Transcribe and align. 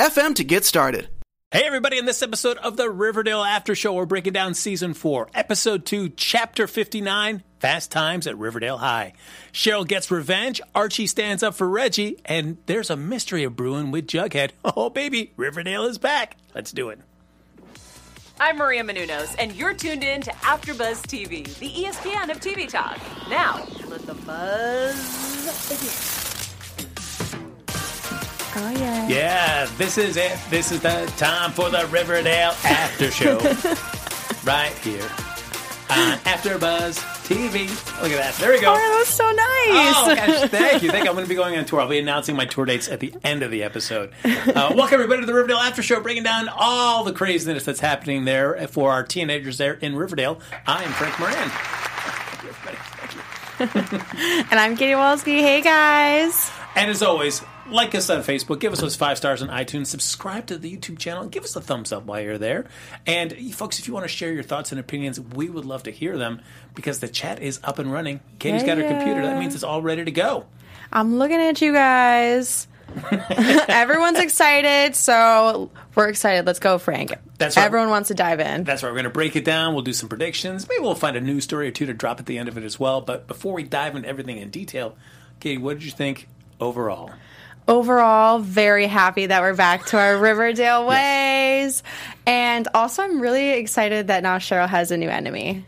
anchor.fm 0.00 0.34
to 0.36 0.44
get 0.44 0.64
started. 0.64 1.08
Hey, 1.50 1.64
everybody, 1.64 1.98
in 1.98 2.04
this 2.04 2.22
episode 2.22 2.58
of 2.58 2.76
the 2.76 2.88
Riverdale 2.88 3.42
After 3.42 3.74
Show, 3.74 3.94
we're 3.94 4.06
breaking 4.06 4.32
down 4.32 4.54
season 4.54 4.94
four, 4.94 5.28
episode 5.34 5.84
two, 5.84 6.08
chapter 6.10 6.68
59 6.68 7.42
Fast 7.58 7.90
Times 7.90 8.28
at 8.28 8.38
Riverdale 8.38 8.78
High. 8.78 9.14
Cheryl 9.52 9.86
gets 9.86 10.12
revenge, 10.12 10.60
Archie 10.76 11.08
stands 11.08 11.42
up 11.42 11.54
for 11.54 11.68
Reggie, 11.68 12.18
and 12.24 12.56
there's 12.66 12.88
a 12.88 12.96
mystery 12.96 13.42
of 13.42 13.56
brewing 13.56 13.90
with 13.90 14.06
Jughead. 14.06 14.52
Oh, 14.64 14.90
baby, 14.90 15.32
Riverdale 15.36 15.84
is 15.86 15.98
back. 15.98 16.36
Let's 16.54 16.70
do 16.70 16.90
it. 16.90 17.00
I'm 18.38 18.56
Maria 18.56 18.84
Menounos, 18.84 19.34
and 19.38 19.52
you're 19.52 19.74
tuned 19.74 20.04
in 20.04 20.22
to 20.22 20.30
AfterBuzz 20.30 21.02
TV, 21.02 21.44
the 21.58 21.68
ESPN 21.68 22.30
of 22.30 22.40
TV 22.40 22.68
talk. 22.68 22.98
Now, 23.28 23.66
let 23.88 24.06
the 24.06 24.14
buzz 24.14 25.68
begin. 25.68 26.29
Oh 28.56 28.70
yeah. 28.70 29.06
Yeah, 29.06 29.68
this 29.76 29.96
is 29.96 30.16
it. 30.16 30.36
This 30.50 30.72
is 30.72 30.80
the 30.80 31.12
time 31.16 31.52
for 31.52 31.70
the 31.70 31.86
Riverdale 31.86 32.54
After 32.64 33.10
Show. 33.10 33.38
right 34.44 34.72
here 34.78 35.08
on 35.90 36.18
AfterBuzz 36.18 36.98
TV. 37.28 37.68
Look 38.02 38.10
at 38.10 38.18
that. 38.18 38.34
There 38.40 38.50
we 38.50 38.60
go. 38.60 38.72
Oh, 38.72 38.74
that 38.74 38.96
was 38.98 39.08
so 39.08 39.24
nice. 39.24 39.36
Oh 39.38 40.14
gosh, 40.16 40.50
thank 40.50 40.82
you. 40.82 40.90
Thank 40.90 41.04
you. 41.04 41.10
I'm 41.10 41.14
going 41.16 41.24
to 41.24 41.28
be 41.28 41.36
going 41.36 41.56
on 41.56 41.64
tour. 41.64 41.80
I'll 41.80 41.88
be 41.88 42.00
announcing 42.00 42.34
my 42.34 42.44
tour 42.44 42.64
dates 42.64 42.88
at 42.88 42.98
the 42.98 43.14
end 43.22 43.44
of 43.44 43.52
the 43.52 43.62
episode. 43.62 44.12
Uh, 44.24 44.38
welcome 44.76 44.94
everybody 44.94 45.20
to 45.20 45.26
the 45.26 45.34
Riverdale 45.34 45.58
After 45.58 45.82
Show, 45.82 46.00
bringing 46.00 46.24
down 46.24 46.48
all 46.48 47.04
the 47.04 47.12
craziness 47.12 47.64
that's 47.64 47.80
happening 47.80 48.24
there 48.24 48.66
for 48.66 48.90
our 48.90 49.04
teenagers 49.04 49.58
there 49.58 49.74
in 49.74 49.94
Riverdale. 49.94 50.40
I 50.66 50.82
am 50.82 50.90
Frank 50.92 51.20
Moran. 51.20 51.34
Thank 51.50 52.42
you, 52.42 52.48
everybody. 52.48 52.76
Thank 53.58 53.92
you. 53.92 54.44
and 54.50 54.58
I'm 54.58 54.76
Katie 54.76 54.94
Walski. 54.94 55.40
Hey 55.40 55.60
guys. 55.60 56.50
And 56.74 56.90
as 56.90 57.02
always, 57.02 57.42
like 57.72 57.94
us 57.94 58.08
on 58.10 58.22
Facebook, 58.22 58.60
give 58.60 58.72
us 58.72 58.80
those 58.80 58.96
five 58.96 59.16
stars 59.16 59.42
on 59.42 59.48
iTunes, 59.48 59.86
subscribe 59.86 60.46
to 60.46 60.58
the 60.58 60.76
YouTube 60.76 60.98
channel, 60.98 61.22
and 61.22 61.30
give 61.32 61.44
us 61.44 61.54
a 61.56 61.60
thumbs 61.60 61.92
up 61.92 62.04
while 62.04 62.20
you're 62.20 62.38
there. 62.38 62.66
And 63.06 63.32
folks, 63.54 63.78
if 63.78 63.86
you 63.88 63.94
want 63.94 64.04
to 64.04 64.08
share 64.08 64.32
your 64.32 64.42
thoughts 64.42 64.72
and 64.72 64.80
opinions, 64.80 65.20
we 65.20 65.48
would 65.48 65.64
love 65.64 65.82
to 65.84 65.90
hear 65.90 66.16
them 66.18 66.40
because 66.74 67.00
the 67.00 67.08
chat 67.08 67.40
is 67.42 67.60
up 67.64 67.78
and 67.78 67.92
running. 67.92 68.20
Katie's 68.38 68.62
got 68.62 68.78
her 68.78 68.84
Yeah. 68.84 68.96
computer. 68.96 69.22
That 69.22 69.38
means 69.38 69.54
it's 69.54 69.64
all 69.64 69.82
ready 69.82 70.04
to 70.04 70.10
go. 70.10 70.46
I'm 70.92 71.18
looking 71.18 71.40
at 71.40 71.60
you 71.60 71.72
guys. 71.72 72.66
Everyone's 73.68 74.18
excited, 74.18 74.96
so 74.96 75.70
we're 75.94 76.08
excited. 76.08 76.46
Let's 76.46 76.58
go, 76.58 76.78
Frank. 76.78 77.14
That's 77.38 77.56
right. 77.56 77.64
Everyone 77.66 77.90
wants 77.90 78.08
to 78.08 78.14
dive 78.14 78.40
in. 78.40 78.64
That's 78.64 78.82
right. 78.82 78.88
We're 78.90 78.94
going 78.96 79.04
to 79.04 79.10
break 79.10 79.36
it 79.36 79.44
down. 79.44 79.74
We'll 79.74 79.84
do 79.84 79.92
some 79.92 80.08
predictions. 80.08 80.68
Maybe 80.68 80.82
we'll 80.82 80.94
find 80.94 81.16
a 81.16 81.20
news 81.20 81.44
story 81.44 81.68
or 81.68 81.70
two 81.70 81.86
to 81.86 81.94
drop 81.94 82.18
at 82.20 82.26
the 82.26 82.38
end 82.38 82.48
of 82.48 82.58
it 82.58 82.64
as 82.64 82.80
well. 82.80 83.00
But 83.00 83.26
before 83.28 83.52
we 83.52 83.62
dive 83.62 83.94
into 83.94 84.08
everything 84.08 84.38
in 84.38 84.50
detail, 84.50 84.96
Katie, 85.38 85.58
what 85.58 85.74
did 85.74 85.84
you 85.84 85.92
think 85.92 86.28
overall? 86.60 87.12
Overall, 87.70 88.40
very 88.40 88.88
happy 88.88 89.26
that 89.26 89.42
we're 89.42 89.54
back 89.54 89.86
to 89.86 89.96
our 89.96 90.18
Riverdale 90.18 90.88
ways. 90.88 91.84
And 92.26 92.66
also, 92.74 93.04
I'm 93.04 93.20
really 93.20 93.50
excited 93.50 94.08
that 94.08 94.24
now 94.24 94.38
Cheryl 94.38 94.68
has 94.68 94.90
a 94.90 94.96
new 94.96 95.08
enemy. 95.08 95.64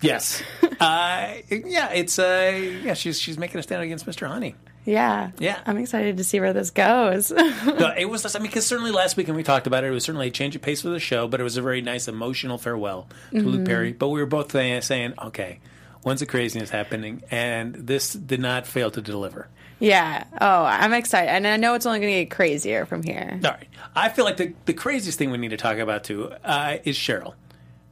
Yes. 0.00 0.40
uh, 0.62 1.34
yeah, 1.50 1.90
it's 1.92 2.20
uh, 2.20 2.80
yeah. 2.84 2.94
She's 2.94 3.20
she's 3.20 3.38
making 3.38 3.58
a 3.58 3.64
stand 3.64 3.82
against 3.82 4.06
Mr. 4.06 4.28
Honey. 4.28 4.54
Yeah. 4.84 5.32
Yeah. 5.40 5.58
I'm 5.66 5.78
excited 5.78 6.16
to 6.18 6.24
see 6.24 6.38
where 6.38 6.52
this 6.52 6.70
goes. 6.70 7.32
No, 7.66 7.92
it 7.98 8.08
was. 8.08 8.36
I 8.36 8.38
mean, 8.38 8.46
because 8.46 8.64
certainly 8.64 8.92
last 8.92 9.16
week 9.16 9.26
when 9.26 9.34
we 9.36 9.42
talked 9.42 9.66
about 9.66 9.82
it, 9.82 9.88
it 9.88 9.90
was 9.90 10.04
certainly 10.04 10.28
a 10.28 10.30
change 10.30 10.54
of 10.54 10.62
pace 10.62 10.82
for 10.82 10.90
the 10.90 11.00
show, 11.00 11.26
but 11.26 11.40
it 11.40 11.42
was 11.42 11.56
a 11.56 11.62
very 11.62 11.82
nice 11.82 12.06
emotional 12.06 12.56
farewell 12.56 13.08
to 13.32 13.40
Luke 13.40 13.66
Perry. 13.66 13.92
But 13.92 14.10
we 14.10 14.20
were 14.20 14.26
both 14.26 14.52
saying, 14.52 15.14
okay, 15.20 15.58
when's 16.06 16.20
the 16.20 16.26
craziness 16.26 16.70
happening? 16.70 17.20
And 17.32 17.74
this 17.74 18.12
did 18.12 18.38
not 18.38 18.64
fail 18.64 18.92
to 18.92 19.00
deliver. 19.02 19.48
yeah. 19.80 20.22
Oh, 20.40 20.64
I'm 20.64 20.92
excited. 20.92 21.30
And 21.30 21.44
I 21.48 21.56
know 21.56 21.74
it's 21.74 21.84
only 21.84 21.98
going 21.98 22.12
to 22.12 22.20
get 22.24 22.30
crazier 22.30 22.86
from 22.86 23.02
here. 23.02 23.40
All 23.44 23.50
right, 23.50 23.66
I 23.96 24.08
feel 24.10 24.24
like 24.24 24.36
the 24.36 24.54
the 24.66 24.72
craziest 24.72 25.18
thing 25.18 25.32
we 25.32 25.38
need 25.38 25.50
to 25.50 25.56
talk 25.56 25.78
about 25.78 26.04
too 26.04 26.30
uh, 26.44 26.76
is 26.84 26.96
Cheryl. 26.96 27.34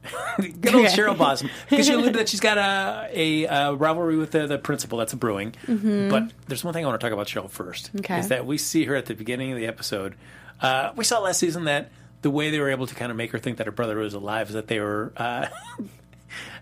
Good 0.38 0.74
old 0.74 0.84
Okay. 0.86 0.94
Cheryl 0.94 1.16
Blossom, 1.16 1.48
because 1.68 1.88
you 1.88 1.96
alluded 1.96 2.14
that 2.16 2.28
she's 2.28 2.38
got 2.40 2.56
a 2.58 3.08
a, 3.12 3.46
uh 3.48 3.72
rivalry 3.72 4.16
with 4.16 4.30
the, 4.32 4.46
the 4.46 4.58
principal 4.58 4.98
that's 4.98 5.14
brewing. 5.14 5.54
But 5.66 6.30
there's 6.46 6.62
one 6.62 6.72
thing 6.74 6.84
I 6.84 6.88
want 6.88 7.00
to 7.00 7.04
talk 7.06 7.12
about 7.12 7.26
Cheryl 7.26 7.50
first. 7.50 7.90
Okay. 8.00 8.18
Is 8.20 8.28
that 8.28 8.46
we 8.46 8.58
see 8.58 8.84
her 8.84 8.94
at 8.94 9.06
the 9.06 9.14
beginning 9.14 9.50
of 9.52 9.58
the 9.58 9.66
episode. 9.66 10.14
Uh, 10.60 10.92
we 10.94 11.04
saw 11.04 11.18
last 11.20 11.40
season 11.40 11.64
that 11.64 11.90
the 12.22 12.30
way 12.30 12.50
they 12.50 12.60
were 12.60 12.70
able 12.70 12.86
to 12.86 12.94
kind 12.94 13.10
of 13.10 13.16
make 13.16 13.32
her 13.32 13.38
think 13.38 13.56
that 13.58 13.66
her 13.66 13.72
brother 13.72 13.96
was 13.96 14.14
alive 14.14 14.48
is 14.48 14.54
that 14.54 14.68
they 14.68 14.78
were. 14.78 15.12
Uh, 15.16 15.46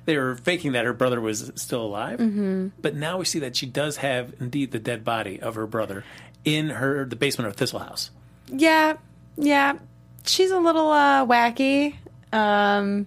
They 0.05 0.17
were 0.17 0.37
faking 0.37 0.73
that 0.73 0.85
her 0.85 0.93
brother 0.93 1.21
was 1.21 1.53
still 1.55 1.83
alive, 1.83 2.19
mm-hmm. 2.19 2.69
but 2.81 2.95
now 2.95 3.19
we 3.19 3.25
see 3.25 3.39
that 3.41 3.57
she 3.57 3.67
does 3.67 3.99
have 3.99 4.35
indeed 4.41 4.73
the 4.73 4.79
dead 4.79 5.05
body 5.05 5.41
of 5.41 5.55
her 5.55 5.67
brother 5.67 6.05
in 6.45 6.71
her 6.71 7.05
the 7.05 7.17
basement 7.17 7.49
of 7.49 7.57
Thistle 7.57 7.79
House. 7.79 8.11
Yeah, 8.49 8.95
yeah. 9.37 9.79
She's 10.25 10.51
a 10.51 10.59
little 10.59 10.91
uh, 10.91 11.27
wacky. 11.27 11.97
Um, 12.33 13.07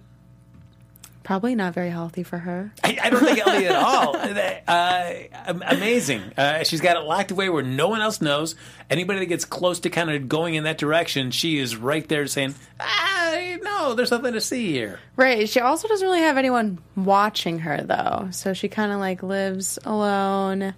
probably 1.26 1.56
not 1.56 1.74
very 1.74 1.90
healthy 1.90 2.22
for 2.22 2.38
her. 2.38 2.72
I, 2.84 2.96
I 3.02 3.10
don't 3.10 3.20
think 3.20 3.44
Ellie 3.44 3.66
at 3.66 3.74
all. 3.74 4.16
Uh, 4.68 5.12
amazing. 5.46 6.22
Uh, 6.36 6.64
she's 6.64 6.80
got 6.80 6.96
it 6.96 7.00
locked 7.00 7.30
away 7.30 7.48
where 7.48 7.62
no 7.62 7.88
one 7.88 8.00
else 8.00 8.20
knows. 8.20 8.56
Anybody 8.90 9.20
that 9.20 9.26
gets 9.26 9.44
close 9.44 9.80
to 9.80 9.90
kind 9.90 10.10
of 10.10 10.28
going 10.28 10.54
in 10.54 10.64
that 10.64 10.78
direction, 10.78 11.30
she 11.30 11.58
is 11.58 11.76
right 11.76 12.06
there 12.08 12.26
saying, 12.26 12.54
"Ah, 12.80 13.56
no, 13.62 13.94
there's 13.94 14.10
nothing 14.10 14.32
to 14.32 14.40
see 14.40 14.72
here." 14.72 14.98
Right. 15.14 15.48
She 15.48 15.60
also 15.60 15.86
doesn't 15.88 16.06
really 16.06 16.22
have 16.22 16.36
anyone 16.36 16.78
watching 16.96 17.60
her 17.60 17.82
though, 17.82 18.28
so 18.32 18.54
she 18.54 18.68
kind 18.68 18.92
of 18.92 18.98
like 18.98 19.22
lives 19.22 19.78
alone. 19.84 20.74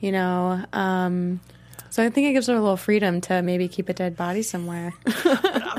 You 0.00 0.12
know. 0.12 0.64
Um, 0.72 1.40
so 1.90 2.02
I 2.02 2.10
think 2.10 2.28
it 2.28 2.32
gives 2.32 2.46
her 2.46 2.54
a 2.54 2.60
little 2.60 2.76
freedom 2.76 3.20
to 3.22 3.42
maybe 3.42 3.68
keep 3.68 3.88
a 3.88 3.92
dead 3.94 4.16
body 4.16 4.42
somewhere. 4.42 4.92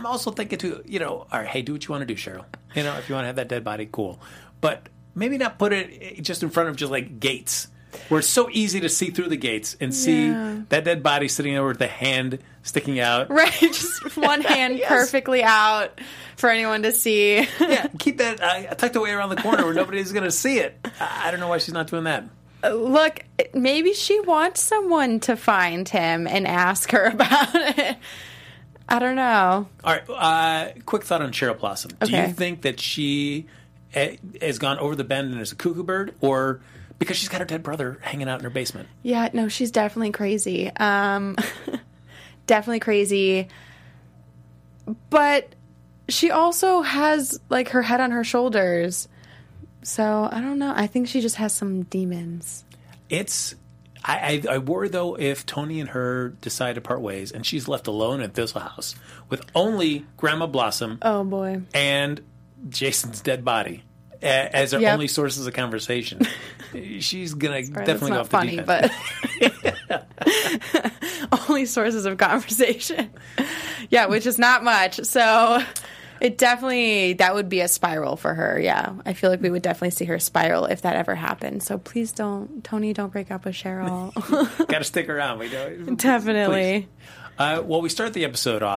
I'm 0.04 0.12
also 0.12 0.32
thinking 0.32 0.60
too, 0.60 0.84
you 0.86 1.00
know, 1.00 1.26
all 1.32 1.40
right, 1.40 1.48
hey, 1.48 1.62
do 1.62 1.72
what 1.74 1.86
you 1.88 1.92
want 1.92 2.02
to 2.06 2.14
do, 2.14 2.16
Cheryl. 2.20 2.44
You 2.76 2.84
know, 2.84 2.98
if 2.98 3.08
you 3.08 3.16
want 3.16 3.24
to 3.24 3.28
have 3.28 3.38
that 3.38 3.48
dead 3.48 3.64
body, 3.64 3.88
cool. 3.90 4.20
But 4.60 4.90
maybe 5.16 5.38
not 5.38 5.58
put 5.58 5.72
it 5.72 6.22
just 6.22 6.44
in 6.44 6.50
front 6.50 6.68
of 6.70 6.76
just 6.76 6.92
like 6.92 7.20
gates, 7.22 7.68
where 8.10 8.20
it's 8.20 8.28
so 8.28 8.50
easy 8.52 8.80
to 8.82 8.90
see 8.90 9.12
through 9.12 9.30
the 9.30 9.38
gates 9.38 9.78
and 9.80 9.94
see 9.94 10.28
Yeah. 10.28 10.62
that 10.70 10.84
dead 10.84 11.04
body 11.04 11.28
sitting 11.30 11.54
there 11.54 11.66
with 11.66 11.80
the 11.80 11.88
hand 11.88 12.40
sticking 12.64 13.00
out. 13.00 13.30
right. 13.32 13.54
Just 13.62 14.18
one 14.18 14.42
hand 14.54 14.78
Yes. 14.78 14.90
perfectly 14.90 15.42
out 15.44 16.02
for 16.36 16.50
anyone 16.50 16.82
to 16.84 16.92
see. 16.92 17.48
Yeah, 17.62 17.88
keep 18.00 18.18
that 18.18 18.42
uh, 18.42 18.74
tucked 18.76 18.96
away 18.98 19.12
around 19.12 19.30
the 19.30 19.36
corner 19.42 19.64
where 19.64 19.74
nobody's 19.74 20.12
going 20.12 20.26
to 20.26 20.32
see 20.32 20.58
it. 20.60 20.76
I 21.00 21.28
I 21.28 21.32
don't 21.32 21.40
know 21.40 21.48
why 21.48 21.60
she's 21.60 21.74
not 21.74 21.88
doing 21.88 22.04
that. 22.04 22.26
Look, 22.64 23.24
maybe 23.54 23.94
she 23.94 24.20
wants 24.22 24.62
someone 24.62 25.20
to 25.22 25.36
find 25.36 25.88
him 25.88 26.28
and 26.28 26.48
ask 26.48 26.92
her 26.92 27.06
about 27.06 27.50
it. 27.54 27.98
I 28.94 29.00
don't 29.00 29.16
know. 29.16 29.68
All 29.84 29.92
right, 29.94 30.04
uh, 30.08 30.80
quick 30.86 31.04
thought 31.04 31.24
on 31.24 31.32
Cheryl 31.32 31.58
Blossom. 31.60 31.92
Do 32.00 32.06
Okay. 32.06 32.28
you 32.28 32.34
think 32.34 32.62
that 32.62 32.80
she 32.80 33.48
eh, 33.96 34.18
has 34.40 34.60
gone 34.60 34.78
over 34.78 34.96
the 34.96 35.04
bend 35.04 35.32
and 35.34 35.42
is 35.42 35.52
a 35.52 35.56
cuckoo 35.56 35.82
bird, 35.82 36.14
or 36.22 36.62
because 37.00 37.18
she's 37.18 37.28
got 37.28 37.40
her 37.40 37.46
dead 37.46 37.64
brother 37.64 37.98
hanging 38.02 38.30
out 38.30 38.38
in 38.38 38.44
her 38.44 38.52
basement? 38.52 38.88
Yeah, 39.02 39.30
no, 39.34 39.48
she's 39.48 39.72
definitely 39.72 40.12
crazy. 40.12 40.70
Um, 40.78 41.36
definitely 42.46 42.82
crazy. 42.82 43.48
But 45.10 45.56
she 46.08 46.30
also 46.30 46.82
has 46.82 47.40
like 47.50 47.70
her 47.70 47.82
head 47.82 48.00
on 48.00 48.12
her 48.12 48.24
shoulders. 48.24 49.08
So 49.82 50.30
I 50.32 50.40
don't 50.40 50.60
know. 50.60 50.72
I 50.76 50.86
think 50.86 51.08
she 51.08 51.20
just 51.20 51.38
has 51.38 51.52
some 51.52 51.82
demons. 51.84 52.64
It's. 53.10 53.56
I, 54.06 54.42
I, 54.48 54.56
I 54.56 54.58
worry 54.58 54.90
though 54.90 55.16
if 55.18 55.46
Tony 55.46 55.80
and 55.80 55.90
her 55.92 56.30
decide 56.42 56.76
to 56.76 56.82
part 56.82 57.02
ways 57.02 57.32
and 57.32 57.46
she's 57.46 57.68
left 57.68 57.88
alone 57.88 58.20
at 58.22 58.34
Thistle 58.34 58.62
House 58.62 58.96
with 59.30 59.42
only 59.56 60.06
Grandma 60.18 60.46
Blossom 60.48 61.00
Oh 61.02 61.24
boy. 61.24 61.62
and 61.74 62.20
Jason's 62.70 63.22
dead 63.22 63.46
body 63.46 63.84
a- 64.22 64.56
as 64.56 64.72
their 64.72 64.82
Yep. 64.82 64.94
only 64.94 65.08
sources 65.08 65.48
of 65.48 65.54
conversation. 65.54 66.22
she's 67.00 67.34
gonna 67.34 67.62
definitely 67.64 68.10
go 68.12 68.20
off 68.20 68.30
that's 68.30 68.46
the 68.46 68.56
not 68.56 68.66
deep 68.66 68.66
funny, 68.66 68.90
end. 69.70 69.80
but 69.90 70.12
only 71.50 71.66
sources 71.66 72.06
of 72.06 72.18
conversation. 72.18 73.10
yeah, 73.90 74.06
which 74.08 74.26
is 74.26 74.38
not 74.40 74.64
much. 74.64 75.00
So 75.04 75.64
it 76.24 76.38
definitely 76.38 77.14
that 77.14 77.36
would 77.36 77.50
be 77.50 77.60
a 77.60 77.68
spiral 77.68 78.16
for 78.16 78.34
her. 78.34 78.60
Yeah, 78.60 78.94
I 79.06 79.12
feel 79.12 79.30
like 79.30 79.42
we 79.42 79.50
would 79.50 79.62
definitely 79.62 79.92
see 79.92 80.06
her 80.06 80.18
spiral 80.20 80.66
if 80.66 80.82
that 80.84 80.96
ever 80.96 81.16
happened. 81.16 81.62
So 81.62 81.78
please 81.78 82.14
don't, 82.14 82.64
Tony, 82.64 82.94
don't 82.94 83.12
break 83.12 83.30
up 83.30 83.44
with 83.44 83.56
Cheryl. 83.56 84.14
Got 84.68 84.78
to 84.80 84.84
stick 84.86 85.10
around. 85.10 85.40
We 85.40 85.50
do. 85.50 85.96
definitely. 85.98 86.88
Uh, 87.38 87.62
well, 87.66 87.82
we 87.82 87.90
start 87.90 88.14
the 88.14 88.24
episode 88.24 88.64
off. 88.64 88.78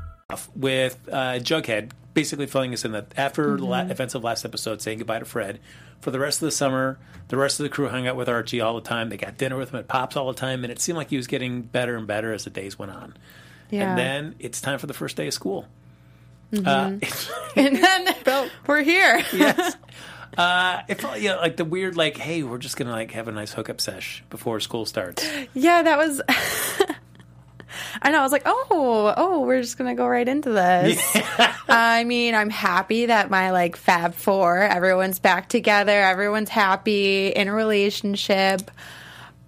With 0.55 0.97
uh, 1.11 1.39
Jughead 1.39 1.91
basically 2.13 2.45
filling 2.45 2.73
us 2.73 2.83
in 2.85 2.91
that 2.91 3.13
after 3.15 3.57
the 3.57 3.65
la- 3.65 3.81
events 3.81 4.15
of 4.15 4.23
last 4.23 4.45
episode, 4.45 4.81
saying 4.81 4.97
goodbye 4.99 5.19
to 5.19 5.25
Fred. 5.25 5.59
For 6.01 6.11
the 6.11 6.19
rest 6.19 6.41
of 6.41 6.47
the 6.47 6.51
summer, 6.51 6.97
the 7.27 7.37
rest 7.37 7.59
of 7.59 7.63
the 7.63 7.69
crew 7.69 7.87
hung 7.87 8.07
out 8.07 8.15
with 8.15 8.27
Archie 8.27 8.59
all 8.59 8.75
the 8.75 8.81
time. 8.81 9.09
They 9.09 9.17
got 9.17 9.37
dinner 9.37 9.55
with 9.55 9.71
him 9.71 9.79
at 9.79 9.87
Pops 9.87 10.15
all 10.15 10.27
the 10.27 10.37
time, 10.37 10.63
and 10.63 10.71
it 10.71 10.79
seemed 10.79 10.97
like 10.97 11.09
he 11.09 11.17
was 11.17 11.27
getting 11.27 11.61
better 11.61 11.95
and 11.95 12.07
better 12.07 12.33
as 12.33 12.43
the 12.43 12.49
days 12.49 12.77
went 12.77 12.91
on. 12.91 13.15
Yeah. 13.69 13.89
And 13.89 13.97
then 13.97 14.35
it's 14.39 14.61
time 14.61 14.79
for 14.79 14.87
the 14.87 14.93
first 14.93 15.15
day 15.15 15.27
of 15.27 15.33
school. 15.33 15.67
Uh, 16.53 16.97
and 17.55 17.77
then 17.77 18.15
we're 18.67 18.81
here. 18.81 19.23
yes. 19.33 19.77
Uh, 20.37 20.81
it 20.87 20.99
felt 20.99 21.21
like 21.21 21.57
the 21.57 21.65
weird, 21.65 21.95
like, 21.95 22.17
hey, 22.17 22.43
we're 22.43 22.57
just 22.57 22.77
gonna 22.77 22.91
like 22.91 23.11
have 23.11 23.27
a 23.27 23.31
nice 23.31 23.53
hookup 23.53 23.79
sesh 23.79 24.23
before 24.29 24.59
school 24.59 24.85
starts. 24.85 25.25
Yeah, 25.53 25.83
that 25.83 25.97
was. 25.97 26.21
I 28.01 28.11
know. 28.11 28.19
I 28.19 28.23
was 28.23 28.31
like, 28.31 28.43
oh, 28.45 29.13
oh, 29.17 29.39
we're 29.41 29.61
just 29.61 29.77
gonna 29.77 29.95
go 29.95 30.07
right 30.07 30.27
into 30.27 30.51
this. 30.51 30.99
I 31.67 32.03
mean, 32.03 32.35
I'm 32.35 32.49
happy 32.49 33.07
that 33.07 33.29
my 33.29 33.51
like 33.51 33.75
Fab 33.75 34.13
Four, 34.13 34.59
everyone's 34.59 35.19
back 35.19 35.49
together, 35.49 35.91
everyone's 35.91 36.49
happy 36.49 37.29
in 37.29 37.47
a 37.47 37.53
relationship. 37.53 38.69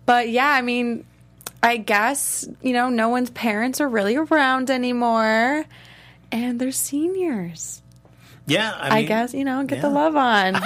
But 0.06 0.30
yeah, 0.30 0.50
I 0.50 0.62
mean, 0.62 1.06
I 1.62 1.78
guess 1.78 2.48
you 2.62 2.74
know, 2.74 2.90
no 2.90 3.10
one's 3.10 3.30
parents 3.30 3.80
are 3.82 3.88
really 3.88 4.16
around 4.16 4.70
anymore, 4.70 5.66
and 6.32 6.60
they're 6.60 6.72
seniors. 6.72 7.82
Yeah, 8.46 8.76
I, 8.78 9.00
I 9.00 9.04
guess 9.04 9.34
you 9.34 9.46
know, 9.46 9.64
get 9.64 9.82
the 9.82 9.90
love 9.90 10.16
on. 10.16 10.62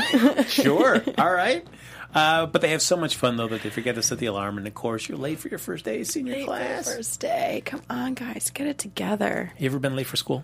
sure. 0.47 1.03
All 1.17 1.31
right. 1.31 1.65
Uh, 2.13 2.45
but 2.45 2.61
they 2.61 2.69
have 2.69 2.81
so 2.81 2.97
much 2.97 3.15
fun 3.15 3.37
though 3.37 3.47
that 3.47 3.61
they 3.63 3.69
forget 3.69 3.95
to 3.95 4.01
set 4.01 4.17
the 4.17 4.25
alarm, 4.25 4.57
and 4.57 4.65
of 4.67 4.73
course 4.73 5.07
you're 5.07 5.17
late 5.17 5.39
for 5.39 5.49
your 5.49 5.59
first 5.59 5.85
day 5.85 6.01
of 6.01 6.07
senior 6.07 6.45
class. 6.45 6.93
First 6.93 7.19
day, 7.19 7.61
come 7.65 7.81
on, 7.89 8.13
guys, 8.13 8.49
get 8.53 8.67
it 8.67 8.77
together. 8.77 9.51
You 9.57 9.67
ever 9.67 9.79
been 9.79 9.95
late 9.95 10.07
for 10.07 10.17
school? 10.17 10.43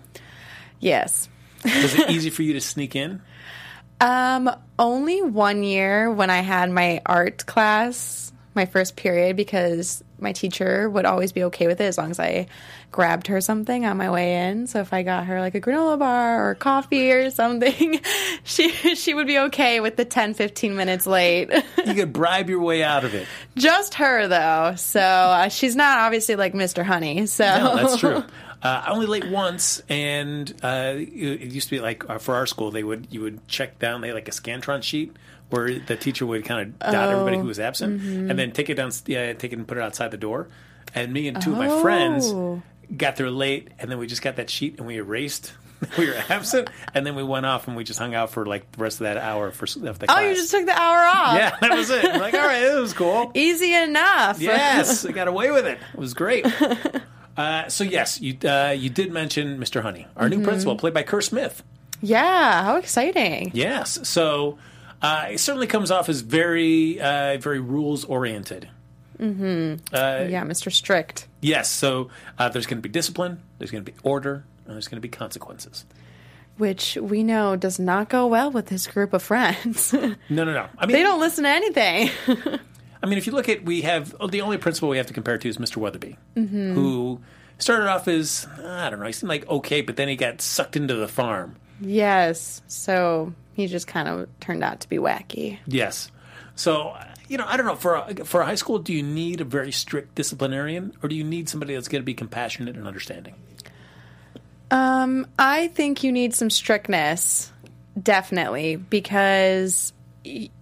Yes. 0.79 1.29
Was 1.63 1.97
it 1.97 2.09
easy 2.09 2.29
for 2.31 2.43
you 2.43 2.53
to 2.53 2.61
sneak 2.61 2.95
in? 2.95 3.21
Um, 4.01 4.49
only 4.77 5.21
one 5.21 5.63
year 5.63 6.11
when 6.11 6.29
I 6.29 6.41
had 6.41 6.69
my 6.69 7.01
art 7.05 7.45
class, 7.45 8.32
my 8.55 8.65
first 8.65 8.95
period, 8.95 9.35
because 9.35 10.03
my 10.19 10.31
teacher 10.31 10.89
would 10.89 11.05
always 11.05 11.31
be 11.31 11.43
okay 11.45 11.67
with 11.67 11.81
it 11.81 11.85
as 11.85 11.97
long 11.97 12.11
as 12.11 12.19
I 12.19 12.47
grabbed 12.91 13.27
her 13.27 13.41
something 13.41 13.85
on 13.85 13.97
my 13.97 14.09
way 14.09 14.47
in. 14.49 14.67
So 14.67 14.79
if 14.79 14.93
I 14.93 15.03
got 15.03 15.25
her 15.25 15.39
like 15.39 15.55
a 15.55 15.61
granola 15.61 15.99
bar 15.99 16.49
or 16.49 16.55
coffee 16.55 17.11
or 17.11 17.29
something, 17.31 17.99
she 18.43 18.69
she 18.95 19.13
would 19.13 19.27
be 19.27 19.39
okay 19.39 19.79
with 19.79 19.97
the 19.97 20.05
10 20.05 20.33
15 20.33 20.75
minutes 20.75 21.05
late. 21.05 21.49
You 21.85 21.95
could 21.95 22.13
bribe 22.13 22.49
your 22.49 22.61
way 22.61 22.81
out 22.81 23.03
of 23.03 23.13
it. 23.13 23.27
Just 23.57 23.95
her 23.95 24.27
though. 24.27 24.75
So 24.77 25.01
uh, 25.01 25.49
she's 25.49 25.75
not 25.75 25.97
obviously 25.97 26.37
like 26.37 26.53
Mr. 26.53 26.81
Honey. 26.83 27.25
So 27.25 27.43
No, 27.43 27.75
that's 27.75 27.97
true. 27.97 28.23
Uh, 28.63 28.83
I 28.85 28.91
only 28.91 29.07
late 29.07 29.27
once, 29.27 29.83
and 29.89 30.49
uh, 30.63 30.93
it 30.95 31.41
it 31.41 31.51
used 31.51 31.67
to 31.67 31.75
be 31.75 31.81
like 31.81 32.09
uh, 32.09 32.19
for 32.19 32.35
our 32.35 32.45
school, 32.45 32.71
they 32.71 32.83
would 32.83 33.07
you 33.11 33.19
would 33.19 33.45
check 33.49 33.77
down 33.79 33.99
they 33.99 34.07
had 34.07 34.13
like 34.13 34.29
a 34.29 34.31
scantron 34.31 34.81
sheet 34.81 35.13
where 35.53 35.77
the 35.79 35.95
teacher 35.95 36.25
would 36.25 36.43
kind 36.45 36.61
of 36.61 36.79
dot 36.79 37.09
everybody 37.09 37.37
who 37.37 37.45
was 37.45 37.59
absent, 37.59 38.01
and 38.01 38.37
then 38.39 38.51
take 38.51 38.69
it 38.69 38.75
down, 38.75 38.91
yeah, 39.05 39.31
take 39.33 39.53
it 39.53 39.57
and 39.59 39.67
put 39.67 39.77
it 39.77 39.81
outside 39.83 40.11
the 40.11 40.17
door. 40.17 40.47
And 40.95 41.13
me 41.13 41.27
and 41.27 41.41
two 41.41 41.51
of 41.53 41.57
my 41.57 41.81
friends 41.81 42.25
Oh. 42.27 42.61
got 42.95 43.15
there 43.15 43.29
late, 43.31 43.69
and 43.79 43.89
then 43.89 43.97
we 43.99 44.07
just 44.07 44.21
got 44.21 44.35
that 44.37 44.49
sheet 44.49 44.75
and 44.77 44.87
we 44.87 44.97
erased. 44.97 45.53
We 45.97 46.07
were 46.07 46.15
absent, 46.29 46.69
and 46.93 47.05
then 47.05 47.13
we 47.15 47.23
went 47.23 47.45
off 47.45 47.67
and 47.67 47.75
we 47.75 47.83
just 47.83 47.99
hung 47.99 48.15
out 48.15 48.29
for 48.29 48.45
like 48.45 48.71
the 48.71 48.81
rest 48.81 49.01
of 49.01 49.03
that 49.03 49.17
hour 49.17 49.51
for 49.51 49.65
of 49.65 49.99
the 49.99 50.05
Oh, 50.07 50.19
you 50.21 50.33
just 50.33 50.49
took 50.49 50.65
the 50.65 50.71
hour 50.71 50.99
off. 51.05 51.35
yeah, 51.35 51.57
that 51.59 51.71
was 51.75 51.89
it. 51.89 52.05
Like, 52.05 52.33
all 52.33 52.39
right, 52.39 52.63
it 52.63 52.79
was 52.79 52.93
cool. 52.93 53.31
Easy 53.35 53.73
enough. 53.73 54.39
Yes, 54.39 55.03
I 55.09 55.11
got 55.11 55.27
away 55.27 55.51
with 55.51 55.67
it. 55.67 55.77
It 55.93 55.99
was 55.99 56.13
great. 56.13 56.45
Uh, 57.35 57.67
so 57.67 57.83
yes, 57.83 58.21
you 58.21 58.37
uh, 58.47 58.73
you 58.77 58.89
did 58.89 59.11
mention 59.11 59.57
Mr. 59.57 59.81
Honey, 59.81 60.07
our 60.15 60.29
Mm-hmm. 60.29 60.39
new 60.39 60.45
principal, 60.45 60.77
played 60.77 60.93
by 60.93 61.03
Kerr 61.03 61.19
Smith. 61.19 61.63
yeah. 61.99 62.63
How 62.63 62.77
exciting. 62.77 63.51
Yes, 63.53 64.07
so 64.07 64.57
uh, 65.03 65.27
it 65.31 65.39
certainly 65.39 65.67
comes 65.67 65.91
off 65.91 66.09
as 66.09 66.21
very 66.21 66.99
uh, 66.99 67.37
very 67.37 67.59
rules 67.59 68.03
oriented. 68.05 68.69
yeah, 70.29 70.43
Mr. 70.43 70.71
Strict. 70.71 71.27
Yes, 71.41 71.69
so 71.69 72.09
uh, 72.39 72.49
there's 72.49 72.65
going 72.65 72.79
to 72.79 72.81
be 72.81 72.89
discipline, 72.89 73.41
there's 73.59 73.69
going 73.71 73.83
to 73.85 73.91
be 73.91 73.97
order, 74.03 74.43
and 74.65 74.73
there's 74.73 74.87
going 74.87 74.97
to 74.97 75.01
be 75.01 75.09
consequences. 75.09 75.85
which 76.57 76.97
we 77.01 77.23
know 77.23 77.55
does 77.55 77.79
not 77.79 78.09
go 78.09 78.27
well 78.27 78.49
with 78.51 78.69
his 78.69 78.87
group 78.87 79.13
of 79.13 79.21
friends. 79.23 79.93
No, 80.29 80.43
no, 80.45 80.53
no. 80.53 80.67
I 80.77 80.85
mean, 80.87 80.95
they 80.95 81.03
don't 81.03 81.19
listen 81.19 81.43
to 81.43 81.49
anything. 81.49 82.09
I 83.03 83.05
mean, 83.05 83.17
if 83.17 83.27
you 83.27 83.33
look 83.33 83.49
at, 83.49 83.63
we 83.65 83.81
have 83.81 84.15
oh, 84.19 84.27
the 84.27 84.41
only 84.41 84.57
principal 84.57 84.89
we 84.89 84.97
have 84.97 85.07
to 85.07 85.13
compare 85.13 85.37
to 85.37 85.47
is 85.49 85.57
Mr. 85.57 85.77
Weatherbee, 85.77 86.15
who 86.35 87.19
started 87.59 87.87
off 87.89 88.07
as 88.07 88.47
I 88.65 88.89
don't 88.89 88.99
know, 88.99 89.05
he 89.05 89.11
seemed 89.13 89.29
like 89.29 89.47
okay, 89.47 89.81
but 89.81 89.95
then 89.97 90.07
he 90.07 90.15
got 90.15 90.41
sucked 90.41 90.75
into 90.75 90.95
the 90.95 91.07
farm. 91.07 91.55
yes, 91.81 92.61
so 92.67 93.33
he 93.53 93.67
just 93.67 93.87
kind 93.87 94.07
of 94.07 94.27
turned 94.39 94.63
out 94.63 94.81
to 94.81 94.89
be 94.89 94.97
wacky. 94.97 95.59
Yes. 95.65 96.11
So, 96.55 96.97
you 97.27 97.37
know, 97.37 97.45
I 97.47 97.57
don't 97.57 97.65
know. 97.65 97.75
For 97.75 97.95
a, 97.95 98.25
for 98.25 98.41
a 98.41 98.45
high 98.45 98.55
school, 98.55 98.79
do 98.79 98.93
you 98.93 99.03
need 99.03 99.41
a 99.41 99.45
very 99.45 99.71
strict 99.71 100.15
disciplinarian, 100.15 100.95
or 101.01 101.09
do 101.09 101.15
you 101.15 101.23
need 101.23 101.49
somebody 101.49 101.73
that's 101.73 101.87
going 101.87 102.01
to 102.01 102.05
be 102.05 102.13
compassionate 102.13 102.75
and 102.75 102.87
understanding? 102.87 103.35
Um, 104.71 105.27
I 105.37 105.67
think 105.69 106.03
you 106.03 106.11
need 106.11 106.33
some 106.33 106.49
strictness, 106.49 107.51
definitely, 108.01 108.75
because 108.75 109.93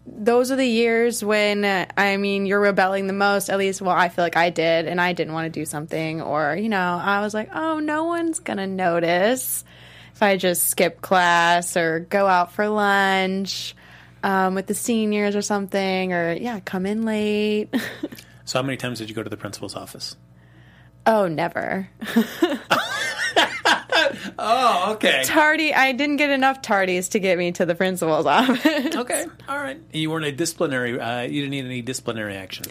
those 0.05 0.51
are 0.51 0.55
the 0.55 0.65
years 0.65 1.23
when 1.23 1.63
uh, 1.63 1.85
I 1.95 2.17
mean 2.17 2.45
you're 2.45 2.59
rebelling 2.59 3.07
the 3.07 3.13
most. 3.13 3.49
At 3.49 3.57
least, 3.57 3.81
well, 3.81 3.95
I 3.95 4.09
feel 4.09 4.25
like 4.25 4.37
I 4.37 4.49
did, 4.49 4.87
and 4.87 4.99
I 4.99 5.13
didn't 5.13 5.33
want 5.33 5.53
to 5.53 5.59
do 5.59 5.65
something, 5.65 6.21
or 6.21 6.55
you 6.55 6.69
know, 6.69 6.99
I 7.01 7.21
was 7.21 7.33
like, 7.33 7.49
oh, 7.53 7.79
no 7.79 8.05
one's 8.05 8.39
gonna 8.39 8.67
notice 8.67 9.63
if 10.21 10.23
I 10.23 10.37
just 10.37 10.67
skip 10.67 11.01
class 11.01 11.75
or 11.75 12.01
go 12.01 12.27
out 12.27 12.53
for 12.53 12.69
lunch. 12.69 13.75
Um, 14.23 14.53
with 14.53 14.67
the 14.67 14.75
seniors 14.75 15.35
or 15.35 15.41
something, 15.41 16.13
or 16.13 16.33
yeah, 16.33 16.59
come 16.59 16.85
in 16.85 17.03
late. 17.05 17.73
So, 18.43 18.59
how 18.59 18.63
many 18.63 18.75
times 18.75 18.99
did 18.99 19.07
you 19.07 19.15
go 19.15 19.23
to 19.23 19.29
the 19.29 19.37
principal's 19.37 19.75
office? 19.75 20.17
oh, 21.07 21.27
never. 21.27 21.89
Oh, 24.37 24.93
okay. 24.93 25.21
Tardy. 25.23 25.73
I 25.73 25.91
didn't 25.91 26.17
get 26.17 26.31
enough 26.31 26.61
tardies 26.61 27.11
to 27.11 27.19
get 27.19 27.37
me 27.37 27.51
to 27.53 27.65
the 27.65 27.75
principal's 27.75 28.25
office. 28.27 28.95
Okay. 28.95 29.25
All 29.47 29.57
right. 29.57 29.79
You 29.93 30.09
weren't 30.09 30.25
a 30.25 30.31
disciplinary. 30.31 30.99
Uh, 30.99 31.21
you 31.21 31.41
didn't 31.41 31.51
need 31.51 31.65
any 31.65 31.81
disciplinary 31.81 32.35
action. 32.35 32.65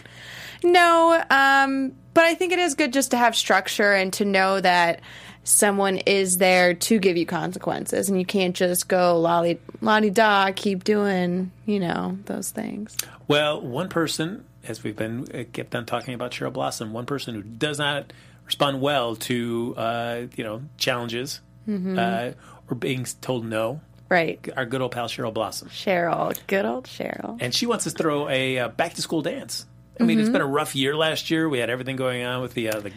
No, 0.63 1.23
um, 1.29 1.93
but 2.13 2.25
I 2.25 2.35
think 2.35 2.53
it 2.53 2.59
is 2.59 2.75
good 2.75 2.93
just 2.93 3.11
to 3.11 3.17
have 3.17 3.35
structure 3.35 3.93
and 3.93 4.11
to 4.13 4.25
know 4.25 4.59
that 4.59 5.01
someone 5.43 5.97
is 5.97 6.37
there 6.37 6.73
to 6.73 6.99
give 6.99 7.17
you 7.17 7.25
consequences, 7.25 8.09
and 8.09 8.19
you 8.19 8.25
can't 8.25 8.55
just 8.55 8.87
go 8.87 9.19
lolly 9.19 9.59
lolly 9.81 10.09
da, 10.09 10.51
keep 10.55 10.83
doing 10.83 11.51
you 11.65 11.79
know 11.79 12.17
those 12.25 12.49
things. 12.51 12.95
Well, 13.27 13.61
one 13.61 13.89
person, 13.89 14.43
as 14.67 14.83
we've 14.83 14.95
been 14.95 15.25
uh, 15.33 15.43
kept 15.51 15.73
on 15.75 15.85
talking 15.85 16.13
about 16.13 16.31
Cheryl 16.31 16.53
Blossom, 16.53 16.93
one 16.93 17.05
person 17.05 17.33
who 17.35 17.41
does 17.43 17.79
not 17.79 18.11
respond 18.45 18.81
well 18.81 19.15
to 19.15 19.73
uh, 19.77 20.21
you 20.35 20.43
know 20.43 20.61
challenges 20.77 21.39
uh, 21.69 22.31
or 22.69 22.75
being 22.75 23.05
told 23.21 23.45
no. 23.45 23.81
Right, 24.09 24.45
Our 24.57 24.65
good 24.65 24.81
old 24.81 24.91
pal 24.91 25.07
Cheryl 25.07 25.33
Blossom. 25.33 25.69
Cheryl, 25.69 26.37
good 26.47 26.65
old 26.65 26.83
Cheryl. 26.83 27.37
and 27.39 27.55
she 27.55 27.65
wants 27.65 27.87
us 27.87 27.93
to 27.93 28.03
throw 28.03 28.27
a 28.27 28.59
uh, 28.59 28.67
back 28.67 28.95
to 28.95 29.01
school 29.01 29.21
dance. 29.21 29.65
I 29.99 30.03
mean, 30.03 30.19
it's 30.19 30.25
Mm-hmm. 30.25 30.33
been 30.33 30.41
a 30.41 30.45
rough 30.47 30.75
year 30.75 30.97
last 30.97 31.31
year. 31.31 31.47
We 31.47 31.59
had 31.59 31.69
everything 31.69 31.95
going 31.95 32.23
on 32.25 32.41
with 32.41 32.53
the 32.53 32.69
uh, 32.71 32.79
the 32.81 32.91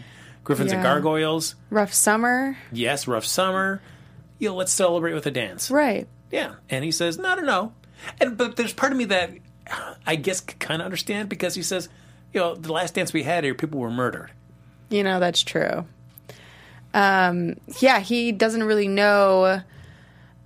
Griffins 0.45 0.73
and 0.73 0.83
Gargoyles. 0.83 1.55
Rough 1.71 1.93
summer, 1.95 2.57
Yes, 2.71 3.09
rough 3.09 3.25
summer. 3.25 3.81
You 4.39 4.51
know, 4.51 4.57
let's 4.57 4.73
celebrate 4.73 5.15
with 5.15 5.27
a 5.27 5.31
dance. 5.31 5.71
right? 5.71 6.07
Yeah, 6.31 6.55
and 6.69 6.85
he 6.85 6.91
says, 6.91 7.17
no, 7.19 7.35
no, 7.35 7.43
no. 7.43 7.73
And 8.21 8.37
but 8.37 8.57
there's 8.57 8.73
part 8.75 8.93
of 8.93 8.99
me 8.99 9.05
that 9.07 9.31
I 10.07 10.17
guess 10.17 10.41
kind 10.41 10.83
of 10.83 10.85
understand 10.85 11.29
because 11.29 11.55
he 11.55 11.63
says, 11.63 11.89
you 12.33 12.41
know, 12.41 12.55
the 12.55 12.73
last 12.73 12.95
dance 12.95 13.13
we 13.13 13.23
had 13.23 13.45
here, 13.45 13.55
people 13.55 13.81
were 13.81 13.91
murdered. 13.91 14.31
You 14.91 15.03
know 15.03 15.19
that's 15.21 15.43
true. 15.43 15.87
Um, 16.93 17.57
yeah, 17.81 18.01
he 18.01 18.31
doesn't 18.33 18.63
really 18.65 18.89
know 18.89 19.63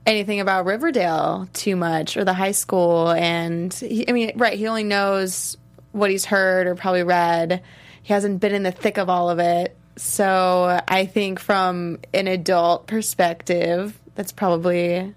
anything 0.07 0.41
about 0.41 0.65
Riverdale 0.65 1.49
too 1.53 1.77
much 1.77 2.17
or 2.17 2.25
the 2.25 2.33
high 2.33 2.53
school, 2.53 3.11
and 3.11 3.73
he, 3.75 4.09
I 4.09 4.13
mean, 4.13 4.33
right? 4.37 4.57
He 4.59 4.67
only 4.69 4.85
knows 4.85 5.57
what 5.93 6.11
he's 6.11 6.25
heard 6.25 6.67
or 6.67 6.75
probably 6.75 7.03
read. 7.03 7.63
He 8.03 8.13
hasn't 8.13 8.41
been 8.41 8.55
in 8.55 8.63
the 8.63 8.73
thick 8.73 8.97
of 8.99 9.09
all 9.11 9.29
of 9.31 9.39
it. 9.39 9.77
So 9.99 10.81
I 10.87 11.07
think 11.07 11.41
from 11.41 11.99
an 12.15 12.27
adult 12.27 12.87
perspective, 12.87 13.99
that's 14.15 14.33
probably 14.33 15.15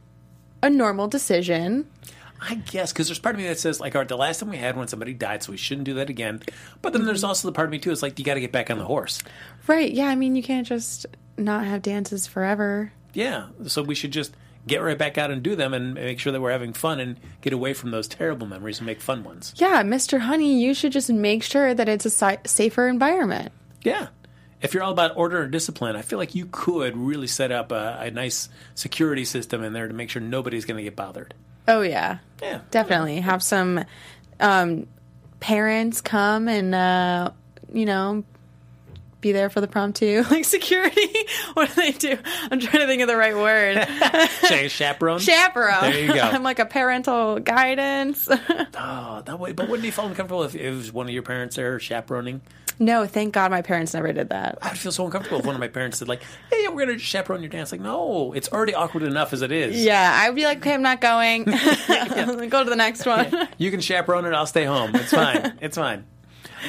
a 0.63 0.69
normal 0.69 1.07
decision. 1.07 1.87
I 2.43 2.55
guess 2.55 2.91
because 2.91 3.07
there's 3.07 3.19
part 3.19 3.35
of 3.35 3.41
me 3.41 3.47
that 3.47 3.59
says 3.59 3.79
like, 3.79 3.95
all 3.95 4.01
right, 4.01 4.07
the 4.07 4.17
last 4.17 4.39
time 4.39 4.49
we 4.49 4.57
had 4.57 4.75
one, 4.75 4.87
somebody 4.87 5.13
died, 5.13 5.43
so 5.43 5.51
we 5.51 5.57
shouldn't 5.57 5.85
do 5.85 5.93
that 5.95 6.09
again. 6.09 6.41
But 6.81 6.93
then 6.93 7.05
there's 7.05 7.23
also 7.23 7.47
the 7.47 7.51
part 7.51 7.67
of 7.67 7.71
me 7.71 7.77
too. 7.77 7.91
It's 7.91 8.01
like 8.01 8.17
you 8.17 8.25
got 8.25 8.33
to 8.33 8.41
get 8.41 8.51
back 8.51 8.71
on 8.71 8.79
the 8.79 8.85
horse. 8.85 9.21
Right. 9.67 9.91
Yeah. 9.91 10.07
I 10.07 10.15
mean, 10.15 10.35
you 10.35 10.41
can't 10.41 10.65
just 10.65 11.05
not 11.37 11.65
have 11.65 11.83
dances 11.83 12.25
forever. 12.25 12.91
Yeah, 13.13 13.47
so 13.67 13.83
we 13.83 13.93
should 13.95 14.11
just 14.11 14.33
get 14.67 14.77
right 14.81 14.97
back 14.97 15.17
out 15.17 15.31
and 15.31 15.43
do 15.43 15.55
them 15.55 15.73
and 15.73 15.95
make 15.95 16.19
sure 16.19 16.31
that 16.31 16.39
we're 16.39 16.51
having 16.51 16.71
fun 16.73 16.99
and 16.99 17.19
get 17.41 17.51
away 17.51 17.73
from 17.73 17.91
those 17.91 18.07
terrible 18.07 18.47
memories 18.47 18.77
and 18.77 18.85
make 18.85 19.01
fun 19.01 19.23
ones. 19.23 19.53
Yeah, 19.57 19.83
Mr. 19.83 20.19
Honey, 20.19 20.61
you 20.61 20.73
should 20.73 20.91
just 20.91 21.09
make 21.09 21.43
sure 21.43 21.73
that 21.73 21.89
it's 21.89 22.05
a 22.05 22.09
si- 22.09 22.37
safer 22.45 22.87
environment. 22.87 23.51
Yeah. 23.83 24.07
If 24.61 24.73
you're 24.73 24.83
all 24.83 24.91
about 24.91 25.17
order 25.17 25.41
and 25.41 25.51
discipline, 25.51 25.95
I 25.95 26.01
feel 26.01 26.19
like 26.19 26.35
you 26.35 26.47
could 26.51 26.95
really 26.95 27.27
set 27.27 27.51
up 27.51 27.71
a, 27.71 27.97
a 28.01 28.11
nice 28.11 28.49
security 28.75 29.25
system 29.25 29.63
in 29.63 29.73
there 29.73 29.87
to 29.87 29.93
make 29.93 30.09
sure 30.09 30.21
nobody's 30.21 30.65
going 30.65 30.77
to 30.77 30.83
get 30.83 30.95
bothered. 30.95 31.33
Oh, 31.67 31.81
yeah. 31.81 32.19
Yeah. 32.41 32.61
Definitely. 32.69 33.21
Have 33.21 33.41
some 33.41 33.83
um, 34.39 34.87
parents 35.39 36.01
come 36.01 36.47
and, 36.47 36.75
uh, 36.75 37.31
you 37.73 37.85
know, 37.85 38.23
be 39.21 39.31
there 39.31 39.49
for 39.49 39.61
the 39.61 39.67
prom 39.67 39.93
too. 39.93 40.25
Like 40.31 40.45
security. 40.45 41.25
what 41.53 41.69
do 41.69 41.75
they 41.75 41.91
do? 41.91 42.17
I'm 42.49 42.59
trying 42.59 42.81
to 42.81 42.87
think 42.87 43.01
of 43.01 43.07
the 43.07 43.17
right 43.17 43.35
word. 43.35 43.87
Say 44.47 44.67
chaperone. 44.67 45.19
Chaperone. 45.19 45.91
There 45.91 46.05
you 46.05 46.13
go. 46.13 46.21
I'm 46.21 46.43
like 46.43 46.59
a 46.59 46.65
parental 46.65 47.39
guidance. 47.39 48.27
oh, 48.29 49.21
that 49.25 49.39
way. 49.39 49.51
But 49.51 49.69
wouldn't 49.69 49.85
you 49.85 49.91
feel 49.91 50.05
uncomfortable 50.05 50.43
if 50.43 50.55
it 50.55 50.71
was 50.71 50.91
one 50.91 51.07
of 51.07 51.13
your 51.13 51.23
parents 51.23 51.55
there 51.55 51.79
chaperoning? 51.79 52.41
No, 52.81 53.05
thank 53.05 53.33
God 53.33 53.51
my 53.51 53.61
parents 53.61 53.93
never 53.93 54.11
did 54.11 54.29
that. 54.29 54.57
I 54.61 54.69
would 54.69 54.77
feel 54.77 54.91
so 54.91 55.05
uncomfortable 55.05 55.39
if 55.39 55.45
one 55.45 55.53
of 55.55 55.61
my 55.61 55.67
parents 55.67 55.99
said 55.99 56.07
like, 56.07 56.23
"Hey, 56.51 56.67
we're 56.67 56.85
going 56.85 56.89
to 56.89 56.97
chaperone 56.97 57.41
your 57.41 57.49
dance." 57.49 57.71
Like, 57.71 57.79
no, 57.79 58.33
it's 58.33 58.51
already 58.51 58.73
awkward 58.73 59.03
enough 59.03 59.33
as 59.33 59.43
it 59.43 59.51
is. 59.51 59.83
Yeah, 59.83 60.19
I 60.19 60.27
would 60.29 60.35
be 60.35 60.45
like, 60.45 60.57
okay, 60.57 60.73
I'm 60.73 60.81
not 60.81 60.99
going. 60.99 61.43
Go 62.49 62.63
to 62.63 62.69
the 62.69 62.75
next 62.75 63.05
one. 63.05 63.47
You 63.59 63.69
can 63.69 63.81
chaperone 63.81 64.25
it. 64.25 64.33
I'll 64.33 64.47
stay 64.47 64.65
home. 64.65 64.95
It's 64.95 65.11
fine. 65.11 65.57
it's 65.61 65.77
fine. 65.77 66.05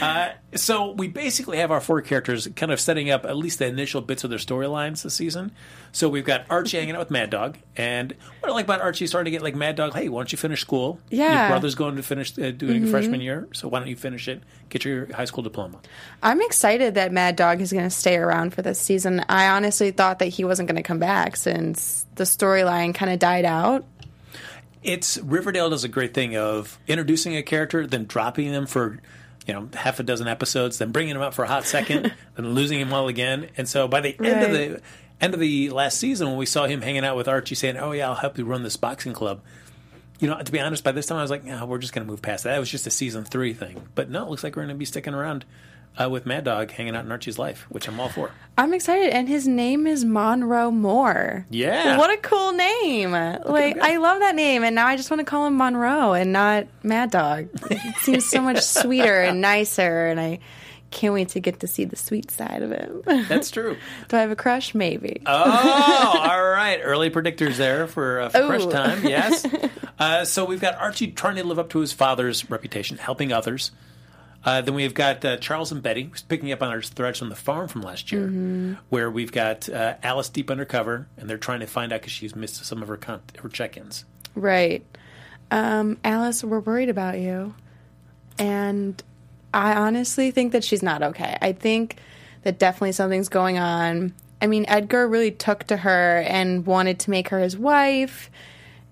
Uh, 0.00 0.30
so 0.54 0.92
we 0.92 1.08
basically 1.08 1.58
have 1.58 1.70
our 1.70 1.80
four 1.80 2.00
characters 2.00 2.48
kind 2.56 2.72
of 2.72 2.80
setting 2.80 3.10
up 3.10 3.24
at 3.24 3.36
least 3.36 3.58
the 3.58 3.66
initial 3.66 4.00
bits 4.00 4.24
of 4.24 4.30
their 4.30 4.38
storylines 4.38 5.02
this 5.02 5.14
season. 5.14 5.52
So 5.92 6.08
we've 6.08 6.24
got 6.24 6.46
Archie 6.48 6.78
hanging 6.78 6.94
out 6.94 7.00
with 7.00 7.10
Mad 7.10 7.30
Dog, 7.30 7.58
and 7.76 8.14
what 8.40 8.50
I 8.50 8.54
like 8.54 8.64
about 8.64 8.80
Archie 8.80 9.04
is 9.04 9.10
starting 9.10 9.30
to 9.30 9.36
get 9.36 9.42
like 9.42 9.54
Mad 9.54 9.76
Dog. 9.76 9.92
Hey, 9.92 10.08
why 10.08 10.20
don't 10.20 10.32
you 10.32 10.38
finish 10.38 10.60
school? 10.60 10.98
Yeah. 11.10 11.40
your 11.40 11.48
brother's 11.50 11.74
going 11.74 11.96
to 11.96 12.02
finish 12.02 12.38
uh, 12.38 12.50
doing 12.52 12.84
a 12.84 12.86
freshman 12.86 13.20
year, 13.20 13.48
so 13.52 13.68
why 13.68 13.80
don't 13.80 13.88
you 13.88 13.96
finish 13.96 14.28
it? 14.28 14.42
Get 14.70 14.84
your 14.84 15.12
high 15.12 15.26
school 15.26 15.42
diploma. 15.42 15.80
I'm 16.22 16.40
excited 16.40 16.94
that 16.94 17.12
Mad 17.12 17.36
Dog 17.36 17.60
is 17.60 17.72
going 17.72 17.84
to 17.84 17.90
stay 17.90 18.16
around 18.16 18.54
for 18.54 18.62
this 18.62 18.80
season. 18.80 19.24
I 19.28 19.48
honestly 19.48 19.90
thought 19.90 20.20
that 20.20 20.26
he 20.26 20.44
wasn't 20.44 20.68
going 20.68 20.76
to 20.76 20.82
come 20.82 20.98
back 20.98 21.36
since 21.36 22.06
the 22.14 22.24
storyline 22.24 22.94
kind 22.94 23.12
of 23.12 23.18
died 23.18 23.44
out. 23.44 23.84
It's 24.82 25.18
Riverdale 25.18 25.70
does 25.70 25.84
a 25.84 25.88
great 25.88 26.12
thing 26.12 26.36
of 26.36 26.78
introducing 26.88 27.36
a 27.36 27.42
character, 27.42 27.86
then 27.86 28.06
dropping 28.06 28.50
them 28.50 28.66
for 28.66 28.98
you 29.46 29.54
know 29.54 29.68
half 29.74 30.00
a 30.00 30.02
dozen 30.02 30.28
episodes, 30.28 30.78
then 30.78 30.92
bringing 30.92 31.16
him 31.16 31.22
up 31.22 31.34
for 31.34 31.44
a 31.44 31.48
hot 31.48 31.64
second, 31.64 32.14
then 32.36 32.54
losing 32.54 32.80
him 32.80 32.92
all 32.92 33.08
again. 33.08 33.48
And 33.56 33.68
so 33.68 33.88
by 33.88 34.00
the 34.00 34.16
end 34.20 34.42
of 34.44 34.52
the 34.52 34.80
end 35.20 35.34
of 35.34 35.40
the 35.40 35.70
last 35.70 35.98
season, 35.98 36.28
when 36.28 36.36
we 36.36 36.46
saw 36.46 36.66
him 36.66 36.82
hanging 36.82 37.04
out 37.04 37.16
with 37.16 37.28
Archie, 37.28 37.54
saying, 37.54 37.76
"Oh 37.76 37.92
yeah, 37.92 38.08
I'll 38.08 38.14
help 38.14 38.38
you 38.38 38.44
run 38.44 38.62
this 38.62 38.76
boxing 38.76 39.12
club." 39.12 39.40
You 40.20 40.28
know, 40.28 40.40
to 40.40 40.52
be 40.52 40.60
honest, 40.60 40.84
by 40.84 40.92
this 40.92 41.06
time 41.06 41.18
I 41.18 41.22
was 41.22 41.30
like, 41.30 41.44
"No, 41.44 41.66
we're 41.66 41.78
just 41.78 41.92
going 41.92 42.06
to 42.06 42.10
move 42.10 42.22
past 42.22 42.44
that." 42.44 42.52
That 42.52 42.58
was 42.58 42.70
just 42.70 42.86
a 42.86 42.90
season 42.90 43.24
three 43.24 43.54
thing. 43.54 43.88
But 43.94 44.10
no, 44.10 44.24
it 44.24 44.30
looks 44.30 44.44
like 44.44 44.56
we're 44.56 44.62
going 44.62 44.74
to 44.74 44.78
be 44.78 44.84
sticking 44.84 45.14
around 45.14 45.44
uh, 46.00 46.08
with 46.08 46.26
Mad 46.26 46.44
Dog 46.44 46.70
hanging 46.70 46.96
out 46.96 47.04
in 47.04 47.12
Archie's 47.12 47.38
life, 47.38 47.66
which 47.68 47.88
I'm 47.88 48.00
all 48.00 48.08
for. 48.08 48.30
I'm 48.56 48.74
excited, 48.74 49.10
and 49.10 49.28
his 49.28 49.46
name 49.46 49.86
is 49.86 50.04
Monroe 50.04 50.70
Moore. 50.70 51.46
Yeah. 51.50 51.96
what 51.98 52.10
a 52.10 52.16
cool 52.18 52.52
name! 52.52 53.12
Like. 53.12 53.78
I 53.78 53.96
love 53.98 54.20
that 54.20 54.34
name, 54.34 54.62
and 54.64 54.74
now 54.74 54.86
I 54.86 54.96
just 54.96 55.10
want 55.10 55.20
to 55.20 55.24
call 55.24 55.46
him 55.46 55.56
Monroe 55.56 56.12
and 56.12 56.32
not 56.32 56.66
Mad 56.82 57.10
Dog. 57.10 57.48
It 57.70 57.96
seems 57.96 58.26
so 58.26 58.40
much 58.42 58.60
sweeter 58.62 59.22
and 59.22 59.40
nicer, 59.40 60.06
and 60.06 60.20
I 60.20 60.38
can't 60.90 61.14
wait 61.14 61.30
to 61.30 61.40
get 61.40 61.60
to 61.60 61.66
see 61.66 61.84
the 61.84 61.96
sweet 61.96 62.30
side 62.30 62.62
of 62.62 62.70
him. 62.70 63.02
That's 63.28 63.50
true. 63.50 63.76
Do 64.08 64.16
I 64.16 64.20
have 64.20 64.30
a 64.30 64.36
crush? 64.36 64.74
Maybe. 64.74 65.22
Oh, 65.26 66.20
all 66.30 66.50
right. 66.50 66.78
Early 66.82 67.10
predictors 67.10 67.56
there 67.56 67.86
for, 67.86 68.20
uh, 68.20 68.28
for 68.28 68.46
crush 68.46 68.66
time. 68.66 69.04
Yes. 69.04 69.46
Uh, 69.98 70.24
so 70.24 70.44
we've 70.44 70.60
got 70.60 70.74
Archie 70.76 71.10
trying 71.10 71.36
to 71.36 71.44
live 71.44 71.58
up 71.58 71.70
to 71.70 71.78
his 71.78 71.92
father's 71.92 72.48
reputation, 72.50 72.98
helping 72.98 73.32
others. 73.32 73.70
Uh, 74.44 74.60
then 74.60 74.74
we've 74.74 74.94
got 74.94 75.24
uh, 75.24 75.36
Charles 75.36 75.70
and 75.70 75.82
Betty, 75.82 76.02
who's 76.04 76.22
picking 76.22 76.50
up 76.50 76.62
on 76.62 76.70
our 76.70 76.82
threads 76.82 77.18
from 77.18 77.28
the 77.28 77.36
farm 77.36 77.68
from 77.68 77.82
last 77.82 78.10
year, 78.10 78.22
Mm-hmm. 78.22 78.74
where 78.88 79.10
we've 79.10 79.30
got 79.32 79.68
uh, 79.68 79.94
Alice 80.02 80.28
deep 80.28 80.50
undercover, 80.50 81.06
and 81.16 81.30
they're 81.30 81.38
trying 81.38 81.60
to 81.60 81.66
find 81.66 81.92
out 81.92 82.00
because 82.00 82.12
she's 82.12 82.34
missed 82.34 82.64
some 82.64 82.82
of 82.82 82.88
her 82.88 82.96
con- 82.96 83.22
her 83.40 83.48
check-ins. 83.48 84.04
Right. 84.34 84.84
Um, 85.50 85.98
Alice, 86.02 86.42
we're 86.42 86.60
worried 86.60 86.88
about 86.88 87.18
you. 87.18 87.54
And 88.38 89.00
I 89.54 89.74
honestly 89.74 90.30
think 90.30 90.52
that 90.52 90.64
she's 90.64 90.82
not 90.82 91.02
okay. 91.02 91.36
I 91.40 91.52
think 91.52 91.98
that 92.42 92.58
definitely 92.58 92.92
something's 92.92 93.28
going 93.28 93.58
on. 93.58 94.14
I 94.40 94.46
mean, 94.48 94.64
Edgar 94.66 95.06
really 95.06 95.30
took 95.30 95.64
to 95.64 95.76
her 95.76 96.20
and 96.26 96.66
wanted 96.66 96.98
to 97.00 97.10
make 97.10 97.28
her 97.28 97.38
his 97.38 97.56
wife. 97.56 98.30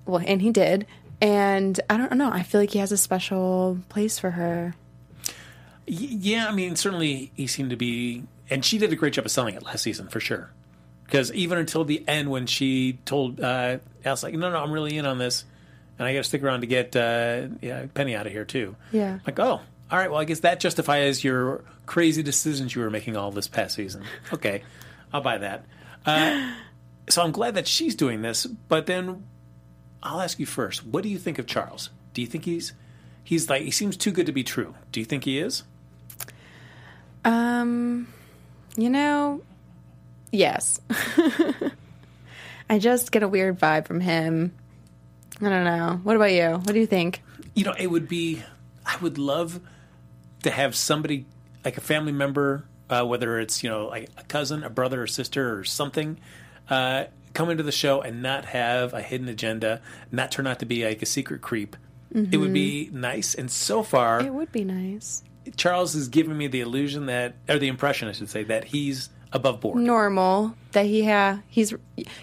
Well, 0.07 0.23
and 0.25 0.41
he 0.43 0.51
did. 0.53 0.87
And 1.21 1.81
I 1.91 1.97
don't 1.97 2.13
know. 2.17 2.31
I 2.31 2.43
feel 2.45 2.61
like 2.61 2.71
he 2.71 2.79
has 2.79 2.93
a 2.93 2.97
special 2.97 3.79
place 3.89 4.19
for 4.19 4.31
her. 4.33 4.75
Yeah, 5.93 6.47
I 6.47 6.53
mean, 6.53 6.77
certainly 6.77 7.33
he 7.35 7.49
seemed 7.49 7.71
to 7.71 7.77
be, 7.77 8.23
and 8.49 8.65
she 8.65 8.79
did 8.79 8.93
a 8.93 8.97
great 8.97 9.13
job 9.15 9.25
of 9.25 9.33
selling 9.33 9.57
it 9.57 9.65
last 9.65 9.83
season 9.83 10.07
for 10.07 10.21
sure. 10.21 10.53
Because 11.05 11.33
even 11.33 11.59
until 11.59 11.85
the 11.85 12.05
end, 12.07 12.31
when 12.31 12.47
she 12.47 13.01
told 13.05 13.41
uh, 13.41 13.79
Alice, 14.05 14.23
like, 14.23 14.35
no, 14.35 14.53
no, 14.53 14.59
I'm 14.59 14.71
really 14.71 14.97
in 14.97 15.05
on 15.05 15.19
this, 15.19 15.45
and 15.99 16.07
I 16.07 16.13
got 16.13 16.21
to 16.21 16.25
stick 16.25 16.45
around 16.45 16.61
to 16.61 16.69
get 16.69 16.95
uh, 16.95 17.49
yeah, 17.61 17.87
Penny 17.93 18.15
out 18.15 18.27
of 18.27 18.33
here 18.33 18.45
too. 18.45 18.77
Yeah. 18.93 19.19
Like, 19.27 19.41
oh, 19.41 19.61
all 19.91 19.99
right. 19.99 20.09
Well, 20.09 20.21
I 20.21 20.25
guess 20.25 20.41
that 20.41 20.61
justifies 20.61 21.25
your 21.25 21.65
crazy 21.87 22.23
decisions 22.23 22.73
you 22.73 22.83
were 22.83 22.91
making 22.91 23.17
all 23.17 23.33
this 23.33 23.49
past 23.49 23.75
season. 23.75 24.05
Okay, 24.33 24.63
I'll 25.13 25.23
buy 25.23 25.39
that. 25.39 25.65
Uh, 26.07 26.55
so 27.09 27.23
I'm 27.23 27.33
glad 27.33 27.57
that 27.57 27.67
she's 27.67 27.97
doing 27.97 28.23
this. 28.23 28.47
But 28.47 28.87
then 28.87 29.25
I'll 30.05 30.21
ask 30.21 30.39
you 30.39 30.47
first. 30.47 30.87
What 30.87 31.03
do 31.03 31.09
you 31.09 31.19
think 31.19 31.41
of 31.41 31.47
Charles? 31.47 31.91
Do 32.15 32.21
you 32.21 32.29
think 32.29 32.45
he's 32.45 32.75
he's 33.25 33.51
like 33.51 33.63
he 33.63 33.73
seems 33.73 33.97
too 33.97 34.13
good 34.13 34.27
to 34.27 34.33
be 34.33 34.45
true? 34.45 34.77
Do 34.93 35.01
you 35.01 35.07
think 35.07 35.25
he 35.25 35.41
is? 35.41 35.65
Um, 37.25 38.09
you 38.77 38.91
know, 38.91 39.43
yes. 40.31 40.81
I 42.71 42.79
just 42.79 43.11
get 43.13 43.23
a 43.23 43.29
weird 43.29 43.59
vibe 43.59 43.87
from 43.87 44.01
him. 44.01 44.53
I 45.41 45.49
don't 45.49 45.65
know. 45.65 46.01
What 46.03 46.17
about 46.17 46.33
you? 46.33 46.51
What 46.51 46.67
do 46.67 46.79
you 46.79 46.87
think? 46.87 47.23
you 47.55 47.65
know, 47.65 47.75
it 47.77 47.89
would 47.89 48.09
be. 48.09 48.43
I 48.87 48.97
would 49.03 49.19
love 49.19 49.61
to 50.45 50.51
have 50.51 50.75
somebody 50.75 51.27
like 51.65 51.77
a 51.77 51.81
family 51.81 52.13
member, 52.13 52.65
uh, 52.89 53.05
whether 53.05 53.39
it's 53.39 53.63
you 53.63 53.69
know 53.71 53.89
like 53.89 54.09
a 54.17 54.23
cousin, 54.25 54.63
a 54.65 54.71
brother, 54.71 55.03
or 55.03 55.07
sister, 55.07 55.59
or 55.59 55.65
something, 55.65 56.19
uh, 56.69 57.05
come 57.35 57.51
into 57.51 57.63
the 57.63 57.73
show 57.73 58.01
and 58.01 58.23
not 58.23 58.47
have 58.47 58.95
a 58.95 59.03
hidden 59.03 59.29
agenda, 59.29 59.81
not 60.13 60.31
turn 60.31 60.47
out 60.47 60.61
to 60.61 60.67
be 60.67 60.85
like 60.85 61.03
a 61.03 61.07
secret 61.07 61.41
creep. 61.43 61.77
It 62.13 62.39
would 62.39 62.53
be 62.53 62.91
nice. 62.93 63.35
And 63.37 63.49
so 63.51 63.85
far, 63.85 64.21
It 64.21 64.35
would 64.35 64.51
be 64.51 64.65
nice. 64.65 65.23
Charles 65.57 65.95
is 65.95 66.09
giving 66.09 66.37
me 66.37 66.47
the 66.47 66.61
illusion 66.61 67.07
that, 67.07 67.35
or 67.49 67.59
the 67.59 67.69
impression, 67.69 68.09
I 68.09 68.13
should 68.13 68.31
say, 68.31 68.45
that 68.45 68.65
he's 68.65 69.11
above 69.33 69.61
board. 69.61 69.79
Normal 69.79 70.55
that 70.73 70.87
he 70.87 71.05
ha 71.05 71.41
he's 71.49 71.75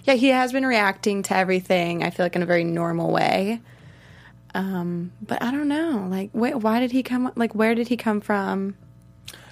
yeah 0.04 0.14
he 0.14 0.30
has 0.30 0.52
been 0.52 0.66
reacting 0.66 1.24
to 1.24 1.36
everything. 1.36 2.04
I 2.04 2.10
feel 2.10 2.26
like 2.26 2.36
in 2.36 2.44
a 2.44 2.46
very 2.48 2.64
normal 2.64 3.12
way. 3.12 3.62
Um, 4.54 5.12
but 5.22 5.42
I 5.42 5.52
don't 5.52 5.68
know. 5.68 6.08
Like, 6.10 6.32
wait, 6.34 6.56
why 6.56 6.80
did 6.80 6.92
he 6.92 7.04
come? 7.04 7.32
Like, 7.36 7.54
where 7.54 7.76
did 7.76 7.88
he 7.88 7.98
come 7.98 8.22
from? 8.22 8.76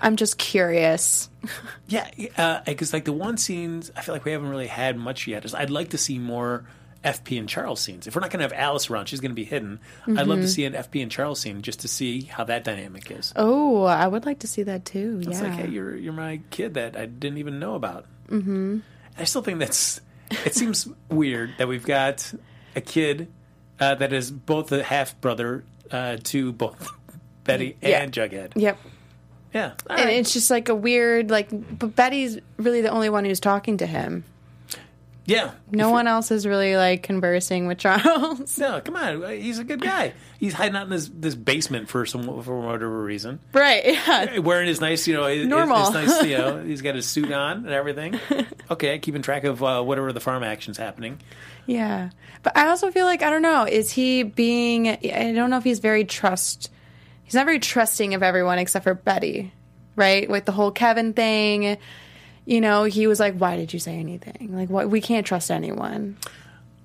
I'm 0.02 0.16
just 0.16 0.38
curious. 0.38 1.30
Yeah, 1.88 2.64
because 2.66 2.92
like 2.92 3.06
the 3.06 3.14
one 3.14 3.38
scenes, 3.38 3.92
I 3.96 4.02
feel 4.02 4.16
like 4.16 4.26
we 4.26 4.32
haven't 4.32 4.50
really 4.50 4.66
had 4.66 4.98
much 4.98 5.28
yet. 5.28 5.46
Is 5.46 5.54
I'd 5.54 5.70
like 5.70 5.92
to 5.92 6.00
see 6.00 6.18
more 6.18 6.66
FP 7.06 7.40
and 7.40 7.48
Charles 7.48 7.80
scenes. 7.80 8.08
If 8.08 8.16
we're 8.16 8.22
not 8.22 8.32
going 8.32 8.40
to 8.40 8.44
have 8.46 8.54
Alice 8.54 8.90
around, 8.90 9.06
she's 9.06 9.20
going 9.22 9.32
to 9.32 9.36
be 9.36 9.46
hidden. 9.46 9.80
I'd 10.08 10.28
love 10.28 10.40
to 10.42 10.48
see 10.48 10.66
an 10.66 10.74
FP 10.74 11.02
and 11.04 11.12
Charles 11.12 11.40
scene 11.40 11.62
just 11.62 11.82
to 11.82 11.88
see 11.88 12.24
how 12.24 12.44
that 12.46 12.64
dynamic 12.64 13.10
is. 13.12 13.32
Oh, 13.36 13.84
I 13.84 14.08
would 14.08 14.26
like 14.26 14.40
to 14.40 14.48
see 14.48 14.64
that 14.64 14.84
too. 14.86 15.20
It's 15.22 15.40
yeah. 15.40 15.44
like, 15.48 15.54
hey, 15.54 15.68
you're 15.70 15.96
you're 15.96 16.14
my 16.14 16.42
kid 16.50 16.74
that 16.74 16.98
I 16.98 17.06
didn't 17.06 17.38
even 17.38 17.60
know 17.60 17.76
about. 17.76 18.06
Mm-hmm. 18.28 18.80
I 19.18 19.24
still 19.24 19.42
think 19.44 19.60
that's. 19.60 20.02
It 20.46 20.56
seems 20.56 20.88
weird 21.10 21.52
that 21.60 21.68
we've 21.68 21.86
got 21.86 22.34
a 22.76 22.82
kid 22.82 23.32
uh, 23.80 23.94
that 23.96 24.12
is 24.12 24.32
both 24.32 24.72
a 24.72 24.82
half 24.84 25.20
brother 25.22 25.64
uh, 25.92 26.18
to 26.24 26.52
both 26.52 26.92
Betty 27.44 27.78
Yeah. 27.82 28.02
and 28.02 28.12
Jughead. 28.12 28.54
Yep. 28.56 28.78
Yeah, 29.54 29.74
all 29.90 29.96
And 29.96 30.06
right. 30.08 30.14
it's 30.18 30.34
just 30.34 30.50
like 30.52 30.68
a 30.68 30.76
weird 30.76 31.30
like 31.30 31.48
but 31.52 31.96
Betty's 31.96 32.40
really 32.58 32.82
the 32.82 32.90
only 32.90 33.10
one 33.10 33.24
who's 33.24 33.40
talking 33.40 33.78
to 33.78 33.86
him. 33.86 34.26
Yeah. 35.28 35.52
No 35.72 35.90
one 35.90 36.08
else 36.08 36.30
is 36.30 36.46
really 36.46 36.76
like 36.78 37.02
conversing 37.04 37.68
with 37.68 37.80
Charles. 37.80 38.58
No, 38.60 38.80
come 38.82 38.96
on. 38.96 39.28
He's 39.32 39.60
a 39.60 39.64
good 39.64 39.82
guy. 39.82 40.14
He's 40.40 40.54
hiding 40.54 40.76
out 40.76 40.84
in 40.84 40.90
this 40.90 41.10
this 41.12 41.36
basement 41.36 41.90
for 41.90 42.06
some 42.06 42.44
for 42.44 42.60
whatever 42.60 43.04
reason. 43.04 43.40
right. 43.54 43.84
Yeah. 43.86 44.40
Wearing 44.40 44.68
his 44.68 44.80
nice, 44.82 45.08
you 45.08 45.16
know, 45.16 45.26
his, 45.26 45.48
Normal. 45.48 45.92
his 45.92 45.94
nice, 45.94 46.26
you 46.26 46.38
know, 46.38 46.64
he's 46.66 46.82
got 46.82 46.96
his 46.96 47.08
suit 47.08 47.32
on 47.32 47.58
and 47.66 47.70
everything. 47.70 48.20
Okay, 48.70 48.98
keeping 49.00 49.22
track 49.22 49.44
of 49.44 49.64
uh, 49.64 49.82
whatever 49.84 50.12
the 50.12 50.20
farm 50.20 50.44
action's 50.44 50.78
happening. 50.78 51.20
Yeah. 51.66 52.10
But 52.44 52.58
I 52.58 52.68
also 52.68 52.92
feel 52.92 53.06
like 53.06 53.24
I 53.24 53.30
don't 53.30 53.42
know, 53.42 53.66
is 53.66 53.92
he 53.92 54.24
being 54.24 54.88
I 54.88 55.32
don't 55.34 55.50
know 55.50 55.58
if 55.58 55.64
he's 55.64 55.80
very 55.80 56.06
trust 56.06 56.70
he's 57.24 57.34
not 57.34 57.46
very 57.46 57.60
trusting 57.60 58.14
of 58.14 58.24
everyone 58.24 58.60
except 58.60 58.84
for 58.84 58.94
Betty. 58.94 59.52
Right? 59.96 60.30
With 60.30 60.46
the 60.46 60.52
whole 60.52 60.72
Kevin 60.72 61.14
thing. 61.14 61.78
You 62.46 62.62
know, 62.62 62.84
he 62.84 63.08
was 63.08 63.20
like, 63.20 63.36
Why 63.38 63.56
did 63.58 63.74
you 63.74 63.80
say 63.80 63.96
anything? 63.98 64.56
Like 64.56 64.70
what 64.70 64.90
we 64.90 65.02
can't 65.02 65.26
trust 65.26 65.50
anyone. 65.52 66.18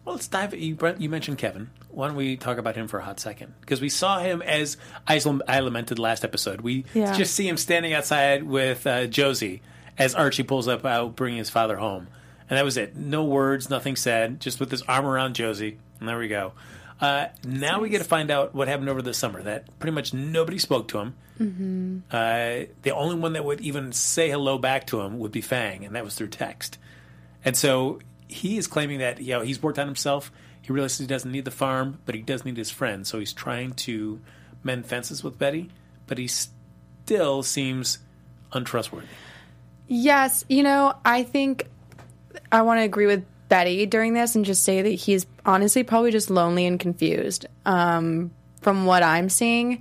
Well, 0.05 0.15
let's 0.15 0.29
dive. 0.29 0.55
You, 0.55 0.77
you 0.99 1.09
mentioned 1.11 1.39
Kevin. 1.39 1.71
Why 1.91 2.07
don't 2.09 2.17
we 2.17 2.37
talk 2.37 2.57
about 2.59 2.77
him 2.77 2.89
for 2.89 2.99
a 2.99 3.05
hot 3.05 3.21
second? 3.21 3.53
Because 3.61 3.81
we 3.81 3.89
saw 3.91 4.19
him 4.21 4.43
as 4.43 4.77
I, 5.07 5.21
I 5.47 5.61
lamented 5.61 5.99
last 5.99 6.25
episode. 6.25 6.61
We 6.63 6.85
Yeah. 6.95 7.15
just 7.17 7.35
see 7.35 7.47
him 7.47 7.57
standing 7.57 7.93
outside 7.93 8.43
with 8.45 8.87
uh, 8.87 9.07
Josie 9.07 9.61
as 9.99 10.15
Archie 10.15 10.43
pulls 10.45 10.69
up 10.69 10.85
out 10.87 11.15
bringing 11.17 11.39
his 11.39 11.51
father 11.51 11.77
home, 11.77 12.09
and 12.49 12.57
that 12.57 12.65
was 12.65 12.77
it. 12.79 12.97
No 12.97 13.25
words, 13.25 13.69
nothing 13.69 13.97
said, 13.97 14.41
just 14.41 14.59
with 14.61 14.71
his 14.71 14.83
arm 14.83 15.05
around 15.05 15.35
Josie, 15.35 15.79
and 15.99 16.09
there 16.09 16.19
we 16.19 16.29
go. 16.29 16.53
Uh, 17.01 17.27
now 17.45 17.81
we 17.81 17.89
get 17.89 17.99
to 17.99 18.05
find 18.05 18.31
out 18.31 18.55
what 18.55 18.69
happened 18.69 18.89
over 18.89 19.01
the 19.01 19.15
summer. 19.15 19.43
That 19.43 19.79
pretty 19.79 19.95
much 19.95 20.13
nobody 20.13 20.59
spoke 20.59 20.89
to 20.89 20.99
him. 20.99 21.15
Mm-hmm. 21.41 21.99
Uh, 22.11 22.67
the 22.83 22.91
only 22.91 23.17
one 23.17 23.33
that 23.33 23.45
would 23.45 23.63
even 23.63 23.93
say 23.93 24.29
hello 24.29 24.59
back 24.59 24.87
to 24.89 25.01
him 25.01 25.19
would 25.19 25.33
be 25.33 25.41
Fang, 25.41 25.85
and 25.85 25.97
that 25.97 26.05
was 26.05 26.15
through 26.15 26.29
text. 26.29 26.79
And 27.45 27.57
so 27.57 28.01
he 28.29 28.59
is 28.59 28.67
claiming 28.67 28.99
that 28.99 29.21
you 29.21 29.33
know 29.33 29.41
he's 29.41 29.63
worked 29.63 29.79
on 29.79 29.87
himself. 29.87 30.31
He 30.61 30.73
realizes 30.73 30.99
he 30.99 31.07
doesn't 31.07 31.33
need 31.33 31.47
the 31.47 31.51
farm, 31.51 31.99
but 32.05 32.15
he 32.15 32.21
does 32.21 32.45
need 32.45 32.59
his 32.59 32.71
friend. 32.71 33.07
So 33.07 33.19
he's 33.19 33.33
trying 33.33 33.73
to 33.73 34.21
mend 34.63 34.87
fences 34.87 35.25
with 35.25 35.39
Betty, 35.39 35.71
but 36.07 36.19
he 36.19 36.29
still 36.29 37.43
seems 37.43 37.99
untrustworthy. 38.53 39.07
Yes, 39.89 40.45
you 40.49 40.63
know, 40.63 40.95
I 41.05 41.23
think 41.23 41.67
I 42.53 42.63
want 42.63 42.79
to 42.79 42.85
agree 42.85 43.07
with 43.07 43.25
Betty 43.49 43.87
during 43.87 44.15
this 44.15 44.37
and 44.37 44.45
just 44.45 44.63
say 44.63 44.83
that 44.83 44.91
he's 44.91 45.27
honestly 45.45 45.83
probably 45.83 46.11
just 46.11 46.31
lonely 46.31 46.67
and 46.67 46.79
confused. 46.79 47.47
Um, 47.67 48.31
from 48.61 48.85
what 48.85 49.03
I'm 49.03 49.29
seeing, 49.29 49.81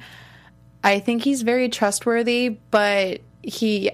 I 0.84 1.00
think 1.00 1.24
he's 1.24 1.42
very 1.42 1.70
trustworthy, 1.70 2.58
but 2.72 3.22
he 3.42 3.92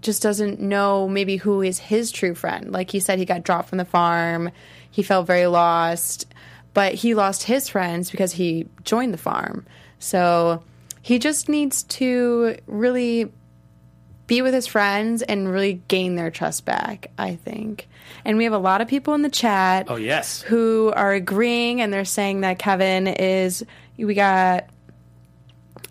just 0.00 0.22
doesn't 0.22 0.60
know 0.60 1.08
maybe 1.08 1.36
who 1.36 1.62
is 1.62 1.78
his 1.78 2.10
true 2.10 2.34
friend. 2.34 2.72
Like 2.72 2.90
he 2.90 3.00
said, 3.00 3.18
he 3.18 3.24
got 3.24 3.42
dropped 3.42 3.68
from 3.68 3.78
the 3.78 3.84
farm. 3.84 4.50
He 4.90 5.02
felt 5.02 5.26
very 5.26 5.46
lost, 5.46 6.26
but 6.74 6.94
he 6.94 7.14
lost 7.14 7.42
his 7.42 7.68
friends 7.68 8.10
because 8.10 8.32
he 8.32 8.68
joined 8.84 9.12
the 9.12 9.18
farm. 9.18 9.66
So 9.98 10.62
he 11.02 11.18
just 11.18 11.48
needs 11.48 11.82
to 11.84 12.56
really 12.66 13.32
be 14.28 14.42
with 14.42 14.54
his 14.54 14.68
friends 14.68 15.22
and 15.22 15.50
really 15.50 15.82
gain 15.88 16.14
their 16.14 16.30
trust 16.30 16.64
back, 16.64 17.10
I 17.18 17.34
think. 17.34 17.88
And 18.24 18.38
we 18.38 18.44
have 18.44 18.52
a 18.52 18.58
lot 18.58 18.80
of 18.80 18.86
people 18.86 19.14
in 19.14 19.22
the 19.22 19.30
chat 19.30 19.86
Oh 19.88 19.96
yes, 19.96 20.42
who 20.42 20.92
are 20.94 21.12
agreeing 21.12 21.80
and 21.80 21.92
they're 21.92 22.04
saying 22.04 22.42
that 22.42 22.60
Kevin 22.60 23.08
is 23.08 23.64
we 23.96 24.14
got 24.14 24.68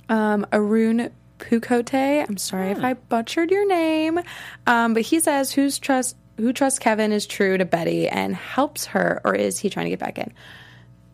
um 0.08 0.46
Arun 0.54 1.12
Pukote. 1.40 2.30
I'm 2.30 2.38
sorry 2.38 2.72
if 2.72 2.84
I 2.84 2.94
butchered 2.94 3.52
your 3.52 3.68
name. 3.68 4.20
Um, 4.66 4.94
but 4.94 5.02
he 5.02 5.20
says 5.20 5.52
who's 5.52 5.78
trust 5.80 6.16
who 6.38 6.54
trusts 6.54 6.80
Kevin 6.80 7.12
is 7.12 7.26
true 7.26 7.58
to 7.58 7.66
Betty 7.66 8.08
and 8.08 8.36
helps 8.36 8.86
her, 8.86 9.22
or 9.26 9.34
is 9.34 9.58
he 9.58 9.70
trying 9.70 9.88
to 9.88 9.90
get 9.90 10.00
back 10.00 10.20
in? 10.20 10.32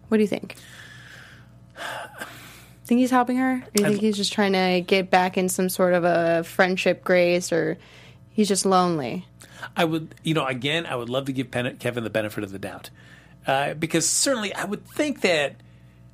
What 0.09 0.17
do 0.17 0.21
you 0.21 0.27
think? 0.27 0.57
Think 2.93 3.00
he's 3.00 3.09
helping 3.09 3.38
her? 3.38 3.53
Or 3.53 3.71
you 3.73 3.85
think 3.85 4.01
he's 4.01 4.17
just 4.17 4.33
trying 4.33 4.53
to 4.53 4.81
get 4.85 5.09
back 5.09 5.35
in 5.35 5.50
some 5.50 5.67
sort 5.67 5.95
of 5.95 6.03
a 6.03 6.43
friendship 6.43 7.03
grace, 7.03 7.51
or 7.51 7.79
he's 8.29 8.47
just 8.47 8.67
lonely? 8.67 9.25
I 9.75 9.83
would. 9.83 10.13
You 10.21 10.35
know, 10.35 10.45
again, 10.45 10.85
I 10.85 10.95
would 10.95 11.09
love 11.09 11.25
to 11.25 11.33
give 11.33 11.50
Pen- 11.50 11.77
Kevin 11.77 12.03
the 12.03 12.12
benefit 12.12 12.43
of 12.43 12.51
the 12.51 12.59
doubt 12.59 12.91
uh, 13.47 13.73
because 13.73 14.07
certainly 14.07 14.53
I 14.53 14.65
would 14.65 14.85
think 14.88 15.21
that 15.21 15.56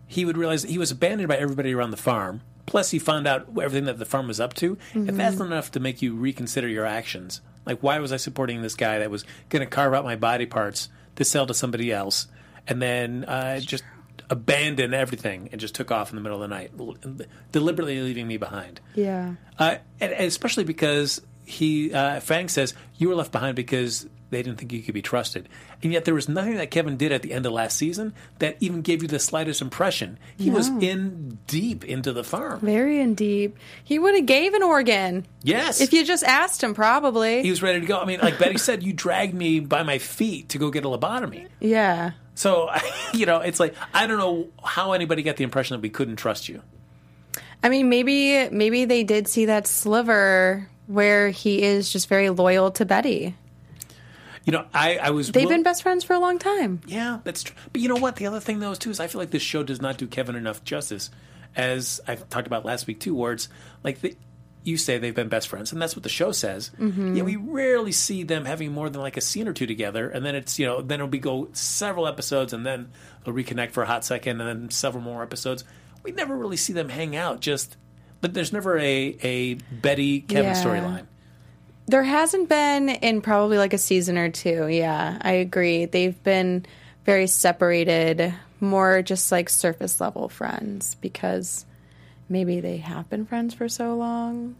he 0.07 0.23
would 0.23 0.37
realize 0.37 0.61
that 0.61 0.71
he 0.71 0.77
was 0.77 0.89
abandoned 0.89 1.27
by 1.27 1.35
everybody 1.35 1.73
around 1.73 1.91
the 1.91 1.97
farm. 1.97 2.39
Plus, 2.65 2.91
he 2.91 2.97
found 2.97 3.27
out 3.27 3.49
everything 3.61 3.83
that 3.83 3.99
the 3.99 4.05
farm 4.05 4.29
was 4.29 4.39
up 4.39 4.53
to. 4.53 4.77
If 4.93 5.17
that's 5.17 5.37
not 5.37 5.47
enough 5.47 5.71
to 5.71 5.81
make 5.81 6.01
you 6.01 6.15
reconsider 6.15 6.69
your 6.69 6.85
actions, 6.85 7.41
like 7.65 7.83
why 7.83 7.99
was 7.99 8.13
I 8.13 8.17
supporting 8.17 8.61
this 8.61 8.75
guy 8.75 8.99
that 8.99 9.11
was 9.11 9.25
going 9.49 9.61
to 9.61 9.69
carve 9.69 9.93
out 9.93 10.05
my 10.05 10.15
body 10.15 10.45
parts 10.45 10.87
to 11.17 11.25
sell 11.25 11.45
to 11.45 11.53
somebody 11.53 11.91
else, 11.91 12.27
and 12.69 12.81
then 12.81 13.25
uh, 13.25 13.59
just 13.59 13.83
abandon 14.29 14.93
everything 14.93 15.49
and 15.51 15.59
just 15.59 15.75
took 15.75 15.91
off 15.91 16.09
in 16.11 16.15
the 16.15 16.21
middle 16.21 16.41
of 16.41 16.49
the 16.49 16.55
night, 16.55 16.71
deliberately 17.51 17.99
leaving 18.01 18.27
me 18.27 18.37
behind. 18.37 18.79
Yeah. 18.95 19.35
Uh, 19.57 19.77
and, 19.99 20.13
and 20.13 20.25
especially 20.25 20.63
because 20.63 21.21
he 21.45 21.93
uh, 21.93 22.19
Fang 22.19 22.47
says 22.47 22.73
you 22.97 23.09
were 23.09 23.15
left 23.15 23.31
behind 23.31 23.55
because 23.55 24.07
they 24.29 24.43
didn't 24.43 24.59
think 24.59 24.71
you 24.71 24.83
could 24.83 24.93
be 24.93 25.01
trusted, 25.01 25.49
and 25.81 25.91
yet 25.91 26.05
there 26.05 26.13
was 26.13 26.29
nothing 26.29 26.57
that 26.57 26.69
Kevin 26.69 26.97
did 26.97 27.11
at 27.11 27.23
the 27.23 27.33
end 27.33 27.47
of 27.47 27.51
last 27.51 27.75
season 27.75 28.13
that 28.37 28.57
even 28.59 28.83
gave 28.83 29.01
you 29.01 29.07
the 29.07 29.17
slightest 29.17 29.59
impression. 29.59 30.19
He 30.37 30.51
was 30.51 30.67
in 30.67 31.39
deep 31.47 31.83
into 31.83 32.13
the 32.13 32.23
farm. 32.23 32.59
Very 32.59 32.99
in 32.99 33.15
deep. 33.15 33.57
He 33.83 33.97
would 33.97 34.13
have 34.13 34.27
gave 34.27 34.53
an 34.53 34.61
organ 34.61 35.25
Yes, 35.41 35.81
if 35.81 35.93
you 35.93 36.05
just 36.05 36.23
asked 36.23 36.63
him. 36.63 36.75
Probably. 36.75 37.41
he 37.41 37.49
was 37.49 37.63
ready 37.63 37.81
to 37.81 37.87
go. 37.87 37.97
I 37.99 38.05
mean, 38.05 38.19
like 38.19 38.37
Betty 38.37 38.59
said, 38.59 38.83
you 38.83 38.93
dragged 38.93 39.33
me 39.33 39.59
by 39.61 39.81
my 39.81 39.97
feet 39.97 40.49
to 40.49 40.59
go 40.59 40.69
get 40.69 40.85
a 40.85 40.87
lobotomy. 40.87 41.47
yeah. 41.59 42.11
So 42.39 42.69
you 43.13 43.25
know, 43.25 43.41
it's 43.41 43.59
like 43.59 43.75
I 43.93 44.07
don't 44.07 44.17
know 44.17 44.47
how 44.63 44.93
anybody 44.93 45.23
got 45.23 45.35
the 45.35 45.43
impression 45.43 45.75
that 45.75 45.81
we 45.81 45.89
couldn't 45.89 46.15
trust 46.15 46.47
you. 46.47 46.61
I 47.61 47.67
mean, 47.67 47.89
maybe 47.89 48.47
maybe 48.49 48.85
they 48.85 49.03
did 49.03 49.27
see 49.27 49.45
that 49.45 49.67
sliver 49.67 50.69
where 50.87 51.29
he 51.29 51.61
is 51.61 51.91
just 51.91 52.07
very 52.07 52.29
loyal 52.29 52.71
to 52.71 52.85
Betty. 52.85 53.35
You 54.45 54.53
know, 54.53 54.65
I, 54.73 54.97
I 54.97 55.09
was. 55.09 55.31
They've 55.31 55.43
will- 55.43 55.49
been 55.49 55.63
best 55.63 55.83
friends 55.83 56.05
for 56.05 56.13
a 56.13 56.19
long 56.19 56.39
time. 56.39 56.79
Yeah, 56.87 57.19
that's 57.25 57.43
true. 57.43 57.55
But 57.73 57.81
you 57.81 57.89
know 57.89 57.97
what? 57.97 58.15
The 58.15 58.25
other 58.25 58.39
thing, 58.39 58.59
though, 58.59 58.71
is 58.71 58.79
too, 58.79 58.89
is 58.89 59.01
I 59.01 59.07
feel 59.07 59.19
like 59.19 59.31
this 59.31 59.43
show 59.43 59.61
does 59.61 59.81
not 59.81 59.97
do 59.97 60.07
Kevin 60.07 60.35
enough 60.35 60.63
justice, 60.63 61.11
as 61.57 61.99
I've 62.07 62.27
talked 62.29 62.47
about 62.47 62.63
last 62.63 62.87
week 62.87 63.01
too. 63.01 63.13
Where 63.13 63.33
it's 63.33 63.49
like 63.83 63.99
the, 63.99 64.15
you 64.63 64.77
say 64.77 64.97
they've 64.97 65.15
been 65.15 65.29
best 65.29 65.47
friends, 65.47 65.71
and 65.71 65.81
that's 65.81 65.95
what 65.95 66.03
the 66.03 66.09
show 66.09 66.31
says. 66.31 66.71
Mm-hmm. 66.79 67.15
Yeah, 67.15 67.23
we 67.23 67.35
rarely 67.37 67.91
see 67.91 68.23
them 68.23 68.45
having 68.45 68.71
more 68.73 68.89
than 68.89 69.01
like 69.01 69.17
a 69.17 69.21
scene 69.21 69.47
or 69.47 69.53
two 69.53 69.65
together, 69.67 70.09
and 70.09 70.25
then 70.25 70.35
it's 70.35 70.59
you 70.59 70.65
know 70.65 70.81
then 70.81 70.99
it'll 70.99 71.07
be 71.07 71.19
go 71.19 71.47
several 71.53 72.07
episodes, 72.07 72.51
and 72.53 72.65
then 72.65 72.91
they'll 73.23 73.33
reconnect 73.33 73.71
for 73.71 73.83
a 73.83 73.87
hot 73.87 74.03
second, 74.05 74.41
and 74.41 74.47
then 74.63 74.69
several 74.69 75.03
more 75.03 75.23
episodes. 75.23 75.63
We 76.03 76.11
never 76.11 76.35
really 76.35 76.57
see 76.57 76.73
them 76.73 76.89
hang 76.89 77.15
out. 77.15 77.39
Just, 77.41 77.77
but 78.21 78.33
there's 78.33 78.53
never 78.53 78.77
a 78.77 79.17
a 79.23 79.53
Betty 79.55 80.21
Kevin 80.21 80.51
Yeah. 80.53 80.63
storyline. 80.63 81.05
There 81.87 82.03
hasn't 82.03 82.49
been 82.49 82.89
in 82.89 83.21
probably 83.21 83.57
like 83.57 83.73
a 83.73 83.77
season 83.79 84.17
or 84.17 84.29
two. 84.29 84.67
Yeah, 84.67 85.17
I 85.21 85.31
agree. 85.33 85.85
They've 85.85 86.21
been 86.23 86.65
very 87.05 87.25
separated, 87.27 88.33
more 88.59 89.01
just 89.01 89.31
like 89.31 89.49
surface 89.49 89.99
level 89.99 90.29
friends 90.29 90.95
because 91.01 91.65
maybe 92.29 92.59
they 92.59 92.77
have 92.77 93.09
been 93.09 93.25
friends 93.25 93.53
for 93.53 93.67
so 93.67 93.95
long. 93.95 94.55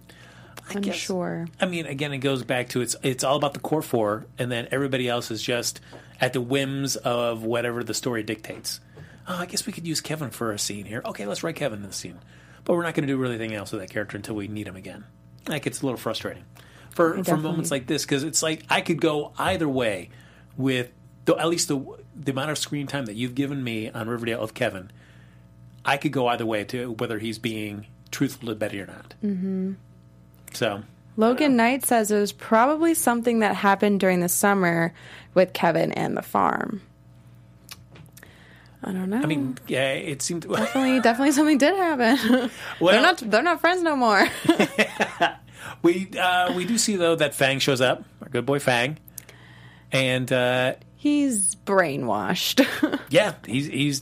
I'm 0.69 0.82
guess. 0.82 0.95
sure. 0.95 1.47
I 1.60 1.65
mean, 1.65 1.86
again, 1.86 2.13
it 2.13 2.19
goes 2.19 2.43
back 2.43 2.69
to 2.69 2.82
it's 2.82 2.95
it's 3.01 3.23
all 3.23 3.38
about 3.38 3.53
the 3.53 3.60
core 3.60 3.82
four, 3.82 4.25
and 4.38 4.51
then 4.51 4.67
everybody 4.71 5.08
else 5.08 5.32
is 5.32 5.41
just 5.41 5.79
at 6.21 6.34
the 6.34 6.41
whims 6.41 6.95
of 6.95 7.43
whatever 7.43 7.84
the 7.84 7.93
story 7.93 8.23
dictates. 8.23 8.79
Oh, 9.27 9.36
I 9.36 9.45
guess 9.45 9.65
we 9.65 9.73
could 9.73 9.88
use 9.88 10.01
Kevin 10.01 10.32
for 10.32 10.51
a 10.51 10.60
scene 10.60 10.86
here. 10.86 11.01
Okay, 11.05 11.25
let's 11.25 11.43
write 11.43 11.55
Kevin 11.55 11.79
in 11.79 11.88
the 11.88 11.93
scene, 11.93 12.19
but 12.65 12.73
we're 12.73 12.84
not 12.84 12.93
going 12.93 13.08
to 13.08 13.13
do 13.13 13.17
really 13.17 13.36
anything 13.36 13.55
else 13.55 13.71
with 13.71 13.82
that 13.82 13.89
character 13.89 14.17
until 14.17 14.36
we 14.36 14.47
need 14.47 14.67
him 14.67 14.75
again. 14.75 15.05
Like 15.47 15.65
it's 15.65 15.82
a 15.82 15.86
little 15.86 15.97
frustrating 15.97 16.43
for 16.91 17.23
for 17.23 17.38
moments 17.38 17.71
like 17.71 17.88
this 17.88 18.03
because 18.03 18.23
it's 18.23 18.43
like 18.43 18.63
I 18.69 18.82
could 18.82 19.01
go 19.01 19.32
either 19.38 19.69
way 19.69 20.10
with 20.58 20.91
the, 21.25 21.36
at 21.36 21.47
least 21.47 21.67
the 21.67 21.79
the 22.15 22.32
amount 22.32 22.51
of 22.51 22.58
screen 22.58 22.88
time 22.88 23.05
that 23.05 23.15
you've 23.15 23.36
given 23.36 23.63
me 23.63 23.89
on 23.89 24.10
Riverdale 24.10 24.41
of 24.41 24.53
Kevin. 24.53 24.91
I 25.89 25.97
could 25.97 26.12
go 26.12 26.28
either 26.28 26.45
way 26.45 26.63
to 26.65 26.91
whether 26.91 27.17
he's 27.17 27.39
being 27.39 27.88
truthful 28.12 28.49
to 28.49 28.56
Betty 28.56 28.80
or 28.80 28.86
not. 28.86 29.15
Mm-hmm. 29.23 29.73
So 30.54 30.84
Logan 31.17 31.56
Knight 31.56 31.84
says 31.86 32.12
it 32.12 32.19
was 32.19 32.32
probably 32.32 32.93
something 32.93 33.39
that 33.39 33.56
happened 33.56 33.99
during 33.99 34.19
the 34.19 34.30
summer 34.30 34.93
with 35.34 35.52
Kevin 35.54 35.91
and 35.91 36.15
the 36.15 36.21
farm. 36.21 36.82
I 38.84 38.91
don't 38.91 39.10
know. 39.10 39.17
I 39.17 39.25
mean, 39.25 39.58
yeah, 39.67 39.93
it 39.93 40.21
seemed. 40.21 40.43
definitely, 40.47 40.99
definitely 41.02 41.32
something 41.32 41.58
did 41.58 41.75
happen. 41.75 42.52
Well- 42.80 42.93
they're 42.93 43.02
not, 43.02 43.17
they're 43.17 43.43
not 43.43 43.60
friends 43.60 43.82
no 43.82 43.95
more. 43.95 44.28
We 45.82 46.10
uh, 46.19 46.54
we 46.56 46.65
do 46.65 46.78
see 46.78 46.95
though 46.97 47.15
that 47.15 47.34
Fang 47.36 47.60
shows 47.60 47.80
up, 47.80 48.04
our 48.21 48.30
good 48.30 48.45
boy 48.45 48.60
Fang, 48.60 48.97
and 49.91 50.32
uh, 50.32 50.73
He's 50.95 51.56
brainwashed. 51.56 52.65
yeah, 53.10 53.34
he's 53.45 53.67
he's 53.67 54.02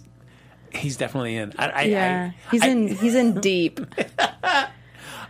he's 0.74 0.98
definitely 0.98 1.36
in. 1.38 1.54
I, 1.58 1.68
I, 1.70 1.82
yeah, 1.84 2.32
I- 2.34 2.52
he's 2.52 2.64
in. 2.66 2.88
He's 2.88 3.16
in 3.16 3.40
deep. 3.42 3.80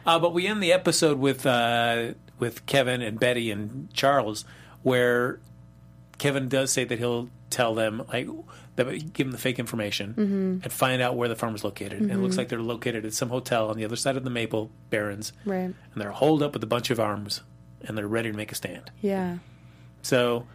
Uh, 0.05 0.17
but 0.19 0.33
we 0.33 0.47
end 0.47 0.63
the 0.63 0.71
episode 0.71 1.19
with 1.19 1.45
uh, 1.45 2.13
with 2.39 2.65
Kevin 2.65 3.01
and 3.01 3.19
Betty 3.19 3.51
and 3.51 3.91
Charles, 3.93 4.45
where 4.81 5.39
Kevin 6.17 6.47
does 6.47 6.71
say 6.71 6.85
that 6.85 6.97
he'll 6.97 7.29
tell 7.49 7.75
them 7.75 8.01
like 8.07 8.29
that, 8.77 8.85
give 9.13 9.27
them 9.27 9.31
the 9.31 9.37
fake 9.37 9.59
information 9.59 10.13
Mm-hmm. 10.13 10.59
and 10.63 10.71
find 10.71 11.01
out 11.01 11.17
where 11.17 11.27
the 11.27 11.35
farm 11.35 11.55
is 11.55 11.65
located. 11.65 11.99
And 12.01 12.09
it 12.11 12.17
looks 12.19 12.37
like 12.37 12.47
they're 12.47 12.61
located 12.61 13.05
at 13.05 13.11
some 13.13 13.27
hotel 13.27 13.69
on 13.69 13.75
the 13.75 13.83
other 13.83 13.97
side 13.97 14.15
of 14.15 14.23
the 14.23 14.29
Maple 14.29 14.71
Barrens, 14.89 15.33
Right. 15.43 15.63
and 15.65 15.75
they're 15.95 16.11
holed 16.11 16.41
up 16.41 16.53
with 16.53 16.63
a 16.63 16.67
bunch 16.67 16.89
of 16.89 17.01
arms, 17.01 17.41
and 17.81 17.97
they're 17.97 18.07
ready 18.07 18.31
to 18.31 18.37
make 18.37 18.53
a 18.53 18.55
stand. 18.55 18.89
Yeah. 19.01 19.39
So, 20.03 20.47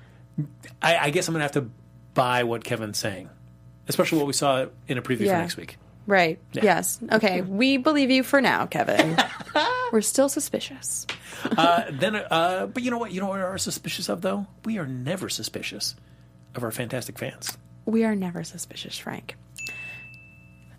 I, 0.81 0.97
I 0.97 1.11
guess 1.11 1.29
I'm 1.29 1.35
gonna 1.35 1.45
have 1.45 1.53
to 1.53 1.69
buy 2.15 2.45
what 2.45 2.65
Kevin's 2.65 2.97
saying, 2.97 3.29
especially 3.89 4.19
what 4.19 4.27
we 4.27 4.33
saw 4.33 4.67
in 4.89 4.99
a 4.99 5.03
preview 5.03 5.21
Yeah. 5.21 5.35
for 5.37 5.39
next 5.43 5.57
week. 5.57 5.77
Right. 6.07 6.39
Yes. 6.53 6.99
Okay. 7.13 7.41
We 7.47 7.77
believe 7.77 8.11
you 8.11 8.23
for 8.23 8.41
now, 8.41 8.67
Kevin. 8.67 9.17
We're 9.93 10.01
still 10.01 10.29
suspicious. 10.29 11.07
Uh, 11.57 11.85
then, 11.91 12.17
uh, 12.17 12.67
but 12.67 12.83
you 12.83 12.91
know 12.91 12.99
what? 12.99 13.13
You 13.13 13.21
know 13.21 13.29
what 13.29 13.37
we 13.39 13.43
are 13.43 13.59
suspicious 13.59 14.09
of, 14.09 14.21
though. 14.23 14.47
We 14.65 14.79
are 14.79 14.87
never 14.87 15.29
suspicious 15.29 15.95
of 16.55 16.65
our 16.65 16.71
fantastic 16.71 17.19
fans. 17.19 17.57
We 17.85 18.05
are 18.05 18.15
never 18.17 18.43
suspicious, 18.45 18.97
Frank. 18.99 19.37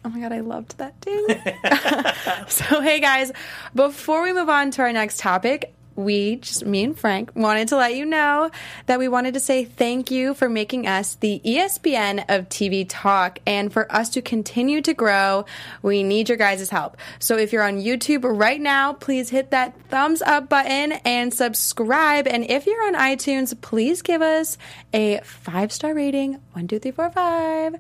Oh 0.06 0.10
my 0.10 0.20
god, 0.20 0.34
I 0.34 0.42
loved 0.42 0.78
that 0.80 1.00
ding. 1.00 1.26
so, 2.50 2.82
hey 2.82 3.00
guys, 3.00 3.32
before 3.74 4.24
we 4.24 4.34
move 4.34 4.50
on 4.50 4.72
to 4.72 4.82
our 4.82 4.92
next 4.92 5.20
topic, 5.20 5.74
we 5.96 6.38
just 6.38 6.66
me 6.66 6.84
and 6.84 6.98
Frank 6.98 7.32
wanted 7.36 7.68
to 7.70 7.78
let 7.78 7.96
you 7.96 8.06
know 8.06 8.50
that 8.86 9.00
we 9.00 9.08
wanted 9.08 9.34
to 9.36 9.40
say 9.40 9.66
thank 9.66 10.12
you 10.12 10.34
for 10.34 10.50
making 10.50 10.88
us 10.88 11.16
the 11.16 11.42
ESPN 11.46 12.26
of 12.30 12.50
TV 12.50 12.86
talk 12.88 13.40
and 13.46 13.72
for 13.72 13.92
us 13.94 14.10
to 14.10 14.22
continue 14.22 14.82
to 14.82 14.94
grow. 14.94 15.46
We 15.82 16.04
need 16.04 16.30
your 16.30 16.38
guys' 16.38 16.70
help. 16.70 16.98
So 17.20 17.38
if 17.38 17.54
you're 17.54 17.64
on 17.64 17.78
YouTube 17.78 18.24
right 18.24 18.60
now, 18.60 18.94
please 18.94 19.30
hit 19.30 19.52
that 19.52 19.80
thumbs 19.90 20.22
up 20.22 20.50
button 20.50 20.94
and 21.06 21.34
subscribe. 21.34 22.28
And 22.28 22.50
if 22.50 22.66
you're 22.66 22.88
on 22.88 22.96
iTunes, 22.96 23.60
please 23.60 24.02
give 24.02 24.22
us 24.22 24.58
a 24.94 25.20
five 25.24 25.72
star 25.72 25.94
rating. 25.94 26.40
One, 26.54 26.68
two, 26.68 26.80
three, 26.80 26.92
four, 26.92 27.10
five. 27.12 27.76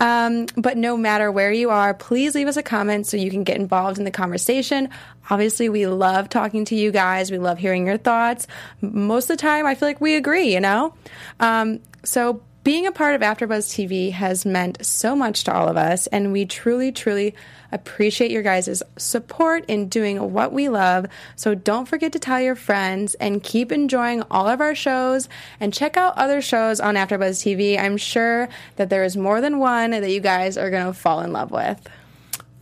Um, 0.00 0.46
but 0.56 0.76
no 0.76 0.96
matter 0.96 1.30
where 1.30 1.52
you 1.52 1.70
are, 1.70 1.94
please 1.94 2.34
leave 2.34 2.48
us 2.48 2.56
a 2.56 2.62
comment 2.62 3.06
so 3.06 3.16
you 3.16 3.30
can 3.30 3.44
get 3.44 3.56
involved 3.56 3.98
in 3.98 4.04
the 4.04 4.10
conversation. 4.10 4.88
Obviously, 5.30 5.68
we 5.68 5.86
love 5.86 6.28
talking 6.28 6.64
to 6.66 6.74
you 6.74 6.90
guys. 6.90 7.30
We 7.30 7.38
love 7.38 7.58
hearing 7.58 7.86
your 7.86 7.96
thoughts. 7.96 8.46
Most 8.80 9.24
of 9.30 9.36
the 9.36 9.40
time, 9.42 9.66
I 9.66 9.74
feel 9.74 9.88
like 9.88 10.00
we 10.00 10.16
agree, 10.16 10.52
you 10.52 10.60
know? 10.60 10.94
Um, 11.40 11.80
so, 12.04 12.42
being 12.64 12.86
a 12.86 12.92
part 12.92 13.14
of 13.14 13.20
AfterBuzz 13.20 13.74
TV 13.74 14.10
has 14.12 14.46
meant 14.46 14.84
so 14.84 15.14
much 15.14 15.44
to 15.44 15.52
all 15.52 15.68
of 15.68 15.76
us, 15.76 16.06
and 16.06 16.32
we 16.32 16.46
truly, 16.46 16.92
truly 16.92 17.34
appreciate 17.70 18.30
your 18.30 18.42
guys' 18.42 18.82
support 18.96 19.66
in 19.68 19.88
doing 19.90 20.32
what 20.32 20.50
we 20.50 20.70
love. 20.70 21.04
So 21.36 21.54
don't 21.54 21.86
forget 21.86 22.12
to 22.12 22.18
tell 22.18 22.40
your 22.40 22.54
friends 22.54 23.14
and 23.16 23.42
keep 23.42 23.70
enjoying 23.70 24.22
all 24.30 24.48
of 24.48 24.62
our 24.62 24.74
shows 24.74 25.28
and 25.60 25.74
check 25.74 25.98
out 25.98 26.16
other 26.16 26.40
shows 26.40 26.80
on 26.80 26.94
AfterBuzz 26.94 27.42
TV. 27.42 27.78
I'm 27.78 27.98
sure 27.98 28.48
that 28.76 28.88
there 28.88 29.04
is 29.04 29.16
more 29.16 29.42
than 29.42 29.58
one 29.58 29.90
that 29.90 30.10
you 30.10 30.20
guys 30.20 30.56
are 30.56 30.70
going 30.70 30.86
to 30.86 30.94
fall 30.94 31.20
in 31.20 31.32
love 31.32 31.50
with. 31.50 31.86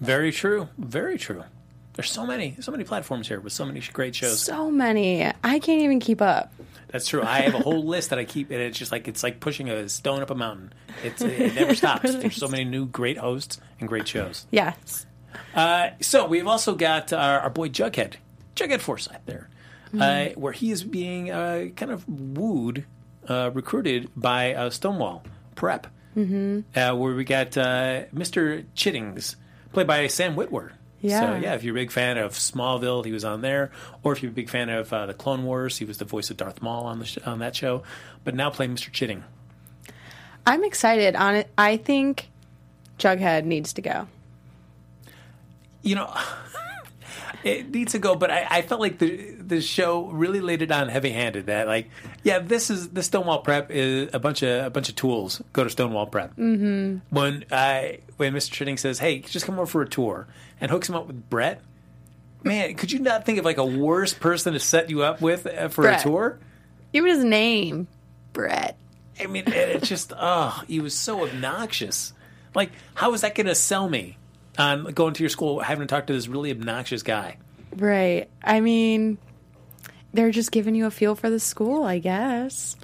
Very 0.01 0.33
true. 0.33 0.69
Very 0.79 1.17
true. 1.17 1.45
There's 1.95 2.11
so 2.11 2.27
many, 2.27 2.57
so 2.61 2.73
many 2.73 2.85
platforms 2.85 3.29
here 3.29 3.41
with 3.41 3.53
so 3.53 3.67
many 3.67 3.81
great 3.93 4.15
shows. 4.15 4.41
So 4.41 4.71
many. 4.71 5.25
I 5.25 5.59
can't 5.59 5.83
even 5.83 6.01
keep 6.01 6.23
up. 6.23 6.53
That's 6.89 7.07
true. 7.07 7.23
I 7.23 7.41
have 7.41 7.55
a 7.55 7.59
whole 7.59 7.85
list 7.85 8.11
that 8.11 8.19
I 8.19 8.25
keep, 8.25 8.51
and 8.51 8.61
it's 8.61 8.79
just 8.79 8.93
like 8.93 9.09
it's 9.09 9.23
like 9.23 9.41
pushing 9.41 9.71
a 9.71 9.89
stone 9.89 10.23
up 10.23 10.31
a 10.31 10.35
mountain. 10.35 10.73
It's, 11.03 11.23
it 11.23 11.55
never 11.55 11.75
stops. 11.75 12.15
There's 12.15 12.37
so 12.37 12.49
many 12.49 12.65
new 12.65 12.87
great 12.87 13.19
hosts 13.19 13.59
and 13.81 13.89
great 13.89 14.07
shows. 14.07 14.47
Yes. 14.51 15.07
Uh, 15.55 15.91
so 16.01 16.27
we've 16.27 16.47
also 16.47 16.75
got 16.75 17.13
our, 17.13 17.41
our 17.41 17.51
boy 17.51 17.69
Jughead, 17.69 18.15
Jughead 18.57 18.81
Forsythe 18.81 19.21
there, 19.27 19.49
uh, 19.99 20.27
where 20.35 20.53
he 20.53 20.71
is 20.71 20.85
being 20.85 21.31
uh, 21.31 21.67
kind 21.77 21.91
of 21.91 22.07
wooed, 22.09 22.85
uh, 23.29 23.51
recruited 23.53 24.11
by 24.17 24.55
uh, 24.55 24.71
Stonewall 24.71 25.25
Prep, 25.55 25.87
mm-hmm. 26.17 26.61
uh, 26.79 26.95
where 26.95 27.15
we 27.15 27.25
got 27.25 27.57
uh, 27.57 28.05
Mr. 28.15 28.65
Chippings, 28.75 29.37
played 29.73 29.87
by 29.87 30.07
Sam 30.07 30.37
Witwer. 30.37 30.73
Yeah. 31.03 31.21
So 31.21 31.41
yeah, 31.43 31.55
if 31.55 31.65
you're 31.65 31.75
a 31.75 31.81
big 31.81 31.91
fan 31.91 32.17
of 32.17 32.33
Smallville, 32.33 33.05
he 33.05 33.11
was 33.13 33.25
on 33.25 33.41
there, 33.43 33.71
or 34.03 34.13
if 34.13 34.23
you're 34.23 34.31
a 34.31 34.35
big 34.35 34.49
fan 34.49 34.69
of 34.71 34.91
uh, 34.93 35.07
the 35.07 35.15
Clone 35.15 35.43
Wars, 35.45 35.77
he 35.79 35.85
was 35.85 35.99
the 35.99 36.05
voice 36.05 36.31
of 36.31 36.37
Darth 36.37 36.63
Maul 36.63 36.85
on 36.87 37.01
the 37.01 37.05
sh- 37.05 37.19
on 37.27 37.41
that 37.41 37.55
show. 37.57 37.83
But 38.25 38.35
now 38.37 38.51
playing 38.51 38.77
Mr. 38.77 38.91
Chipping. 38.93 39.25
I'm 40.47 40.63
excited 40.65 41.17
on 41.17 41.35
it. 41.35 41.51
I 41.59 41.77
think 41.77 42.29
Jughead 42.99 43.45
needs 43.45 43.73
to 43.75 43.83
go. 43.83 44.07
you 45.83 45.97
know, 45.97 46.15
it 47.45 47.71
needs 47.71 47.93
to 47.93 47.99
go. 47.99 48.15
But 48.15 48.31
I, 48.31 48.47
I 48.49 48.63
felt 48.63 48.81
like 48.81 48.99
the 48.99 49.35
the 49.35 49.61
show 49.61 50.07
really 50.07 50.41
laid 50.41 50.63
it 50.63 50.71
on 50.71 50.89
heavy 50.89 51.11
handed. 51.11 51.47
That 51.47 51.67
like, 51.67 51.91
yeah, 52.23 52.39
this 52.39 52.71
is 52.71 52.91
the 52.91 53.03
Stonewall 53.03 53.41
Prep 53.41 53.71
is 53.71 54.11
a 54.13 54.19
bunch 54.19 54.43
of 54.43 54.67
a 54.67 54.71
bunch 54.71 54.89
of 54.89 54.97
tools. 54.97 55.43
Go 55.53 55.65
to 55.65 55.71
Stonewall 55.71 56.07
Prep. 56.07 56.37
Mm-hmm. 56.37 56.99
When 57.15 57.45
I 57.51 58.01
when 58.17 58.33
Mr. 58.35 58.51
Chipping 58.51 58.77
says, 58.77 58.99
"Hey, 58.99 59.21
just 59.21 59.47
come 59.47 59.57
over 59.57 59.67
for 59.67 59.83
a 59.83 59.89
tour," 59.89 60.27
and 60.61 60.71
hooks 60.71 60.89
him 60.89 60.95
up 60.95 61.07
with 61.07 61.29
Brett. 61.29 61.61
Man, 62.45 62.75
could 62.75 62.91
you 62.91 62.99
not 62.99 63.25
think 63.25 63.39
of 63.39 63.45
like 63.45 63.59
a 63.59 63.65
worse 63.65 64.15
person 64.15 64.53
to 64.55 64.59
set 64.59 64.91
you 64.91 65.03
up 65.03 65.21
with 65.21 65.47
uh, 65.47 65.69
for 65.69 65.83
Brett. 65.83 66.01
a 66.01 66.03
tour? 66.03 66.39
Even 66.93 67.11
his 67.11 67.25
name, 67.25 67.87
Brett. 68.33 68.77
I 69.21 69.27
mean, 69.27 69.45
it, 69.47 69.55
it 69.55 69.83
just 69.83 70.13
oh, 70.17 70.63
he 70.67 70.81
was 70.81 70.95
so 70.95 71.25
obnoxious. 71.25 72.13
Like, 72.55 72.73
how 72.95 73.15
is 73.15 73.23
that 73.23 73.35
going 73.35 73.47
to 73.47 73.55
sell 73.55 73.89
me 73.89 74.19
on 74.59 74.85
going 74.93 75.15
to 75.15 75.23
your 75.23 75.31
school 75.31 75.61
having 75.61 75.87
to 75.87 75.93
talk 75.93 76.07
to 76.07 76.13
this 76.13 76.29
really 76.29 76.51
obnoxious 76.51 77.03
guy? 77.03 77.39
Right. 77.77 78.29
I 78.43 78.61
mean, 78.61 79.19
they're 80.13 80.31
just 80.31 80.53
giving 80.53 80.75
you 80.75 80.87
a 80.87 80.91
feel 80.91 81.15
for 81.15 81.31
the 81.31 81.41
school, 81.41 81.85
I 81.85 81.99
guess. 81.99 82.77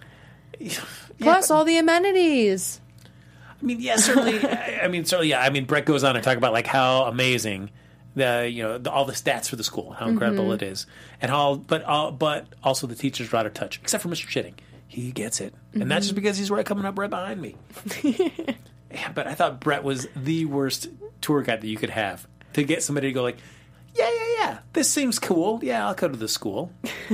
Plus, 1.20 1.50
all 1.50 1.64
the 1.64 1.78
amenities. 1.78 2.80
I 3.60 3.64
mean, 3.64 3.80
yeah, 3.80 3.96
certainly. 3.96 4.38
I, 4.48 4.80
I 4.84 4.88
mean, 4.88 5.04
certainly, 5.04 5.30
yeah. 5.30 5.42
I 5.42 5.50
mean, 5.50 5.64
Brett 5.64 5.84
goes 5.84 6.04
on 6.04 6.14
to 6.14 6.20
talk 6.20 6.36
about 6.36 6.52
like 6.52 6.66
how 6.66 7.04
amazing 7.04 7.70
the 8.14 8.48
you 8.50 8.62
know 8.62 8.78
the, 8.78 8.90
all 8.90 9.04
the 9.04 9.12
stats 9.12 9.48
for 9.48 9.56
the 9.56 9.64
school, 9.64 9.92
how 9.92 10.08
incredible 10.08 10.44
mm-hmm. 10.44 10.54
it 10.54 10.62
is, 10.62 10.86
and 11.20 11.30
how 11.30 11.56
but 11.56 11.82
all, 11.84 12.12
but 12.12 12.46
also 12.62 12.86
the 12.86 12.94
teachers 12.94 13.32
are 13.32 13.36
out 13.36 13.46
of 13.46 13.54
touch, 13.54 13.78
except 13.82 14.02
for 14.02 14.08
Mr. 14.08 14.26
Chipping. 14.26 14.54
He 14.86 15.12
gets 15.12 15.40
it, 15.40 15.54
and 15.74 15.90
that's 15.90 16.06
just 16.06 16.14
mm-hmm. 16.14 16.22
because 16.22 16.38
he's 16.38 16.50
right 16.50 16.64
coming 16.64 16.84
up 16.84 16.98
right 16.98 17.10
behind 17.10 17.40
me. 17.40 17.56
yeah, 18.02 19.12
but 19.14 19.26
I 19.26 19.34
thought 19.34 19.60
Brett 19.60 19.84
was 19.84 20.06
the 20.16 20.44
worst 20.46 20.88
tour 21.20 21.42
guide 21.42 21.60
that 21.60 21.68
you 21.68 21.76
could 21.76 21.90
have 21.90 22.26
to 22.54 22.62
get 22.62 22.82
somebody 22.82 23.08
to 23.08 23.12
go 23.12 23.22
like, 23.22 23.38
yeah, 23.94 24.08
yeah, 24.08 24.34
yeah, 24.38 24.58
this 24.72 24.88
seems 24.88 25.18
cool. 25.18 25.60
Yeah, 25.62 25.86
I'll 25.88 25.94
go 25.94 26.08
to 26.08 26.16
the 26.16 26.28
school. 26.28 26.72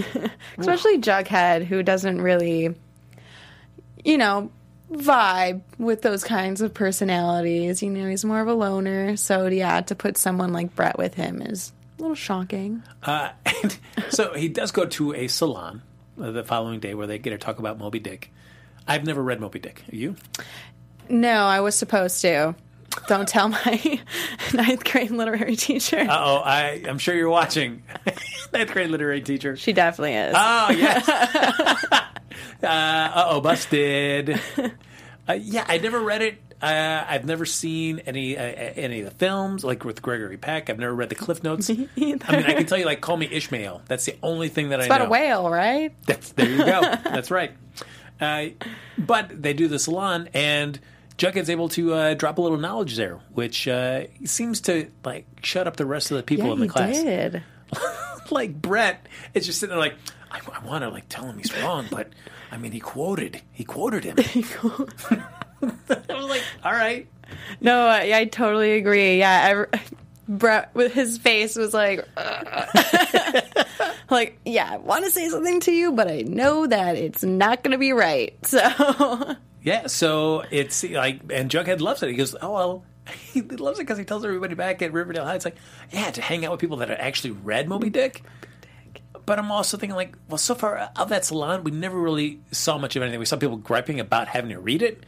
Especially 0.58 0.98
Jughead, 0.98 1.64
who 1.64 1.82
doesn't 1.82 2.20
really, 2.20 2.74
you 4.04 4.18
know, 4.18 4.50
vibe 4.90 5.62
with 5.78 6.02
those 6.02 6.24
kinds 6.24 6.60
of 6.60 6.74
personalities. 6.74 7.82
You 7.82 7.90
know, 7.90 8.08
he's 8.08 8.24
more 8.24 8.40
of 8.40 8.48
a 8.48 8.54
loner. 8.54 9.16
So, 9.16 9.46
yeah, 9.46 9.80
to 9.82 9.94
put 9.94 10.16
someone 10.16 10.52
like 10.52 10.74
Brett 10.74 10.98
with 10.98 11.14
him 11.14 11.40
is 11.40 11.72
a 11.98 12.02
little 12.02 12.14
shocking. 12.14 12.82
Uh, 13.02 13.30
and 13.46 13.78
so 14.10 14.34
he 14.34 14.48
does 14.48 14.70
go 14.72 14.84
to 14.86 15.14
a 15.14 15.28
salon 15.28 15.82
the 16.16 16.44
following 16.44 16.80
day 16.80 16.94
where 16.94 17.06
they 17.06 17.18
get 17.18 17.30
to 17.30 17.38
talk 17.38 17.58
about 17.58 17.78
Moby 17.78 17.98
Dick. 17.98 18.30
I've 18.86 19.04
never 19.06 19.22
read 19.22 19.40
Moby 19.40 19.58
Dick. 19.58 19.82
Are 19.90 19.96
You? 19.96 20.16
No, 21.08 21.44
I 21.44 21.60
was 21.60 21.74
supposed 21.74 22.20
to. 22.22 22.54
Don't 23.06 23.28
tell 23.28 23.48
my 23.48 24.00
ninth 24.54 24.84
grade 24.84 25.10
literary 25.10 25.56
teacher. 25.56 26.00
Uh 26.00 26.06
oh, 26.24 26.36
I 26.44 26.82
I'm 26.88 26.98
sure 26.98 27.14
you're 27.14 27.28
watching. 27.28 27.82
Ninth 28.52 28.72
grade 28.72 28.90
literary 28.90 29.20
teacher. 29.20 29.56
she 29.56 29.72
definitely 29.72 30.14
is. 30.14 30.34
Oh 30.36 30.70
yes. 30.70 31.08
uh 32.62 33.12
oh, 33.14 33.40
busted. 33.40 34.40
Uh, 35.28 35.32
yeah, 35.32 35.64
I 35.66 35.78
never 35.78 36.00
read 36.00 36.22
it. 36.22 36.38
Uh, 36.62 37.04
I've 37.06 37.24
never 37.26 37.44
seen 37.44 37.98
any 38.00 38.38
uh, 38.38 38.42
any 38.42 39.00
of 39.00 39.06
the 39.06 39.14
films, 39.14 39.64
like 39.64 39.84
with 39.84 40.00
Gregory 40.00 40.36
Peck. 40.38 40.70
I've 40.70 40.78
never 40.78 40.94
read 40.94 41.08
the 41.10 41.14
Cliff 41.14 41.42
Notes. 41.42 41.68
I 41.68 41.88
mean, 41.96 42.20
I 42.28 42.54
can 42.54 42.66
tell 42.66 42.78
you, 42.78 42.86
like, 42.86 43.00
call 43.02 43.16
me 43.16 43.28
Ishmael. 43.30 43.82
That's 43.86 44.06
the 44.06 44.16
only 44.22 44.48
thing 44.48 44.70
that 44.70 44.80
I 44.80 44.86
about 44.86 45.00
know. 45.00 45.06
a 45.06 45.10
whale, 45.10 45.50
right? 45.50 45.94
That's 46.06 46.32
there 46.32 46.48
you 46.48 46.58
go. 46.58 46.80
That's 46.80 47.30
right. 47.30 47.52
Uh, 48.20 48.46
but 48.96 49.42
they 49.42 49.52
do 49.52 49.68
the 49.68 49.78
salon, 49.78 50.28
and 50.32 50.78
Jughead's 51.18 51.48
able 51.50 51.68
to 51.70 51.94
uh, 51.94 52.14
drop 52.14 52.38
a 52.38 52.40
little 52.42 52.58
knowledge 52.58 52.96
there, 52.96 53.20
which 53.32 53.68
uh, 53.68 54.04
seems 54.24 54.60
to 54.62 54.90
like 55.04 55.26
shut 55.42 55.66
up 55.66 55.76
the 55.76 55.86
rest 55.86 56.10
of 56.10 56.16
the 56.16 56.22
people 56.22 56.46
Yeah, 56.46 56.52
in 56.54 56.58
the 56.60 56.64
he 56.66 56.70
class. 56.70 57.02
did. 57.02 57.42
like 58.30 58.60
Brett 58.60 59.06
is 59.34 59.46
just 59.46 59.60
sitting 59.60 59.70
there 59.70 59.78
like, 59.78 59.94
I, 60.30 60.40
I 60.52 60.64
want 60.66 60.82
to 60.82 60.88
like 60.88 61.04
tell 61.08 61.24
him 61.26 61.38
he's 61.38 61.56
wrong, 61.62 61.86
but 61.90 62.08
I 62.50 62.56
mean 62.58 62.72
he 62.72 62.80
quoted 62.80 63.40
he 63.52 63.64
quoted 63.64 64.04
him. 64.04 64.16
I 65.60 66.14
was 66.14 66.24
like, 66.28 66.42
all 66.64 66.72
right. 66.72 67.06
No, 67.60 67.86
I, 67.86 68.12
I 68.18 68.24
totally 68.26 68.72
agree. 68.74 69.18
Yeah, 69.18 69.66
I, 69.72 69.80
Brett 70.28 70.74
with 70.74 70.92
his 70.92 71.16
face 71.18 71.54
was 71.56 71.72
like, 71.74 72.06
like, 74.10 74.38
yeah, 74.44 74.70
I 74.72 74.76
want 74.78 75.04
to 75.04 75.10
say 75.10 75.28
something 75.28 75.60
to 75.60 75.72
you, 75.72 75.92
but 75.92 76.08
I 76.10 76.20
know 76.22 76.66
that 76.66 76.96
it's 76.96 77.22
not 77.22 77.62
going 77.62 77.72
to 77.72 77.78
be 77.78 77.92
right. 77.92 78.34
So, 78.46 79.36
Yeah, 79.64 79.86
so 79.86 80.44
it's 80.50 80.84
like, 80.84 81.20
and 81.30 81.50
Jughead 81.50 81.80
loves 81.80 82.02
it. 82.02 82.10
He 82.10 82.14
goes, 82.14 82.36
oh 82.40 82.52
well. 82.52 82.84
He 83.32 83.42
loves 83.42 83.78
it 83.78 83.82
because 83.82 83.98
he 83.98 84.04
tells 84.04 84.24
everybody 84.24 84.54
back 84.54 84.80
at 84.80 84.92
Riverdale 84.92 85.24
High, 85.24 85.34
it's 85.34 85.44
like, 85.44 85.56
yeah, 85.90 86.10
to 86.10 86.22
hang 86.22 86.44
out 86.44 86.52
with 86.52 86.60
people 86.60 86.78
that 86.78 86.88
have 86.88 86.98
actually 86.98 87.32
read 87.32 87.68
Moby 87.68 87.90
Dick. 87.90 88.22
but 89.26 89.38
I'm 89.38 89.50
also 89.50 89.76
thinking 89.76 89.96
like, 89.96 90.14
well, 90.28 90.38
so 90.38 90.54
far 90.54 90.90
of 90.96 91.08
that 91.08 91.24
salon, 91.24 91.64
we 91.64 91.70
never 91.70 91.98
really 91.98 92.40
saw 92.50 92.78
much 92.78 92.96
of 92.96 93.02
anything. 93.02 93.18
We 93.18 93.26
saw 93.26 93.36
people 93.36 93.56
griping 93.56 94.00
about 94.00 94.28
having 94.28 94.50
to 94.50 94.60
read 94.60 94.80
it, 94.80 95.04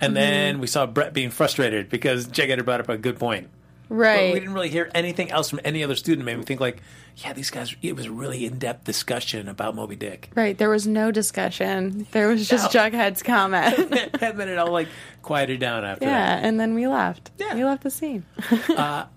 and 0.00 0.08
mm-hmm. 0.08 0.14
then 0.14 0.60
we 0.60 0.66
saw 0.66 0.86
Brett 0.86 1.12
being 1.12 1.30
frustrated 1.30 1.88
because 1.88 2.28
had 2.36 2.64
brought 2.64 2.80
up 2.80 2.88
a 2.88 2.96
good 2.96 3.18
point. 3.18 3.50
But 3.88 3.94
Right. 3.94 4.32
we 4.34 4.38
didn't 4.40 4.54
really 4.54 4.68
hear 4.68 4.90
anything 4.94 5.30
else 5.30 5.48
from 5.50 5.60
any 5.64 5.82
other 5.82 5.94
student. 5.96 6.26
Made 6.26 6.36
me 6.38 6.44
think 6.44 6.60
like, 6.60 6.82
yeah, 7.16 7.32
these 7.32 7.50
guys. 7.50 7.74
It 7.82 7.96
was 7.96 8.06
a 8.06 8.10
really 8.12 8.44
in 8.44 8.58
depth 8.58 8.84
discussion 8.84 9.48
about 9.48 9.74
Moby 9.74 9.96
Dick, 9.96 10.30
Right. 10.34 10.56
There 10.56 10.68
was 10.70 10.86
no 10.86 11.10
discussion. 11.10 12.06
There 12.12 12.28
was 12.28 12.48
just 12.48 12.74
No. 12.74 12.80
Jughead's 12.80 13.22
comment. 13.22 13.78
and 14.20 14.38
then 14.38 14.48
it 14.48 14.58
all 14.58 14.70
like 14.70 14.88
quieted 15.22 15.58
down 15.60 15.84
after 15.84 16.04
that. 16.04 16.10
yeah, 16.40 16.46
and 16.46 16.60
then 16.60 16.74
we 16.74 16.86
left. 16.86 17.30
Yeah. 17.38 17.54
We 17.54 17.64
left 17.64 17.82
the 17.82 17.90
scene. 17.90 18.24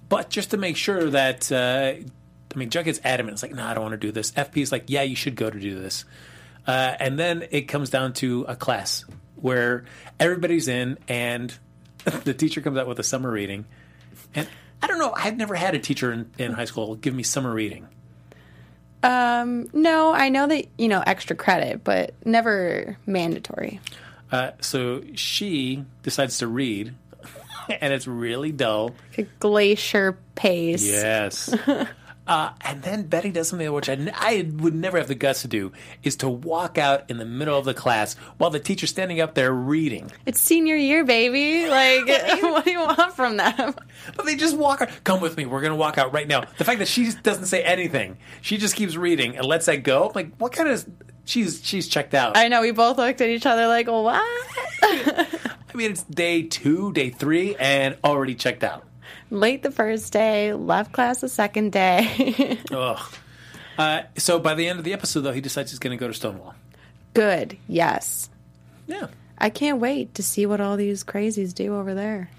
But 0.10 0.30
just 0.30 0.52
to 0.52 0.58
make 0.58 0.76
sure 0.76 1.10
that, 1.12 1.50
uh, 1.52 1.94
I 2.54 2.58
mean, 2.58 2.70
Jughead's 2.70 3.00
adamant. 3.06 3.36
It's 3.36 3.44
like, 3.44 3.54
no, 3.54 3.64
I 3.66 3.74
don't 3.74 3.84
want 3.84 3.94
to 3.94 3.98
do 3.98 4.12
this. 4.12 4.32
FP's 4.32 4.70
like, 4.72 4.86
yeah, 4.88 5.04
you 5.04 5.16
should 5.16 5.36
go 5.38 5.50
to 5.50 5.58
do 5.60 5.80
this. 5.80 6.04
Uh, 6.68 6.96
and 7.00 7.18
then 7.18 7.46
it 7.52 7.62
comes 7.64 7.90
down 7.90 8.12
to 8.14 8.44
a 8.50 8.56
class 8.58 9.06
where 9.38 9.86
everybody's 10.20 10.68
in, 10.68 10.98
and 11.08 11.54
the 12.26 12.34
teacher 12.34 12.60
comes 12.62 12.78
out 12.78 12.88
with 12.88 13.00
a 13.00 13.04
summer 13.04 13.32
reading. 13.32 13.66
And 14.36 14.48
I 14.82 14.88
don't 14.88 15.00
know, 15.00 15.14
I've 15.16 15.38
never 15.38 15.56
had 15.56 15.76
a 15.76 15.80
teacher 15.80 16.12
in, 16.12 16.32
in 16.38 16.54
high 16.54 16.66
school 16.66 16.96
give 16.96 17.14
me 17.14 17.24
summer 17.24 17.54
reading. 17.54 17.88
Um, 19.04 19.68
no, 19.74 20.14
I 20.14 20.30
know 20.30 20.48
that, 20.48 20.68
you 20.78 20.88
know, 20.88 21.04
extra 21.06 21.36
credit, 21.36 21.84
but 21.84 22.14
never 22.26 22.98
mandatory. 23.06 23.80
Uh, 24.32 24.52
so 24.62 25.04
she 25.16 25.84
decides 26.04 26.38
to 26.40 26.48
read, 26.48 26.94
and 27.82 27.94
it's 27.94 28.08
really 28.08 28.52
dull. 28.52 28.92
A 29.18 29.24
glacier 29.40 30.18
pace. 30.36 30.86
Yes. 30.86 31.54
Uh, 32.32 32.54
and 32.62 32.82
then 32.82 33.04
Betty 33.04 33.30
does 33.30 33.50
something 33.50 33.70
which 33.74 33.90
I 33.90 34.50
would 34.54 34.74
never 34.74 34.98
have 34.98 35.10
the 35.10 35.16
guts 35.16 35.42
to 35.42 35.50
do 35.50 35.74
is 36.02 36.16
to 36.18 36.30
walk 36.30 36.78
out 36.78 37.10
in 37.10 37.18
the 37.18 37.26
middle 37.26 37.60
of 37.60 37.66
the 37.66 37.74
class 37.74 38.14
while 38.38 38.50
the 38.50 38.60
teacher's 38.60 38.90
standing 38.90 39.20
up 39.20 39.36
there 39.36 39.52
reading. 39.52 40.10
It's 40.26 40.40
senior 40.40 40.78
year, 40.78 41.04
baby. 41.04 41.68
Like, 41.68 42.08
what 42.42 42.64
do 42.64 42.72
you 42.72 42.80
want 42.80 43.18
from 43.18 43.36
them? 43.36 43.76
But 44.16 44.26
they 44.26 44.38
just 44.38 44.56
walk 44.56 44.82
out. 44.82 44.92
Come 45.04 45.20
with 45.20 45.36
me. 45.36 45.46
We're 45.46 45.60
going 45.60 45.74
to 45.74 45.76
walk 45.78 45.98
out 45.98 46.14
right 46.14 46.26
now. 46.26 46.46
The 46.58 46.64
fact 46.64 46.80
that 46.80 46.88
she 46.88 47.04
just 47.04 47.22
doesn't 47.22 47.48
say 47.48 47.64
anything, 47.64 48.18
she 48.40 48.56
just 48.56 48.78
keeps 48.78 48.96
reading 48.96 49.36
and 49.36 49.46
lets 49.46 49.66
that 49.66 49.84
go. 49.84 50.08
I'm 50.08 50.14
like, 50.16 50.34
what 50.38 50.54
kind 50.54 50.70
of. 50.70 50.88
She's 51.26 51.60
she's 51.66 51.90
checked 51.90 52.14
out. 52.14 52.38
I 52.38 52.48
know 52.48 52.62
we 52.62 52.72
both 52.72 52.98
looked 52.98 53.20
at 53.20 53.28
each 53.28 53.46
other 53.46 53.68
like, 53.68 53.88
what? 53.88 54.16
I 54.84 55.28
mean, 55.74 55.92
it's 55.92 56.04
day 56.04 56.44
two, 56.44 56.94
day 56.94 57.10
three, 57.10 57.58
and 57.58 57.98
already 58.06 58.36
checked 58.36 58.64
out. 58.64 58.86
Late 59.32 59.64
the 59.64 59.72
first 59.72 60.12
day, 60.12 60.54
left 60.54 60.92
class 60.92 61.22
the 61.22 61.30
second 61.30 61.72
day. 61.72 62.60
Ugh. 62.72 63.00
Uh, 63.78 64.02
so 64.18 64.38
by 64.40 64.54
the 64.54 64.68
end 64.68 64.78
of 64.78 64.86
the 64.86 64.92
episode, 64.92 65.22
though, 65.22 65.32
he 65.32 65.40
decides 65.40 65.72
he's 65.72 65.80
going 65.80 65.98
to 65.98 66.00
go 66.00 66.08
to 66.08 66.14
Stonewall. 66.14 66.54
Good. 67.14 67.58
Yes. 67.68 68.30
Yeah. 68.88 69.08
I 69.38 69.50
can't 69.50 69.80
wait 69.80 70.16
to 70.16 70.24
see 70.24 70.46
what 70.46 70.60
all 70.60 70.76
these 70.76 71.04
crazies 71.06 71.54
do 71.54 71.76
over 71.76 71.94
there. 71.94 72.30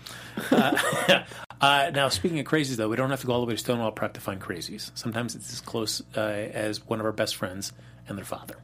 Uh, 0.50 1.20
now, 1.94 2.10
speaking 2.10 2.38
of 2.38 2.46
crazies, 2.46 2.76
though, 2.76 2.90
we 2.90 2.96
don't 2.96 3.10
have 3.10 3.22
to 3.22 3.26
go 3.26 3.32
all 3.32 3.40
the 3.40 3.46
way 3.46 3.54
to 3.54 3.58
Stonewall 3.58 3.90
Prep 3.90 4.12
to 4.12 4.20
find 4.20 4.40
crazies. 4.40 4.90
Sometimes 4.94 5.34
it's 5.34 5.50
as 5.52 5.60
close 5.62 6.02
uh, 6.14 6.20
as 6.20 6.86
one 6.86 7.00
of 7.00 7.06
our 7.06 7.12
best 7.12 7.36
friends 7.36 7.72
and 8.06 8.18
their 8.18 8.24
father. 8.24 8.56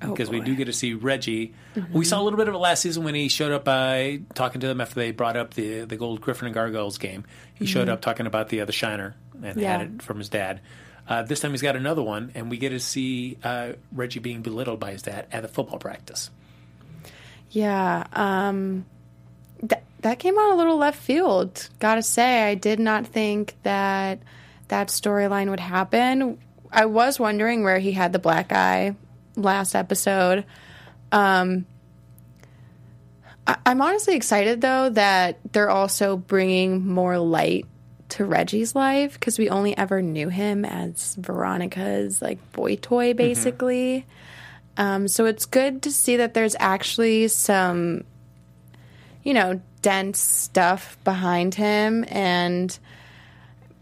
Because 0.00 0.30
we 0.30 0.40
do 0.40 0.54
get 0.54 0.66
to 0.66 0.72
see 0.72 0.94
Reggie. 0.94 1.54
We 1.92 2.04
saw 2.04 2.20
a 2.20 2.24
little 2.24 2.36
bit 2.36 2.48
of 2.48 2.54
it 2.54 2.58
last 2.58 2.82
season 2.82 3.02
when 3.04 3.14
he 3.16 3.28
showed 3.28 3.50
up 3.52 3.66
uh, 3.66 4.18
talking 4.34 4.60
to 4.60 4.66
them 4.68 4.80
after 4.80 4.94
they 4.94 5.10
brought 5.10 5.36
up 5.36 5.54
the 5.54 5.80
the 5.86 5.96
Gold 5.96 6.20
Griffin 6.20 6.46
and 6.46 6.54
Gargoyles 6.54 6.98
game. 6.98 7.24
He 7.54 7.66
showed 7.66 7.88
up 7.88 8.00
talking 8.00 8.26
about 8.26 8.48
the 8.48 8.60
other 8.60 8.72
Shiner 8.72 9.16
and 9.42 9.60
Yeah. 9.60 9.78
had 9.78 9.80
it 9.82 10.02
from 10.02 10.18
his 10.18 10.28
dad. 10.28 10.60
Uh, 11.08 11.22
this 11.22 11.40
time 11.40 11.50
he's 11.52 11.62
got 11.62 11.74
another 11.74 12.02
one, 12.02 12.30
and 12.34 12.50
we 12.50 12.58
get 12.58 12.68
to 12.68 12.78
see 12.80 13.38
uh, 13.42 13.72
Reggie 13.92 14.20
being 14.20 14.42
belittled 14.42 14.78
by 14.78 14.92
his 14.92 15.02
dad 15.02 15.26
at 15.32 15.44
a 15.44 15.48
football 15.48 15.78
practice. 15.78 16.30
Yeah. 17.50 18.06
Um, 18.12 18.84
th- 19.66 19.82
that 20.02 20.18
came 20.18 20.38
out 20.38 20.52
a 20.52 20.54
little 20.56 20.76
left 20.76 21.00
field. 21.00 21.68
Gotta 21.78 22.02
say, 22.02 22.44
I 22.44 22.54
did 22.54 22.78
not 22.78 23.06
think 23.06 23.56
that 23.62 24.20
that 24.68 24.88
storyline 24.88 25.48
would 25.50 25.60
happen. 25.60 26.38
I 26.70 26.84
was 26.86 27.18
wondering 27.18 27.64
where 27.64 27.78
he 27.78 27.92
had 27.92 28.12
the 28.12 28.18
black 28.18 28.52
eye 28.52 28.94
last 29.38 29.74
episode. 29.74 30.44
Um, 31.12 31.64
I- 33.46 33.56
I'm 33.64 33.80
honestly 33.80 34.14
excited 34.16 34.60
though 34.60 34.90
that 34.90 35.38
they're 35.52 35.70
also 35.70 36.16
bringing 36.16 36.86
more 36.86 37.18
light 37.18 37.66
to 38.10 38.24
Reggie's 38.24 38.74
life 38.74 39.14
because 39.14 39.38
we 39.38 39.48
only 39.50 39.76
ever 39.76 40.00
knew 40.02 40.28
him 40.28 40.64
as 40.64 41.14
Veronica's 41.16 42.20
like 42.22 42.38
boy 42.52 42.76
toy, 42.76 43.14
basically. 43.14 44.06
Um, 44.76 45.08
so 45.08 45.26
it's 45.26 45.44
good 45.46 45.82
to 45.82 45.90
see 45.90 46.16
that 46.18 46.34
there's 46.34 46.56
actually 46.58 47.28
some, 47.28 48.04
you 49.24 49.34
know, 49.34 49.60
dense 49.82 50.20
stuff 50.20 50.96
behind 51.04 51.54
him, 51.54 52.04
and 52.08 52.78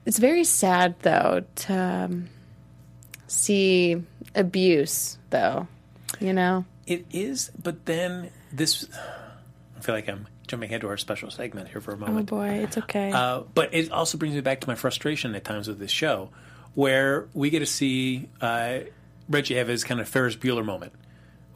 it's 0.07 0.19
very 0.19 0.45
sad 0.45 0.95
though 1.03 1.45
to 1.57 1.75
um, 1.75 2.29
see 3.27 4.03
abuse, 4.35 5.19
though. 5.31 5.67
You 6.21 6.33
know, 6.33 6.65
It 6.87 7.05
is, 7.13 7.51
but 7.63 7.85
then 7.87 8.31
this. 8.53 8.89
I 9.77 9.81
feel 9.81 9.95
like 9.95 10.09
I'm 10.09 10.27
jumping 10.47 10.69
ahead 10.71 10.81
to 10.83 10.89
our 10.89 10.97
special 10.97 11.31
segment 11.31 11.69
here 11.69 11.81
for 11.81 11.93
a 11.93 11.97
moment. 11.97 12.31
oh 12.33 12.37
moment. 12.37 12.59
boy, 12.59 12.63
it's 12.65 12.79
okay. 12.79 13.11
Uh, 13.13 13.41
but 13.55 13.75
it 13.75 13.91
also 13.93 14.17
brings 14.17 14.35
me 14.35 14.41
back 14.41 14.61
to 14.61 14.69
my 14.69 14.75
frustration 14.77 15.35
at 15.35 15.45
times 15.45 15.69
with 15.69 15.79
this 15.79 15.91
show, 15.91 16.31
where 16.75 17.27
we 17.35 17.51
get 17.51 17.59
to 17.61 17.67
see 17.67 18.29
uh, 18.41 18.79
Reggie 19.29 19.57
have 19.57 19.69
his 19.69 19.85
kind 19.85 20.01
of 20.01 20.09
Ferris 20.09 20.37
Bueller 20.37 20.65
moment. 20.65 20.93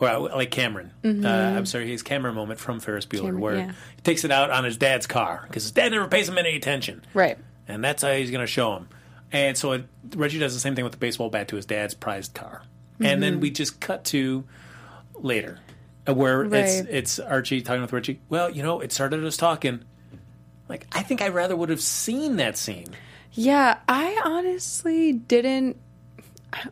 Or 0.00 0.08
uh, 0.08 0.18
like 0.18 0.50
Cameron. 0.50 0.90
Uh, 1.04 1.28
I'm 1.28 1.66
sorry, 1.66 1.86
his 1.88 2.02
Cameron 2.02 2.34
moment 2.34 2.58
from 2.58 2.80
Ferris 2.80 3.04
Bueller, 3.06 3.18
Mm-hmm. 3.18 3.24
Cameron, 3.26 3.40
where 3.40 3.56
yeah. 3.56 3.72
he 3.96 4.02
takes 4.02 4.24
it 4.24 4.30
out 4.30 4.50
on 4.50 4.64
his 4.64 4.76
dad's 4.78 5.06
car 5.06 5.44
because 5.46 5.62
his 5.64 5.72
dad 5.72 5.92
never 5.92 6.08
pays 6.08 6.28
him 6.28 6.38
any 6.38 6.56
attention. 6.56 7.02
right. 7.14 7.38
And 7.68 7.84
that's 7.84 8.02
how 8.02 8.12
he's 8.12 8.30
going 8.32 8.40
to 8.40 8.46
show 8.50 8.74
him. 8.76 8.88
And 9.32 9.56
so 9.56 9.72
it, 9.72 9.84
Reggie 10.14 10.38
does 10.38 10.54
the 10.54 10.60
same 10.60 10.74
thing 10.74 10.84
with 10.84 10.92
the 10.92 10.98
baseball 10.98 11.30
bat 11.30 11.48
to 11.48 11.56
his 11.56 11.66
dad's 11.66 11.94
prized 11.94 12.34
car. 12.34 12.62
And 12.98 13.06
Mm-hmm. 13.06 13.20
then 13.20 13.40
we 13.40 13.50
just 13.50 13.80
cut 13.80 14.04
to 14.06 14.44
later, 15.14 15.58
uh, 16.08 16.12
where 16.14 16.42
it's 16.44 16.80
it's 16.88 17.18
Archie 17.18 17.62
talking 17.62 17.80
with 17.82 17.92
Reggie. 17.92 18.20
Well, 18.28 18.50
you 18.50 18.62
know, 18.62 18.80
it 18.80 18.92
started 18.92 19.24
us 19.24 19.36
talking. 19.38 19.80
Like, 20.68 20.86
I 20.92 21.02
think 21.02 21.22
I 21.22 21.28
rather 21.28 21.56
would 21.56 21.70
have 21.70 21.80
seen 21.80 22.36
that 22.36 22.56
scene. 22.58 22.88
Yeah, 23.32 23.78
I 23.88 24.20
honestly 24.24 25.12
didn't. 25.12 25.76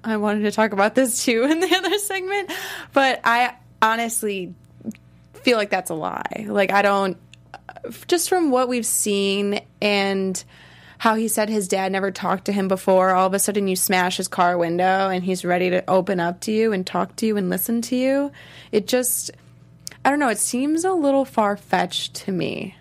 I 0.05 0.17
wanted 0.19 0.41
to 0.43 0.51
talk 0.51 0.73
about 0.73 0.95
this 0.95 1.25
too 1.25 1.45
in 1.45 1.61
the 1.61 1.73
other 1.77 1.99
segment, 1.99 2.51
but 2.93 3.21
I 3.25 3.55
honestly 3.81 4.55
feel 5.35 5.57
like 5.57 5.71
that's 5.71 5.91
a 5.91 5.95
lie. 5.95 6.45
Like, 6.49 6.73
I 6.73 6.83
don't. 6.83 7.17
Just 8.07 8.29
from 8.29 8.51
what 8.51 8.69
we've 8.69 8.85
seen 8.85 9.61
and 9.81 10.45
how 10.99 11.15
he 11.15 11.29
said 11.29 11.49
his 11.49 11.69
dad 11.69 11.93
never 11.93 12.11
talked 12.11 12.45
to 12.47 12.53
him 12.53 12.69
before, 12.69 13.11
all 13.11 13.29
of 13.29 13.35
a 13.35 13.39
sudden 13.39 13.69
you 13.69 13.77
smash 13.77 14.17
his 14.17 14.29
car 14.29 14.59
window 14.59 15.09
and 15.09 15.25
he's 15.25 15.45
ready 15.45 15.71
to 15.71 15.89
open 15.89 16.21
up 16.21 16.41
to 16.41 16.53
you 16.53 16.73
and 16.73 16.87
talk 16.87 17.15
to 17.17 17.27
you 17.27 17.37
and 17.37 17.49
listen 17.49 17.81
to 17.83 17.97
you. 17.97 18.33
It 18.73 18.87
just. 18.87 19.31
I 20.05 20.11
don't 20.11 20.21
know. 20.21 20.29
It 20.29 20.39
seems 20.39 20.85
a 20.85 20.93
little 20.93 21.25
far 21.25 21.57
fetched 21.57 22.15
to 22.15 22.33
me. 22.33 22.77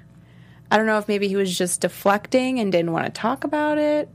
I 0.70 0.78
don't 0.78 0.86
know 0.86 0.98
if 0.98 1.08
maybe 1.08 1.28
he 1.28 1.36
was 1.36 1.58
just 1.58 1.82
deflecting 1.82 2.60
and 2.60 2.72
didn't 2.72 2.92
want 2.92 3.06
to 3.06 3.12
talk 3.12 3.44
about 3.44 3.78
it, 3.78 4.10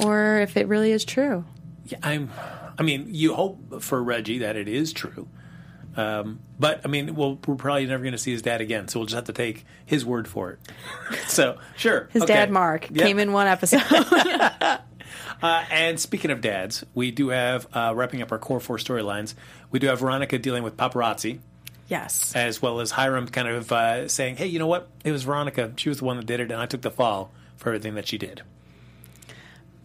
or 0.00 0.38
if 0.40 0.56
it 0.56 0.68
really 0.68 0.92
is 0.92 1.04
true. 1.04 1.44
Yeah, 1.86 1.98
I'm. 2.02 2.30
I 2.78 2.82
mean, 2.82 3.08
you 3.10 3.34
hope 3.34 3.82
for 3.82 4.02
Reggie 4.02 4.38
that 4.38 4.56
it 4.56 4.68
is 4.68 4.92
true. 4.92 5.28
Um, 5.96 6.40
but 6.58 6.82
I 6.84 6.88
mean, 6.88 7.14
well, 7.14 7.38
we're 7.46 7.54
probably 7.54 7.86
never 7.86 8.02
going 8.02 8.12
to 8.12 8.18
see 8.18 8.32
his 8.32 8.42
dad 8.42 8.60
again, 8.60 8.88
so 8.88 9.00
we'll 9.00 9.06
just 9.06 9.14
have 9.16 9.24
to 9.24 9.32
take 9.32 9.64
his 9.86 10.04
word 10.04 10.28
for 10.28 10.50
it. 10.52 10.58
so, 11.26 11.58
sure, 11.76 12.08
His 12.12 12.22
okay. 12.22 12.34
dad, 12.34 12.50
Mark, 12.50 12.88
Yep. 12.90 13.06
came 13.06 13.18
in 13.18 13.32
one 13.32 13.46
episode. 13.46 13.82
Uh, 15.42 15.64
and 15.70 16.00
speaking 16.00 16.30
of 16.30 16.40
dads, 16.40 16.82
we 16.94 17.10
do 17.10 17.28
have 17.28 17.66
uh, 17.74 17.92
wrapping 17.94 18.22
up 18.22 18.32
our 18.32 18.38
core 18.38 18.58
four 18.58 18.78
storylines. 18.78 19.34
We 19.70 19.78
do 19.78 19.86
have 19.88 20.00
Veronica 20.00 20.38
dealing 20.38 20.62
with 20.62 20.78
paparazzi, 20.78 21.40
yes. 21.88 22.34
as 22.34 22.62
well 22.62 22.80
as 22.80 22.90
Hiram 22.90 23.28
kind 23.28 23.46
of 23.48 23.70
uh, 23.70 24.08
saying, 24.08 24.36
"Hey, 24.36 24.46
you 24.46 24.58
know 24.58 24.66
what? 24.66 24.88
It 25.04 25.12
was 25.12 25.24
Veronica. 25.24 25.72
She 25.76 25.90
was 25.90 25.98
the 25.98 26.06
one 26.06 26.16
that 26.16 26.24
did 26.24 26.40
it, 26.40 26.50
and 26.50 26.60
I 26.60 26.64
took 26.64 26.80
the 26.80 26.90
fall 26.90 27.32
for 27.58 27.68
everything 27.68 27.96
that 27.96 28.08
she 28.08 28.16
did." 28.16 28.42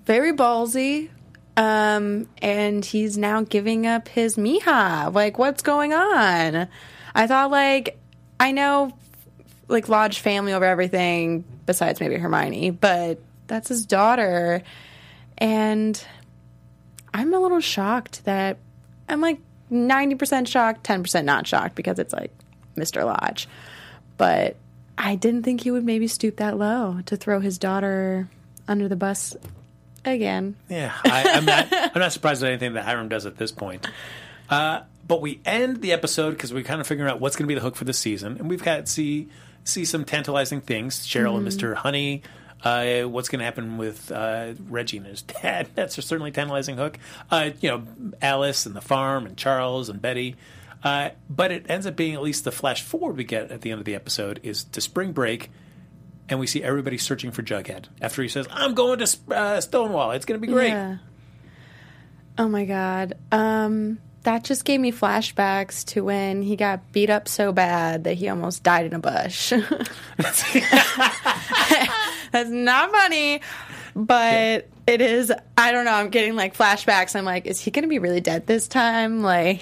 Very 0.05 0.31
ballsy. 0.31 1.09
Um, 1.57 2.27
and 2.41 2.83
he's 2.83 3.17
now 3.17 3.41
giving 3.43 3.85
up 3.85 4.07
his 4.07 4.37
Mija. 4.37 5.13
Like, 5.13 5.37
what's 5.37 5.61
going 5.61 5.93
on? 5.93 6.67
I 7.13 7.27
thought, 7.27 7.51
like, 7.51 7.99
I 8.39 8.51
know, 8.51 8.93
like, 9.67 9.89
Lodge 9.89 10.19
family 10.19 10.53
over 10.53 10.65
everything, 10.65 11.43
besides 11.65 11.99
maybe 11.99 12.15
Hermione, 12.15 12.71
but 12.71 13.19
that's 13.47 13.67
his 13.67 13.85
daughter. 13.85 14.63
And 15.37 16.01
I'm 17.13 17.33
a 17.33 17.39
little 17.39 17.59
shocked 17.59 18.23
that 18.25 18.57
I'm 19.09 19.21
like 19.21 19.39
90% 19.71 20.47
shocked, 20.47 20.85
10% 20.85 21.25
not 21.25 21.47
shocked 21.47 21.75
because 21.75 21.99
it's 21.99 22.13
like 22.13 22.31
Mr. 22.75 23.05
Lodge. 23.05 23.47
But 24.17 24.55
I 24.97 25.15
didn't 25.15 25.43
think 25.43 25.61
he 25.61 25.71
would 25.71 25.83
maybe 25.83 26.07
stoop 26.07 26.37
that 26.37 26.57
low 26.57 27.01
to 27.07 27.17
throw 27.17 27.39
his 27.39 27.57
daughter 27.57 28.29
under 28.67 28.87
the 28.87 28.95
bus 28.95 29.35
again. 30.05 30.55
Yeah, 30.69 30.93
I, 31.05 31.23
I'm 31.33 31.45
not. 31.45 31.67
I'm 31.71 31.99
not 31.99 32.13
surprised 32.13 32.43
at 32.43 32.49
anything 32.49 32.73
that 32.73 32.85
Hiram 32.85 33.09
does 33.09 33.25
at 33.25 33.37
this 33.37 33.51
point. 33.51 33.87
Uh, 34.49 34.81
but 35.07 35.21
we 35.21 35.39
end 35.45 35.81
the 35.81 35.93
episode 35.93 36.31
because 36.31 36.53
we're 36.53 36.63
kind 36.63 36.81
of 36.81 36.87
figuring 36.87 37.09
out 37.09 37.19
what's 37.19 37.35
going 37.35 37.45
to 37.45 37.47
be 37.47 37.55
the 37.55 37.61
hook 37.61 37.75
for 37.75 37.85
the 37.85 37.93
season, 37.93 38.37
and 38.37 38.49
we've 38.49 38.63
got 38.63 38.87
see 38.87 39.29
see 39.63 39.85
some 39.85 40.05
tantalizing 40.05 40.61
things. 40.61 41.05
Cheryl 41.05 41.35
and 41.35 41.45
Mister 41.45 41.75
Honey. 41.75 42.23
Uh, 42.63 43.03
what's 43.03 43.27
going 43.27 43.39
to 43.39 43.45
happen 43.45 43.77
with 43.77 44.11
uh, 44.11 44.53
Reggie 44.69 44.97
and 44.97 45.07
his 45.07 45.23
dad? 45.23 45.69
That's 45.75 45.97
a 45.97 46.01
certainly 46.01 46.31
tantalizing 46.31 46.77
hook. 46.77 46.99
Uh, 47.31 47.51
you 47.59 47.69
know, 47.69 47.83
Alice 48.21 48.67
and 48.67 48.75
the 48.75 48.81
farm, 48.81 49.25
and 49.25 49.35
Charles 49.35 49.89
and 49.89 50.01
Betty. 50.01 50.35
Uh, 50.83 51.09
but 51.29 51.51
it 51.51 51.65
ends 51.69 51.85
up 51.85 51.95
being 51.95 52.15
at 52.15 52.21
least 52.21 52.43
the 52.43 52.51
flash 52.51 52.81
forward 52.81 53.17
we 53.17 53.23
get 53.23 53.51
at 53.51 53.61
the 53.61 53.71
end 53.71 53.79
of 53.79 53.85
the 53.85 53.95
episode 53.95 54.39
is 54.43 54.63
to 54.63 54.81
spring 54.81 55.11
break, 55.11 55.51
and 56.31 56.39
we 56.39 56.47
see 56.47 56.63
everybody 56.63 56.97
searching 56.97 57.31
for 57.31 57.43
Jughead 57.43 57.85
after 58.01 58.23
he 58.23 58.29
says, 58.29 58.47
"I'm 58.49 58.73
going 58.73 58.99
to 58.99 59.17
uh, 59.29 59.61
Stonewall. 59.61 60.11
It's 60.11 60.25
going 60.25 60.41
to 60.41 60.47
be 60.47 60.51
great." 60.51 60.69
Yeah. 60.69 60.97
Oh 62.37 62.47
my 62.47 62.65
god. 62.65 63.15
Um 63.31 63.99
that 64.23 64.43
just 64.43 64.65
gave 64.65 64.79
me 64.79 64.91
flashbacks 64.91 65.83
to 65.85 66.03
when 66.03 66.43
he 66.43 66.55
got 66.55 66.91
beat 66.91 67.09
up 67.09 67.27
so 67.27 67.51
bad 67.51 68.03
that 68.03 68.13
he 68.13 68.29
almost 68.29 68.63
died 68.63 68.85
in 68.85 68.93
a 68.93 68.99
bush. 68.99 69.49
That's 70.17 70.55
not 72.49 72.91
funny, 72.91 73.41
but 73.95 74.67
it 74.85 75.01
is. 75.01 75.33
I 75.57 75.71
don't 75.71 75.85
know. 75.85 75.93
I'm 75.93 76.09
getting 76.09 76.35
like 76.35 76.55
flashbacks. 76.55 77.15
I'm 77.15 77.25
like, 77.25 77.47
is 77.47 77.59
he 77.59 77.71
going 77.71 77.83
to 77.83 77.89
be 77.89 77.99
really 77.99 78.21
dead 78.21 78.45
this 78.45 78.67
time? 78.67 79.23
Like, 79.23 79.61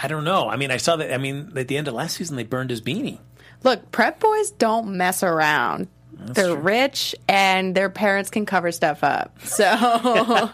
I 0.00 0.08
don't 0.08 0.24
know. 0.24 0.48
I 0.48 0.56
mean, 0.56 0.70
I 0.70 0.76
saw 0.76 0.96
that. 0.96 1.12
I 1.12 1.18
mean, 1.18 1.52
at 1.56 1.68
the 1.68 1.78
end 1.78 1.88
of 1.88 1.94
last 1.94 2.16
season, 2.16 2.36
they 2.36 2.44
burned 2.44 2.70
his 2.70 2.82
beanie. 2.82 3.18
Look, 3.62 3.90
prep 3.92 4.20
boys 4.20 4.50
don't 4.52 4.96
mess 4.96 5.22
around. 5.22 5.88
They're 6.12 6.56
rich 6.56 7.14
and 7.28 7.74
their 7.74 7.88
parents 7.88 8.30
can 8.30 8.44
cover 8.44 8.72
stuff 8.72 9.02
up. 9.02 9.40
So 9.42 9.64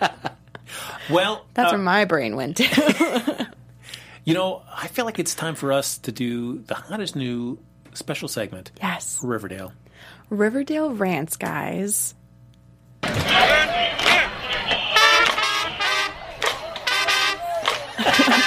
Well, 1.11 1.45
that's 1.55 1.73
uh, 1.73 1.77
where 1.77 1.85
my 1.85 2.05
brain 2.05 2.37
went 2.37 2.57
to. 2.59 3.49
you 4.25 4.35
know, 4.35 4.63
I 4.75 4.89
feel 4.89 5.05
like 5.05 5.19
it's 5.19 5.35
time 5.35 5.55
for 5.55 5.73
us 5.73 5.99
to 5.99 6.13
do 6.13 6.59
the 6.63 6.75
hottest 6.75 7.17
new 7.17 7.59
special 7.95 8.29
segment 8.29 8.73
yes. 8.81 9.19
Riverdale. 9.23 9.73
Riverdale 10.31 10.93
rants, 10.93 11.37
guys. 11.37 12.15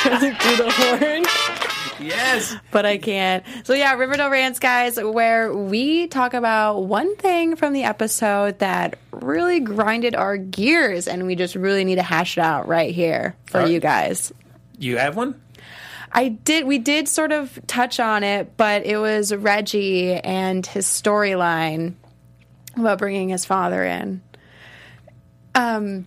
Do 0.10 0.32
the 0.56 0.72
horn. 0.72 1.59
Yes. 1.99 2.55
but 2.71 2.85
I 2.85 2.97
can't. 2.97 3.43
So 3.63 3.73
yeah, 3.73 3.93
Riverdale 3.93 4.29
Rants, 4.29 4.59
guys, 4.59 4.97
where 5.01 5.53
we 5.53 6.07
talk 6.07 6.33
about 6.33 6.81
one 6.85 7.15
thing 7.17 7.55
from 7.55 7.73
the 7.73 7.83
episode 7.83 8.59
that 8.59 8.97
really 9.12 9.59
grinded 9.59 10.15
our 10.15 10.38
gears, 10.38 11.07
and 11.07 11.25
we 11.25 11.35
just 11.35 11.55
really 11.55 11.83
need 11.83 11.95
to 11.95 12.03
hash 12.03 12.38
it 12.38 12.41
out 12.41 12.67
right 12.67 12.93
here 12.93 13.35
for 13.45 13.59
right. 13.59 13.69
you 13.69 13.79
guys. 13.79 14.31
You 14.77 14.97
have 14.97 15.15
one? 15.15 15.39
I 16.12 16.29
did. 16.29 16.65
We 16.65 16.79
did 16.79 17.07
sort 17.07 17.31
of 17.31 17.59
touch 17.67 17.99
on 17.99 18.23
it, 18.23 18.57
but 18.57 18.85
it 18.85 18.97
was 18.97 19.33
Reggie 19.33 20.13
and 20.13 20.65
his 20.65 20.85
storyline 20.88 21.93
about 22.75 22.97
bringing 22.99 23.29
his 23.29 23.45
father 23.45 23.83
in. 23.83 24.21
Um, 25.53 26.05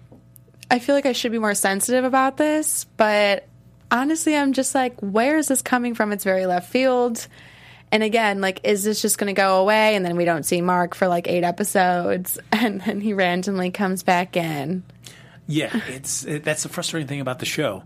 I 0.70 0.78
feel 0.78 0.94
like 0.94 1.06
I 1.06 1.12
should 1.12 1.32
be 1.32 1.38
more 1.38 1.54
sensitive 1.54 2.04
about 2.04 2.36
this, 2.36 2.86
but 2.96 3.46
honestly, 3.92 4.34
I'm 4.34 4.54
just 4.54 4.74
like, 4.74 4.98
where 5.00 5.36
is 5.36 5.46
this 5.48 5.62
coming 5.62 5.94
from? 5.94 6.10
It's 6.10 6.24
very 6.24 6.46
left 6.46 6.68
field. 6.70 7.28
And 7.92 8.02
again, 8.02 8.40
like, 8.40 8.60
is 8.64 8.84
this 8.84 9.02
just 9.02 9.18
going 9.18 9.32
to 9.32 9.38
go 9.38 9.60
away 9.60 9.94
and 9.94 10.04
then 10.04 10.16
we 10.16 10.24
don't 10.24 10.44
see 10.44 10.62
Mark 10.62 10.94
for 10.94 11.06
like 11.06 11.28
eight 11.28 11.44
episodes 11.44 12.38
and 12.52 12.80
then 12.80 13.00
he 13.00 13.12
randomly 13.12 13.70
comes 13.70 14.02
back 14.02 14.36
in? 14.36 14.82
Yeah, 15.46 15.78
it's 15.88 16.24
it, 16.24 16.44
that's 16.44 16.62
the 16.62 16.68
frustrating 16.68 17.06
thing 17.06 17.20
about 17.20 17.38
the 17.38 17.46
show. 17.46 17.82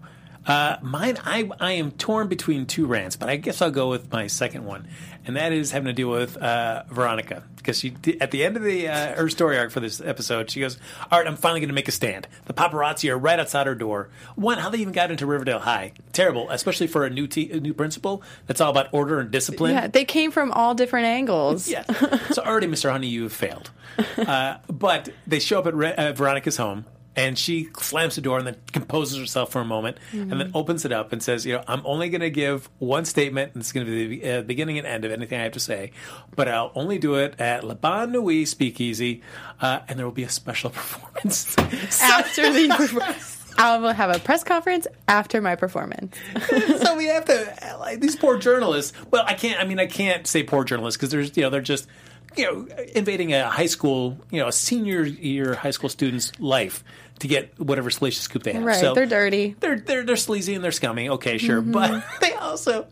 Uh, 0.47 0.77
mine, 0.83 1.19
I 1.25 1.51
I 1.59 1.73
am 1.73 1.91
torn 1.91 2.29
between 2.29 2.67
two 2.67 2.87
rants, 2.87 3.17
but 3.17 3.29
I 3.29 3.37
guess 3.37 3.61
I'll 3.61 3.71
go 3.71 3.89
with 3.91 4.13
my 4.13 4.27
second 4.29 4.65
one, 4.65 4.87
and 5.27 5.37
that 5.37 5.53
is 5.53 5.73
having 5.73 5.87
to 5.87 5.93
do 5.93 6.09
with 6.09 6.37
uh, 6.37 6.85
Veronica 6.89 7.43
because 7.57 7.81
she 7.81 7.97
at 8.21 8.31
the 8.31 8.45
end 8.45 8.57
of 8.57 8.63
the 8.63 8.87
uh, 8.89 9.17
her 9.17 9.29
story 9.29 9.59
arc 9.59 9.73
for 9.73 9.81
this 9.81 10.01
episode, 10.01 10.49
she 10.51 10.61
goes, 10.61 10.79
"All 11.11 11.19
right, 11.19 11.27
I'm 11.27 11.37
finally 11.37 11.59
going 11.61 11.69
to 11.69 11.75
make 11.75 11.89
a 11.89 11.93
stand. 11.93 12.29
The 12.45 12.53
paparazzi 12.55 13.11
are 13.11 13.19
right 13.19 13.39
outside 13.41 13.67
her 13.67 13.75
door. 13.75 14.09
One, 14.37 14.59
how 14.59 14.71
they 14.71 14.79
even 14.79 14.93
got 14.93 15.11
into 15.11 15.27
Riverdale 15.27 15.59
High, 15.59 15.93
terrible, 16.13 16.49
especially 16.51 16.87
for 16.87 17.05
a 17.05 17.11
new 17.11 17.27
te- 17.27 17.51
a 17.51 17.59
new 17.59 17.75
principal 17.75 18.23
that's 18.47 18.61
all 18.61 18.71
about 18.71 18.87
order 18.93 19.19
and 19.19 19.33
discipline. 19.33 19.75
Yeah, 19.75 19.89
they 19.89 20.05
came 20.05 20.31
from 20.31 20.53
all 20.53 20.75
different 20.75 21.07
angles. 21.07 21.67
Yeah. 21.77 21.83
So 22.31 22.43
already, 22.43 22.69
Mr. 22.69 22.91
Honey, 22.93 23.09
you 23.09 23.25
have 23.25 23.33
failed. 23.33 23.71
Uh, 24.17 24.59
but 24.69 25.09
they 25.27 25.41
show 25.41 25.59
up 25.59 25.67
at 25.67 25.75
Re- 25.75 25.95
uh, 25.95 26.13
Veronica's 26.13 26.57
home, 26.57 26.85
and 27.17 27.39
she 27.39 27.69
slams 27.79 28.15
the 28.15 28.21
door 28.21 28.39
and 28.39 28.47
then 28.47 28.57
composes 28.73 29.19
herself 29.19 29.51
for 29.51 29.61
a 29.61 29.65
moment, 29.65 29.97
and 30.13 30.33
then 30.33 30.51
opens 30.55 30.85
it 30.85 30.93
up 30.93 31.13
and 31.13 31.23
says, 31.23 31.47
"You 31.47 31.55
know, 31.55 31.65
I'm 31.67 31.83
only 31.85 32.11
going 32.11 32.21
to 32.21 32.31
give 32.31 32.69
one 32.79 33.05
statement, 33.07 33.55
and 33.55 33.63
it's 33.63 33.73
going 33.73 33.87
to 33.87 33.93
be 33.93 34.19
the 34.21 34.31
uh, 34.31 34.43
beginning 34.43 34.79
and 34.79 34.87
end 34.87 35.05
of 35.05 35.11
anything 35.11 35.41
I 35.41 35.45
have 35.45 35.53
to 35.53 35.61
say, 35.61 35.93
but 36.35 36.47
I'll 36.47 36.73
only 36.75 36.99
do 36.99 37.15
it 37.17 37.41
at 37.41 37.65
La 37.65 37.75
Bonne 37.75 38.13
Nuit 38.13 38.47
Speakeasy, 38.47 39.23
uh, 39.61 39.81
and 39.89 39.99
there 39.99 40.07
will 40.07 40.13
be 40.13 40.25
a 40.25 40.29
special 40.29 40.71
performance." 40.79 41.57
So- 41.91 42.05
after 42.05 42.53
the 42.53 42.69
performance. 42.69 43.33
I 43.59 43.79
will 43.79 43.93
have 43.93 44.15
a 44.15 44.19
press 44.19 44.45
conference 44.45 44.87
after 45.09 45.41
my 45.41 45.57
performance. 45.57 46.15
so 46.79 46.95
we 46.95 47.07
have 47.07 47.25
to 47.25 47.77
like, 47.81 48.01
these 48.01 48.15
poor 48.15 48.37
journalists. 48.37 48.93
Well, 49.11 49.25
I 49.27 49.33
can't. 49.33 49.59
I 49.59 49.65
mean, 49.65 49.79
I 49.79 49.87
can't 49.87 50.27
say 50.27 50.43
poor 50.43 50.63
journalists 50.65 50.99
because 50.99 51.11
there's 51.11 51.35
you 51.39 51.43
know 51.43 51.49
they're 51.49 51.63
just 51.63 51.89
you 52.37 52.45
know 52.45 52.69
invading 52.95 53.33
a 53.33 53.49
high 53.49 53.67
school 53.67 54.19
you 54.31 54.41
know 54.41 54.49
a 54.49 54.53
senior 54.53 55.05
year 55.05 55.55
high 55.55 55.71
school 55.71 55.89
student's 55.89 56.39
life 56.39 56.85
to 57.21 57.29
get 57.29 57.59
whatever 57.59 57.91
salacious 57.91 58.23
scoop 58.23 58.43
they 58.43 58.53
have. 58.53 58.65
Right, 58.65 58.81
So 58.81 58.95
they're 58.95 59.07
dirty. 59.07 59.57
They're 59.61 59.79
they're 59.79 60.05
they're 60.05 60.17
sleazy 60.17 60.55
and 60.55 60.63
they're 60.63 60.73
scummy. 60.73 61.09
Okay, 61.11 61.39
sure, 61.39 61.61
but 61.61 62.05
they 62.21 62.35
also 62.35 62.87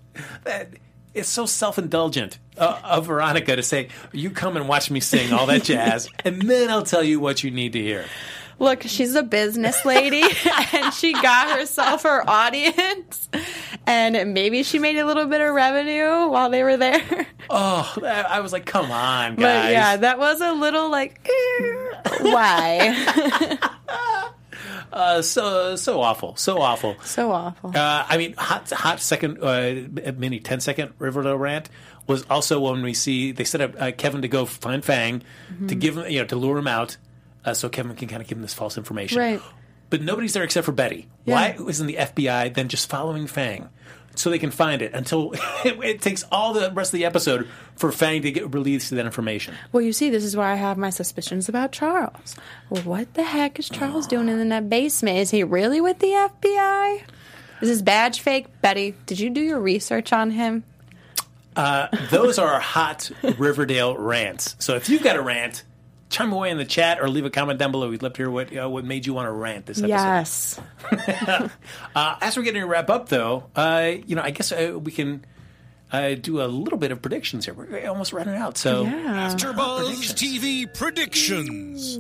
that. 0.44 0.68
It's 1.12 1.28
so 1.28 1.46
self-indulgent 1.46 2.40
uh, 2.58 2.80
of 2.82 3.06
Veronica 3.06 3.54
to 3.54 3.62
say, 3.62 3.88
"You 4.10 4.30
come 4.30 4.56
and 4.56 4.68
watch 4.68 4.90
me 4.90 4.98
sing 4.98 5.32
all 5.32 5.46
that 5.46 5.62
jazz, 5.62 6.08
and 6.24 6.42
then 6.42 6.70
I'll 6.70 6.82
tell 6.82 7.04
you 7.04 7.20
what 7.20 7.44
you 7.44 7.52
need 7.52 7.74
to 7.74 7.80
hear." 7.80 8.04
Look, 8.58 8.82
she's 8.82 9.14
a 9.14 9.22
business 9.22 9.84
lady 9.84 10.22
and 10.72 10.92
she 10.94 11.12
got 11.12 11.58
herself 11.58 12.02
her 12.04 12.28
audience. 12.28 13.28
And 13.86 14.32
maybe 14.32 14.62
she 14.62 14.78
made 14.78 14.96
a 14.96 15.04
little 15.04 15.26
bit 15.26 15.40
of 15.40 15.52
revenue 15.54 16.28
while 16.30 16.50
they 16.50 16.62
were 16.62 16.76
there. 16.76 17.26
Oh, 17.50 17.94
I 18.02 18.40
was 18.40 18.52
like, 18.52 18.64
"Come 18.64 18.90
on, 18.90 19.34
guys!" 19.36 19.64
But 19.66 19.72
yeah, 19.72 19.96
that 19.98 20.18
was 20.18 20.40
a 20.40 20.52
little 20.52 20.90
like, 20.90 21.28
eh, 21.28 22.18
why? 22.22 23.58
Uh, 24.92 25.20
so 25.22 25.74
so 25.74 26.00
awful, 26.00 26.36
so 26.36 26.60
awful. 26.60 26.94
so 27.02 27.32
awful. 27.32 27.70
Uh, 27.74 28.06
I 28.08 28.16
mean, 28.16 28.34
hot 28.34 28.70
hot 28.70 29.00
second 29.00 29.42
uh, 29.42 30.12
mini 30.16 30.38
10 30.38 30.60
second 30.60 30.92
Riverdale 31.00 31.36
rant 31.36 31.68
was 32.06 32.24
also 32.30 32.60
when 32.60 32.80
we 32.82 32.94
see 32.94 33.32
they 33.32 33.42
set 33.42 33.60
up 33.60 33.74
uh, 33.80 33.90
Kevin 33.90 34.22
to 34.22 34.28
go 34.28 34.44
find 34.46 34.84
Fang 34.84 35.22
Mm-hmm. 35.52 35.66
to 35.66 35.74
give 35.74 35.98
him 35.98 36.08
you 36.08 36.20
know 36.20 36.26
to 36.26 36.36
lure 36.36 36.58
him 36.58 36.68
out, 36.68 36.96
uh, 37.44 37.54
so 37.54 37.68
Kevin 37.68 37.94
can 37.96 38.08
kind 38.08 38.22
of 38.22 38.28
give 38.28 38.38
him 38.38 38.42
this 38.42 38.54
false 38.54 38.76
information. 38.76 39.18
Right. 39.18 39.42
But 39.90 40.02
nobody's 40.02 40.32
there 40.32 40.42
except 40.42 40.64
for 40.64 40.72
Betty. 40.72 41.08
Yeah. 41.24 41.34
Why 41.34 41.68
isn't 41.68 41.86
the 41.86 41.94
FBI 41.96 42.54
then 42.54 42.68
just 42.68 42.88
following 42.88 43.26
Fang? 43.26 43.68
So 44.16 44.30
they 44.30 44.38
can 44.38 44.50
find 44.52 44.80
it 44.80 44.94
until 44.94 45.32
it, 45.64 45.78
it 45.84 46.02
takes 46.02 46.24
all 46.30 46.52
the 46.52 46.70
rest 46.72 46.94
of 46.94 46.98
the 46.98 47.04
episode 47.04 47.48
for 47.76 47.90
Fang 47.92 48.22
to 48.22 48.30
get 48.30 48.54
released 48.54 48.90
to 48.90 48.94
that 48.96 49.06
information. 49.06 49.54
Well, 49.72 49.82
you 49.82 49.92
see, 49.92 50.10
this 50.10 50.24
is 50.24 50.36
why 50.36 50.52
I 50.52 50.54
have 50.54 50.78
my 50.78 50.90
suspicions 50.90 51.48
about 51.48 51.72
Charles. 51.72 52.36
Well, 52.70 52.82
what 52.82 53.14
the 53.14 53.24
heck 53.24 53.58
is 53.58 53.68
Charles 53.68 54.06
doing 54.06 54.28
in 54.28 54.48
that 54.50 54.70
basement? 54.70 55.18
Is 55.18 55.30
he 55.30 55.42
really 55.42 55.80
with 55.80 55.98
the 55.98 56.08
FBI? 56.08 57.02
Is 57.60 57.68
his 57.68 57.82
badge 57.82 58.20
fake? 58.20 58.46
Betty, 58.60 58.94
did 59.06 59.18
you 59.18 59.30
do 59.30 59.40
your 59.40 59.60
research 59.60 60.12
on 60.12 60.30
him? 60.30 60.64
Those 62.10 62.38
are 62.38 62.58
hot 62.60 63.10
Riverdale 63.38 63.96
rants. 63.96 64.56
So 64.58 64.74
if 64.74 64.88
you've 64.88 65.02
got 65.02 65.16
a 65.16 65.22
rant, 65.22 65.62
chime 66.10 66.32
away 66.32 66.50
in 66.50 66.58
the 66.58 66.64
chat 66.64 67.00
or 67.00 67.08
leave 67.08 67.24
a 67.24 67.30
comment 67.30 67.58
down 67.58 67.72
below. 67.72 67.88
We'd 67.90 68.02
love 68.02 68.12
to 68.14 68.18
hear 68.22 68.30
what 68.30 68.56
uh, 68.56 68.68
what 68.68 68.84
made 68.84 69.06
you 69.06 69.14
want 69.14 69.26
to 69.26 69.32
rant 69.32 69.66
this 69.66 69.78
episode. 69.78 69.88
Yes. 69.88 70.60
Uh, 71.96 72.16
as 72.20 72.36
we're 72.36 72.42
getting 72.42 72.62
to 72.62 72.66
wrap 72.66 72.90
up, 72.90 73.08
though, 73.08 73.44
uh, 73.54 73.92
you 74.06 74.16
know, 74.16 74.22
I 74.22 74.30
guess 74.30 74.50
uh, 74.52 74.78
we 74.82 74.90
can 74.92 75.24
uh, 75.92 76.14
do 76.14 76.42
a 76.42 76.46
little 76.46 76.78
bit 76.78 76.90
of 76.92 77.00
predictions 77.00 77.44
here. 77.44 77.54
We're 77.54 77.88
almost 77.88 78.12
running 78.12 78.34
out, 78.34 78.56
so 78.58 78.82
Yeah. 78.84 79.30
AfterBuzz 79.32 80.12
TV 80.14 80.66
predictions. 80.74 81.98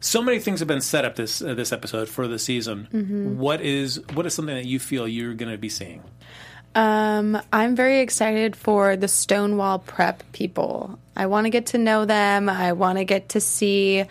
so 0.00 0.22
many 0.22 0.38
things 0.38 0.60
have 0.60 0.68
been 0.68 0.80
set 0.80 1.04
up 1.04 1.16
this 1.16 1.42
uh, 1.42 1.54
this 1.54 1.72
episode 1.72 2.08
for 2.08 2.26
the 2.26 2.38
season. 2.38 2.88
Mm-hmm. 2.92 3.38
What 3.38 3.60
is 3.60 4.00
what 4.14 4.24
is 4.26 4.34
something 4.34 4.54
that 4.54 4.64
you 4.66 4.78
feel 4.78 5.06
you're 5.06 5.34
going 5.34 5.52
to 5.52 5.58
be 5.58 5.68
seeing? 5.68 6.02
Um, 6.74 7.40
I'm 7.52 7.74
very 7.74 8.00
excited 8.00 8.54
for 8.54 8.96
the 8.96 9.08
Stonewall 9.08 9.80
prep 9.80 10.22
people. 10.32 10.98
I 11.20 11.26
want 11.26 11.44
to 11.44 11.50
get 11.50 11.66
to 11.66 11.78
know 11.78 12.06
them. 12.06 12.48
I 12.48 12.72
want 12.72 12.96
to 12.96 13.04
get 13.04 13.28
to 13.30 13.42
see 13.42 14.04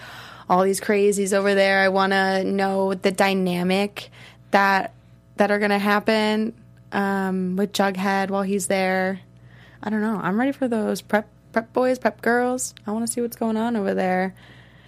all 0.48 0.62
these 0.62 0.80
crazies 0.80 1.34
over 1.34 1.56
there. 1.56 1.80
I 1.80 1.90
want 1.90 2.14
to 2.14 2.44
know 2.44 2.94
the 2.94 3.10
dynamic 3.12 4.12
that 4.52 4.94
that 5.38 5.50
are 5.50 5.58
going 5.58 5.72
to 5.72 5.80
happen 5.80 6.54
um, 6.92 7.56
with 7.56 7.74
Jughead 7.74 8.30
while 8.30 8.44
he's 8.44 8.68
there. 8.68 9.22
I 9.82 9.90
don't 9.90 10.02
know. 10.02 10.20
I'm 10.22 10.40
ready 10.40 10.52
for 10.52 10.68
those 10.68 11.02
prep 11.02 11.28
prep 11.52 11.74
boys, 11.74 11.98
prep 11.98 12.22
girls. 12.22 12.76
I 12.86 12.92
want 12.92 13.08
to 13.08 13.12
see 13.12 13.22
what's 13.22 13.36
going 13.38 13.58
on 13.58 13.76
over 13.76 13.96
there. 13.96 14.36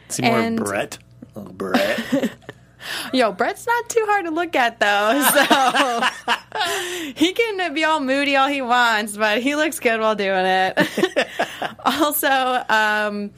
See 0.09 0.21
more 0.21 0.39
And- 0.39 0.57
Brett. 0.59 0.99
Oh, 1.35 1.41
Brett. 1.45 2.33
Yo, 3.13 3.31
Brett's 3.31 3.65
not 3.67 3.89
too 3.89 4.03
hard 4.07 4.25
to 4.25 4.31
look 4.31 4.55
at 4.55 4.79
though, 4.79 5.21
so 6.25 7.13
he 7.15 7.33
can 7.33 7.73
be 7.73 7.83
all 7.83 7.99
moody 7.99 8.35
all 8.35 8.47
he 8.47 8.61
wants, 8.61 9.15
but 9.17 9.41
he 9.41 9.55
looks 9.55 9.79
good 9.79 9.99
while 9.99 10.15
doing 10.15 10.45
it. 10.45 11.27
also, 11.85 12.29
um, 12.69 13.31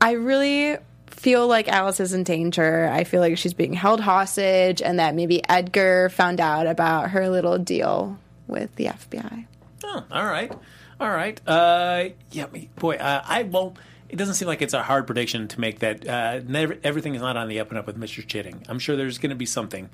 I 0.00 0.12
really 0.12 0.78
feel 1.06 1.46
like 1.46 1.68
Alice 1.68 2.00
is 2.00 2.12
in 2.12 2.24
danger. 2.24 2.88
I 2.88 3.04
feel 3.04 3.20
like 3.20 3.38
she's 3.38 3.54
being 3.54 3.72
held 3.72 4.00
hostage, 4.00 4.82
and 4.82 4.98
that 4.98 5.14
maybe 5.14 5.42
Edgar 5.48 6.08
found 6.08 6.40
out 6.40 6.66
about 6.66 7.10
her 7.10 7.28
little 7.28 7.58
deal 7.58 8.18
with 8.46 8.74
the 8.76 8.86
FBI. 8.86 9.46
Oh, 9.84 10.04
all 10.10 10.26
right, 10.26 10.52
all 11.00 11.10
right. 11.10 11.40
Uh, 11.46 12.08
yeah, 12.30 12.46
boy, 12.76 12.96
uh, 12.96 13.22
I 13.24 13.44
won't. 13.44 13.52
well, 13.52 13.76
it 14.12 14.16
doesn't 14.16 14.34
seem 14.34 14.46
like 14.46 14.62
it's 14.62 14.74
a 14.74 14.82
hard 14.82 15.06
prediction 15.06 15.48
to 15.48 15.60
make 15.60 15.80
that. 15.80 16.06
Uh, 16.06 16.40
never, 16.46 16.76
everything 16.84 17.14
is 17.16 17.22
not 17.22 17.36
on 17.36 17.48
the 17.48 17.58
up 17.58 17.70
and 17.70 17.78
up 17.78 17.86
with 17.86 17.96
Mister 17.96 18.22
Chipping. 18.22 18.62
I'm 18.68 18.78
sure 18.78 18.94
there's 18.94 19.18
going 19.18 19.30
to 19.30 19.36
be 19.36 19.46
something. 19.46 19.88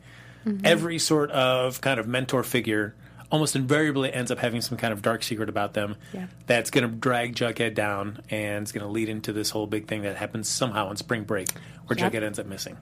Every 0.65 0.99
sort 0.99 1.31
of 1.31 1.81
kind 1.81 2.01
of 2.01 2.07
mentor 2.09 2.43
figure 2.43 2.95
almost 3.31 3.55
invariably 3.55 4.11
ends 4.13 4.31
up 4.31 4.39
having 4.39 4.63
some 4.63 4.79
kind 4.79 4.93
of 4.95 5.03
dark 5.03 5.23
secret 5.23 5.51
about 5.51 5.75
them 5.75 5.97
Yeah. 6.15 6.29
that's 6.47 6.71
going 6.71 6.89
to 6.89 6.97
drag 6.97 7.35
Jughead 7.35 7.75
down 7.75 8.23
and 8.31 8.63
it's 8.63 8.73
going 8.73 8.87
to 8.87 8.91
lead 8.91 9.11
into 9.11 9.35
this 9.35 9.51
whole 9.51 9.67
big 9.67 9.87
thing 9.87 10.01
that 10.03 10.17
happens 10.17 10.49
somehow 10.49 10.89
on 10.89 10.97
spring 10.97 11.25
break 11.25 11.49
where 11.87 11.99
Yep. 11.99 12.13
Jughead 12.13 12.23
ends 12.23 12.39
up 12.39 12.47
missing. 12.47 12.79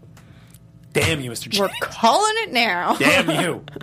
Damn 0.96 1.20
you, 1.20 1.30
Mr. 1.30 1.60
We're 1.60 1.68
calling 1.80 2.34
it 2.38 2.52
now. 2.52 2.96
Damn 2.96 3.30
you. 3.42 3.64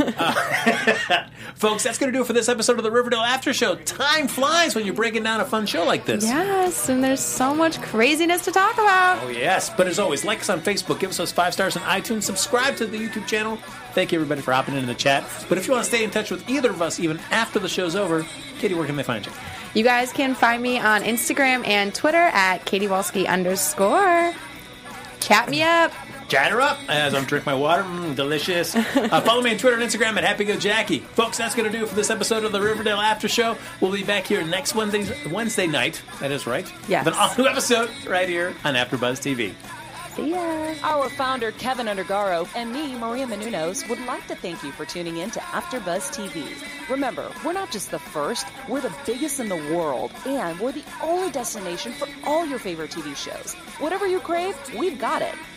Uh, 0.00 1.24
folks, 1.54 1.82
that's 1.82 1.98
going 1.98 2.12
to 2.12 2.16
do 2.16 2.22
it 2.22 2.26
for 2.26 2.32
this 2.32 2.48
episode 2.48 2.78
of 2.78 2.84
the 2.84 2.90
Riverdale 2.90 3.20
After 3.20 3.52
Show. 3.52 3.76
Time 3.76 4.28
flies 4.28 4.74
when 4.74 4.84
you're 4.84 4.94
breaking 4.94 5.22
down 5.22 5.40
a 5.40 5.44
fun 5.44 5.66
show 5.66 5.84
like 5.84 6.04
this. 6.04 6.24
Yes, 6.24 6.88
and 6.88 7.02
there's 7.02 7.20
so 7.20 7.54
much 7.54 7.80
craziness 7.80 8.44
to 8.44 8.50
talk 8.50 8.74
about. 8.74 9.22
Oh, 9.22 9.28
yes. 9.28 9.70
But 9.70 9.86
as 9.86 9.98
always, 9.98 10.24
like 10.24 10.40
us 10.40 10.50
on 10.50 10.60
Facebook, 10.60 11.00
give 11.00 11.10
us 11.10 11.16
those 11.16 11.32
five 11.32 11.52
stars 11.52 11.76
on 11.76 11.82
iTunes, 11.82 12.24
subscribe 12.24 12.76
to 12.76 12.86
the 12.86 12.98
YouTube 12.98 13.26
channel. 13.26 13.56
Thank 13.94 14.12
you, 14.12 14.18
everybody, 14.18 14.40
for 14.40 14.52
hopping 14.52 14.74
into 14.74 14.86
the 14.86 14.94
chat. 14.94 15.24
But 15.48 15.58
if 15.58 15.66
you 15.66 15.72
want 15.72 15.84
to 15.84 15.88
stay 15.88 16.04
in 16.04 16.10
touch 16.10 16.30
with 16.30 16.48
either 16.48 16.70
of 16.70 16.82
us, 16.82 16.98
even 17.00 17.18
after 17.30 17.58
the 17.58 17.68
show's 17.68 17.96
over, 17.96 18.26
Katie, 18.58 18.74
where 18.74 18.86
can 18.86 18.96
they 18.96 19.02
find 19.02 19.24
you? 19.24 19.32
You 19.74 19.84
guys 19.84 20.12
can 20.12 20.34
find 20.34 20.62
me 20.62 20.78
on 20.78 21.02
Instagram 21.02 21.66
and 21.66 21.94
Twitter 21.94 22.16
at 22.32 22.64
Katie 22.64 22.88
Walski 22.88 23.26
underscore. 23.26 24.34
Chat 25.20 25.48
me 25.48 25.62
up. 25.62 25.92
Chat 26.30 26.52
her 26.52 26.60
up 26.60 26.78
as 26.88 27.12
I'm 27.12 27.24
drinking 27.24 27.50
my 27.52 27.58
water. 27.58 27.82
Mm, 27.82 28.14
delicious. 28.14 28.76
Uh, 28.76 29.20
follow 29.22 29.42
me 29.42 29.50
on 29.50 29.58
Twitter 29.58 29.76
and 29.76 29.82
Instagram 29.84 30.16
at 30.16 30.22
Happy 30.22 30.44
Go 30.44 30.56
Jackie. 30.56 31.00
Folks, 31.00 31.38
that's 31.38 31.56
going 31.56 31.70
to 31.70 31.76
do 31.76 31.82
it 31.82 31.88
for 31.88 31.96
this 31.96 32.08
episode 32.08 32.44
of 32.44 32.52
the 32.52 32.60
Riverdale 32.60 32.98
After 32.98 33.28
Show. 33.28 33.56
We'll 33.80 33.90
be 33.90 34.04
back 34.04 34.26
here 34.26 34.44
next 34.44 34.76
Wednesday, 34.76 35.28
Wednesday 35.28 35.66
night. 35.66 36.00
That 36.20 36.30
is 36.30 36.46
right. 36.46 36.72
Yes. 36.86 37.04
With 37.04 37.14
an 37.14 37.20
all 37.20 37.34
new 37.36 37.48
episode 37.48 37.90
right 38.06 38.28
here 38.28 38.54
on 38.64 38.74
AfterBuzz 38.74 39.18
TV. 39.20 39.54
See 40.14 40.30
ya. 40.30 40.74
Our 40.82 41.08
founder, 41.08 41.50
Kevin 41.52 41.86
Undergaro, 41.86 42.48
and 42.54 42.72
me, 42.72 42.96
Maria 42.96 43.26
Menounos, 43.26 43.88
would 43.88 44.00
like 44.06 44.26
to 44.28 44.36
thank 44.36 44.62
you 44.62 44.70
for 44.72 44.84
tuning 44.84 45.16
in 45.16 45.30
to 45.32 45.40
AfterBuzz 45.40 46.12
TV. 46.14 46.44
Remember, 46.88 47.28
we're 47.44 47.52
not 47.52 47.72
just 47.72 47.90
the 47.90 47.98
first, 47.98 48.46
we're 48.68 48.80
the 48.80 48.94
biggest 49.06 49.40
in 49.40 49.48
the 49.48 49.74
world, 49.74 50.12
and 50.26 50.58
we're 50.60 50.72
the 50.72 50.84
only 51.02 51.30
destination 51.32 51.92
for 51.92 52.06
all 52.24 52.46
your 52.46 52.58
favorite 52.60 52.90
TV 52.90 53.16
shows. 53.16 53.54
Whatever 53.80 54.06
you 54.06 54.20
crave, 54.20 54.56
we've 54.76 54.98
got 54.98 55.22
it. 55.22 55.34